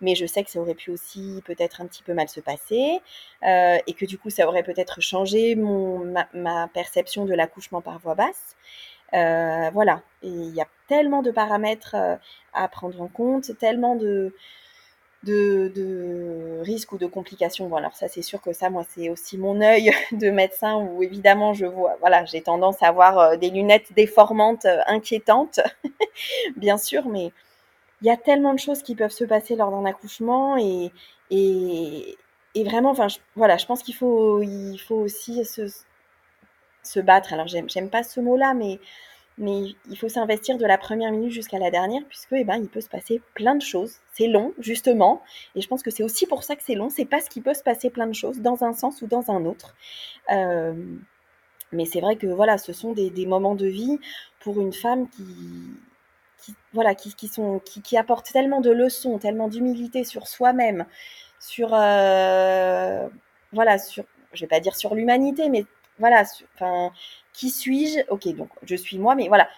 Mais 0.00 0.14
je 0.16 0.26
sais 0.26 0.42
que 0.44 0.50
ça 0.50 0.58
aurait 0.60 0.74
pu 0.74 0.90
aussi 0.90 1.40
peut-être 1.46 1.80
un 1.80 1.86
petit 1.86 2.02
peu 2.02 2.14
mal 2.14 2.28
se 2.28 2.40
passer 2.40 3.00
et 3.42 3.94
que 3.94 4.04
du 4.06 4.18
coup 4.18 4.30
ça 4.30 4.46
aurait 4.48 4.62
peut-être 4.62 5.00
changé 5.00 5.54
mon, 5.54 5.98
ma, 6.00 6.28
ma, 6.34 6.68
perception 6.68 7.24
de 7.24 7.34
l'accouchement 7.34 7.80
par 7.80 7.98
voie 8.00 8.14
basse. 8.14 8.56
Euh, 9.12 9.70
voilà, 9.72 10.02
il 10.22 10.54
y 10.54 10.60
a 10.60 10.66
tellement 10.88 11.22
de 11.22 11.30
paramètres 11.30 11.94
euh, 11.94 12.16
à 12.52 12.68
prendre 12.68 13.00
en 13.00 13.08
compte, 13.08 13.56
tellement 13.58 13.94
de, 13.96 14.34
de, 15.24 15.72
de 15.74 16.60
risques 16.62 16.92
ou 16.92 16.98
de 16.98 17.06
complications. 17.06 17.68
Bon, 17.68 17.76
alors 17.76 17.94
ça, 17.94 18.08
c'est 18.08 18.22
sûr 18.22 18.40
que 18.40 18.52
ça, 18.52 18.70
moi, 18.70 18.84
c'est 18.88 19.08
aussi 19.08 19.38
mon 19.38 19.60
œil 19.60 19.92
de 20.12 20.30
médecin 20.30 20.76
où 20.76 21.02
évidemment, 21.02 21.54
je 21.54 21.66
vois, 21.66 21.96
voilà, 22.00 22.24
j'ai 22.24 22.42
tendance 22.42 22.82
à 22.82 22.88
avoir 22.88 23.18
euh, 23.18 23.36
des 23.36 23.50
lunettes 23.50 23.92
déformantes, 23.94 24.64
euh, 24.66 24.80
inquiétantes, 24.86 25.60
bien 26.56 26.78
sûr, 26.78 27.08
mais 27.08 27.32
il 28.02 28.08
y 28.08 28.10
a 28.10 28.16
tellement 28.16 28.54
de 28.54 28.58
choses 28.60 28.82
qui 28.82 28.94
peuvent 28.96 29.10
se 29.12 29.24
passer 29.24 29.56
lors 29.56 29.70
d'un 29.70 29.84
accouchement 29.86 30.56
et, 30.58 30.92
et, 31.30 32.16
vraiment, 32.64 32.90
enfin, 32.90 33.08
voilà, 33.36 33.56
je 33.56 33.66
pense 33.66 33.82
qu'il 33.82 33.94
faut, 33.94 34.42
il 34.42 34.78
faut 34.78 34.96
aussi 34.96 35.44
se, 35.44 35.62
se 36.84 37.00
battre. 37.00 37.32
Alors, 37.32 37.46
j'aime 37.46 37.90
pas 37.90 38.02
ce 38.02 38.20
mot-là, 38.20 38.54
mais 38.54 38.78
il 39.38 39.96
faut 39.98 40.08
s'investir 40.08 40.58
de 40.58 40.66
la 40.66 40.78
première 40.78 41.10
minute 41.10 41.32
jusqu'à 41.32 41.58
la 41.58 41.70
dernière 41.70 42.02
puisque 42.08 42.32
eh 42.32 42.44
ben, 42.44 42.56
il 42.56 42.68
peut 42.68 42.80
se 42.80 42.88
passer 42.88 43.20
plein 43.34 43.54
de 43.54 43.62
choses. 43.62 43.96
C'est 44.12 44.28
long, 44.28 44.52
justement, 44.58 45.22
et 45.54 45.60
je 45.60 45.68
pense 45.68 45.82
que 45.82 45.90
c'est 45.90 46.04
aussi 46.04 46.26
pour 46.26 46.44
ça 46.44 46.56
que 46.56 46.62
c'est 46.62 46.74
long. 46.74 46.90
C'est 46.90 47.04
parce 47.04 47.28
qu'il 47.28 47.42
peut 47.42 47.54
se 47.54 47.62
passer 47.62 47.90
plein 47.90 48.06
de 48.06 48.14
choses 48.14 48.40
dans 48.40 48.62
un 48.64 48.72
sens 48.72 49.02
ou 49.02 49.06
dans 49.06 49.30
un 49.30 49.44
autre. 49.44 49.74
Euh, 50.32 50.74
mais 51.72 51.84
c'est 51.86 52.00
vrai 52.00 52.16
que 52.16 52.26
voilà, 52.26 52.58
ce 52.58 52.72
sont 52.72 52.92
des, 52.92 53.26
moments 53.26 53.54
de 53.54 53.66
vie 53.66 53.98
pour 54.40 54.60
une 54.60 54.72
femme 54.72 55.08
qui, 55.08 55.24
qui 56.38 56.54
voilà, 56.72 56.94
qui, 56.94 57.14
qui 57.14 57.28
sont, 57.28 57.58
qui, 57.58 57.82
qui, 57.82 57.96
apportent 57.96 58.30
tellement 58.32 58.60
de 58.60 58.70
leçons, 58.70 59.18
tellement 59.18 59.48
d'humilité 59.48 60.04
sur 60.04 60.28
soi-même, 60.28 60.86
sur 61.40 61.70
euh, 61.72 63.08
voilà, 63.52 63.78
sur, 63.78 64.04
je 64.32 64.40
vais 64.42 64.46
pas 64.46 64.60
dire 64.60 64.76
sur 64.76 64.94
l'humanité, 64.94 65.48
mais 65.48 65.64
voilà, 65.98 66.24
enfin 66.54 66.92
qui 67.32 67.50
suis-je? 67.50 68.00
Ok, 68.10 68.28
donc 68.34 68.50
je 68.62 68.76
suis 68.76 68.98
moi, 68.98 69.14
mais 69.14 69.28
voilà, 69.28 69.48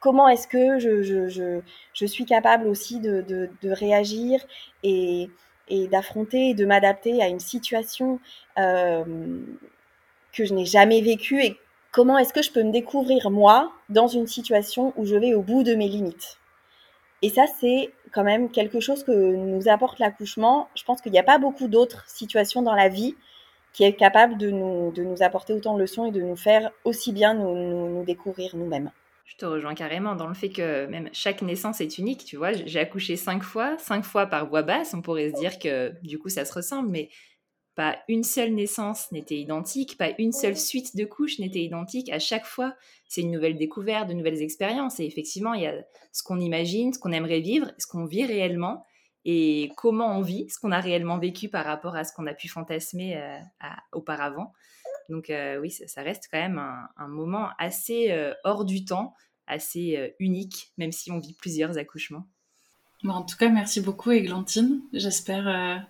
comment 0.00 0.28
est-ce 0.28 0.46
que 0.48 0.78
je, 0.78 2.06
suis 2.06 2.24
capable 2.24 2.66
aussi 2.68 3.00
de, 3.00 3.48
réagir 3.64 4.40
et, 4.82 5.30
et 5.68 5.88
d'affronter 5.88 6.50
et 6.50 6.54
de 6.54 6.64
m'adapter 6.64 7.22
à 7.22 7.28
une 7.28 7.40
situation 7.40 8.20
euh, 8.58 9.04
que 10.32 10.44
je 10.44 10.54
n'ai 10.54 10.66
jamais 10.66 11.00
vécue 11.00 11.42
et 11.42 11.56
comment 11.92 12.18
est-ce 12.18 12.32
que 12.32 12.42
je 12.42 12.52
peux 12.52 12.62
me 12.62 12.72
découvrir 12.72 13.30
moi 13.30 13.72
dans 13.88 14.06
une 14.06 14.26
situation 14.26 14.92
où 14.96 15.06
je 15.06 15.16
vais 15.16 15.34
au 15.34 15.42
bout 15.42 15.62
de 15.62 15.74
mes 15.74 15.88
limites? 15.88 16.38
Et 17.22 17.30
ça, 17.30 17.46
c'est 17.58 17.92
quand 18.12 18.24
même 18.24 18.50
quelque 18.50 18.80
chose 18.80 19.02
que 19.02 19.34
nous 19.34 19.68
apporte 19.68 19.98
l'accouchement. 19.98 20.68
Je 20.74 20.84
pense 20.84 21.00
qu'il 21.00 21.12
n'y 21.12 21.18
a 21.18 21.22
pas 21.22 21.38
beaucoup 21.38 21.66
d'autres 21.66 22.04
situations 22.06 22.62
dans 22.62 22.74
la 22.74 22.88
vie 22.88 23.16
qui 23.76 23.84
est 23.84 23.92
capable 23.92 24.38
de 24.38 24.50
nous, 24.50 24.90
de 24.90 25.02
nous 25.02 25.22
apporter 25.22 25.52
autant 25.52 25.74
de 25.74 25.80
leçons 25.80 26.06
et 26.06 26.10
de 26.10 26.22
nous 26.22 26.34
faire 26.34 26.70
aussi 26.84 27.12
bien 27.12 27.34
nous, 27.34 27.54
nous, 27.54 27.90
nous 27.90 28.04
découvrir 28.04 28.56
nous-mêmes. 28.56 28.90
Je 29.26 29.36
te 29.36 29.44
rejoins 29.44 29.74
carrément 29.74 30.14
dans 30.14 30.28
le 30.28 30.34
fait 30.34 30.48
que 30.48 30.86
même 30.86 31.10
chaque 31.12 31.42
naissance 31.42 31.82
est 31.82 31.98
unique, 31.98 32.24
tu 32.24 32.38
vois. 32.38 32.52
J'ai 32.54 32.78
accouché 32.78 33.16
cinq 33.16 33.42
fois, 33.42 33.76
cinq 33.76 34.02
fois 34.02 34.26
par 34.26 34.48
voix 34.48 34.62
basse. 34.62 34.94
On 34.94 35.02
pourrait 35.02 35.30
se 35.30 35.38
dire 35.38 35.58
que 35.58 35.92
du 36.02 36.18
coup 36.18 36.30
ça 36.30 36.46
se 36.46 36.54
ressemble, 36.54 36.88
mais 36.88 37.10
pas 37.74 37.98
une 38.08 38.24
seule 38.24 38.54
naissance 38.54 39.12
n'était 39.12 39.36
identique, 39.36 39.98
pas 39.98 40.12
une 40.18 40.32
seule 40.32 40.56
suite 40.56 40.96
de 40.96 41.04
couches 41.04 41.38
n'était 41.38 41.62
identique. 41.62 42.10
À 42.10 42.18
chaque 42.18 42.46
fois, 42.46 42.72
c'est 43.06 43.20
une 43.20 43.30
nouvelle 43.30 43.58
découverte, 43.58 44.08
de 44.08 44.14
nouvelles 44.14 44.40
expériences. 44.40 45.00
Et 45.00 45.04
effectivement, 45.04 45.52
il 45.52 45.64
y 45.64 45.66
a 45.66 45.74
ce 46.12 46.22
qu'on 46.22 46.40
imagine, 46.40 46.94
ce 46.94 46.98
qu'on 46.98 47.12
aimerait 47.12 47.40
vivre, 47.40 47.70
ce 47.76 47.86
qu'on 47.86 48.06
vit 48.06 48.24
réellement 48.24 48.86
et 49.28 49.72
comment 49.76 50.16
on 50.16 50.22
vit, 50.22 50.48
ce 50.48 50.60
qu'on 50.60 50.70
a 50.70 50.78
réellement 50.78 51.18
vécu 51.18 51.48
par 51.48 51.64
rapport 51.64 51.96
à 51.96 52.04
ce 52.04 52.12
qu'on 52.12 52.28
a 52.28 52.32
pu 52.32 52.46
fantasmer 52.48 53.16
euh, 53.16 53.38
auparavant. 53.90 54.52
Donc 55.08 55.30
euh, 55.30 55.58
oui, 55.58 55.72
ça, 55.72 56.02
reste 56.02 56.28
quand 56.30 56.38
même 56.38 56.62
un, 56.96 57.08
moment 57.08 57.48
assez 57.58 58.12
euh, 58.12 58.32
hors 58.44 58.64
du 58.64 58.84
temps, 58.84 59.14
assez 59.48 60.14
unique, 60.20 60.72
même 60.78 60.92
si 60.92 61.10
on 61.10 61.18
vit 61.18 61.34
plusieurs 61.34 61.76
accouchements. 61.76 62.24
En 63.04 63.22
tout 63.22 63.36
cas, 63.36 63.48
merci 63.48 63.80
beaucoup 63.80 64.12
Églantine. 64.12 64.80
J'espère 64.92 65.84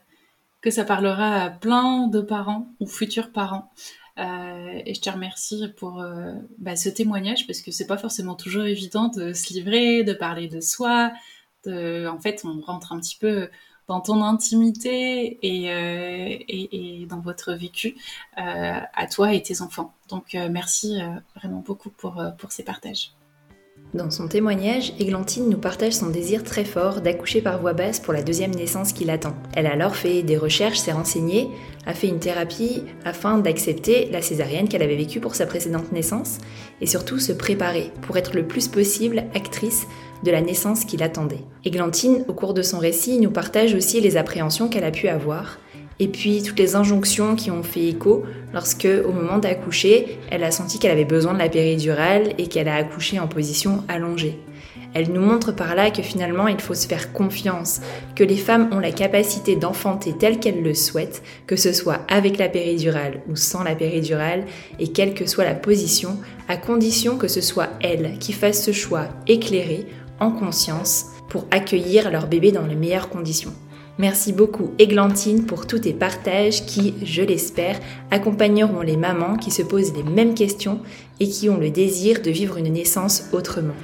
que 0.63 0.71
ça 0.71 0.85
parlera 0.85 1.43
à 1.43 1.51
plein 1.51 2.09
de 2.09 2.23
parents 2.23 2.75
ou 2.81 2.87
futurs 2.87 3.33
parents. 3.33 3.71
et 4.19 4.95
je 4.95 5.01
te 5.01 5.11
remercie 5.11 5.69
pour 5.77 6.05
bah, 6.59 6.77
ce 6.77 6.89
témoignage 6.89 7.47
parce 7.47 7.61
que 7.61 7.71
c'est 7.71 7.87
pas 7.87 7.97
forcément 7.97 8.35
toujours 8.35 8.65
évident 8.65 9.09
de 9.09 9.33
se 9.33 9.53
livrer, 9.55 10.05
de 10.05 10.13
parler 10.13 10.49
de 10.49 10.61
soi, 10.61 11.13
euh, 11.67 12.09
en 12.09 12.19
fait, 12.21 12.43
on 12.45 12.61
rentre 12.61 12.93
un 12.93 13.01
petit 13.01 13.17
peu 13.17 13.49
dans 13.89 14.01
ton 14.01 14.23
intimité 14.23 15.39
et, 15.43 15.71
euh, 15.73 17.07
dans 17.07 17.21
votre 17.21 17.53
vécu 17.53 17.97
euh, 18.39 18.81
à 18.95 19.07
toi 19.07 19.33
et 19.33 19.43
tes 19.43 19.63
enfants. 19.63 19.95
Donc, 20.09 20.35
merci 20.51 20.99
vraiment 21.37 21.63
beaucoup 21.65 21.91
pour, 21.91 22.23
pour 22.39 22.53
ces 22.53 22.65
partages. 22.65 23.13
Dans 23.95 24.11
son 24.11 24.29
témoignage, 24.29 24.93
Églantine 24.99 25.49
nous 25.49 25.59
partage 25.59 25.95
son 25.95 26.11
désir 26.11 26.43
très 26.45 26.65
fort 26.65 27.01
d'accoucher 27.01 27.41
par 27.41 27.61
voie 27.61 27.73
basse 27.73 28.01
pour 28.01 28.13
la 28.13 28.23
deuxième 28.23 28.55
naissance 28.55 28.93
qui 28.93 29.05
l'attend. 29.05 29.35
Elle 29.55 29.67
a 29.67 29.73
alors 29.73 29.97
fait 29.97 30.23
des 30.23 30.37
recherches, 30.37 30.79
s'est 30.79 30.93
renseignée, 30.93 31.49
a 31.87 31.95
fait 31.95 32.09
une 32.09 32.19
thérapie 32.19 32.83
afin 33.05 33.39
d'accepter 33.39 34.11
la 34.11 34.21
césarienne 34.21 34.69
qu'elle 34.69 34.83
avait 34.83 34.97
vécue 34.97 35.21
pour 35.21 35.35
sa 35.35 35.47
précédente 35.47 35.93
naissance 35.93 36.39
et 36.81 36.87
surtout 36.87 37.19
se 37.19 37.33
préparer 37.33 37.93
pour 38.03 38.17
être 38.19 38.35
le 38.35 38.47
plus 38.47 38.69
possible 38.69 39.25
actrice 39.35 39.87
de 40.23 40.31
la 40.31 40.41
naissance 40.41 40.85
qui 40.85 40.97
l'attendait. 40.97 41.45
Églantine, 41.65 42.25
au 42.29 42.33
cours 42.33 42.55
de 42.55 42.63
son 42.63 42.79
récit, 42.79 43.19
nous 43.19 43.31
partage 43.31 43.75
aussi 43.75 44.01
les 44.01 44.17
appréhensions 44.17 44.69
qu'elle 44.69 44.85
a 44.85 44.91
pu 44.91 45.09
avoir 45.09 45.59
et 45.99 46.09
puis 46.09 46.43
toutes 46.43 46.59
les 46.59 46.77
injonctions 46.77 47.37
qui 47.37 47.51
ont 47.51 47.63
fait 47.63 47.89
écho 47.89 48.25
lorsque, 48.53 48.87
au 48.87 49.13
moment 49.13 49.39
d'accoucher, 49.39 50.19
elle 50.31 50.45
a 50.45 50.51
senti 50.51 50.79
qu'elle 50.79 50.91
avait 50.91 51.05
besoin 51.05 51.33
de 51.33 51.39
la 51.39 51.49
péridurale 51.49 52.35
et 52.39 52.49
qu'elle 52.49 52.69
a 52.69 52.77
accouché 52.77 53.19
en 53.19 53.29
position 53.29 53.83
allongée. 53.89 54.39
Elle 54.95 55.13
nous 55.13 55.21
montre 55.21 55.53
par 55.53 55.75
là 55.75 55.91
que 55.91 56.03
finalement 56.03 56.49
il 56.49 56.61
faut 56.61 56.75
se 56.75 56.87
faire 56.87 57.13
confiance, 57.13 57.81
que 58.15 58.25
les 58.25 58.37
femmes 58.37 58.71
ont 58.73 58.79
la 58.79 58.93
capacité 58.93 59.55
d'enfanter 59.55 60.15
telle 60.15 60.39
qu'elles 60.39 60.63
le 60.63 60.75
souhaitent, 60.75 61.23
que 61.47 61.57
ce 61.57 61.73
soit 61.73 62.01
avec 62.09 62.39
la 62.39 62.49
péridurale 62.49 63.21
ou 63.29 63.37
sans 63.37 63.63
la 63.63 63.75
péridurale, 63.75 64.45
et 64.79 64.89
quelle 64.89 65.13
que 65.13 65.27
soit 65.27 65.45
la 65.45 65.55
position, 65.55 66.19
à 66.49 66.57
condition 66.57 67.19
que 67.19 67.29
ce 67.29 67.43
soit 67.43 67.69
elles 67.83 68.19
qui 68.21 68.33
fassent 68.33 68.65
ce 68.65 68.73
choix 68.73 69.09
éclairé, 69.27 69.87
en 70.21 70.31
conscience, 70.31 71.07
pour 71.29 71.47
accueillir 71.51 72.11
leur 72.11 72.27
bébé 72.27 72.53
dans 72.53 72.67
les 72.67 72.77
meilleures 72.77 73.09
conditions. 73.09 73.53
Merci 73.99 74.33
beaucoup 74.33 74.73
Églantine 74.79 75.47
pour 75.47 75.67
tous 75.67 75.81
tes 75.81 75.95
partages 75.95 76.67
qui, 76.67 76.95
je 77.03 77.23
l'espère, 77.23 77.81
accompagneront 78.11 78.83
les 78.83 78.97
mamans 78.97 79.37
qui 79.37 79.51
se 79.51 79.63
posent 79.63 79.95
les 79.95 80.03
mêmes 80.03 80.35
questions 80.35 80.81
et 81.19 81.29
qui 81.29 81.49
ont 81.49 81.57
le 81.57 81.71
désir 81.71 82.21
de 82.21 82.31
vivre 82.31 82.59
une 82.59 82.73
naissance 82.73 83.31
autrement. 83.33 83.75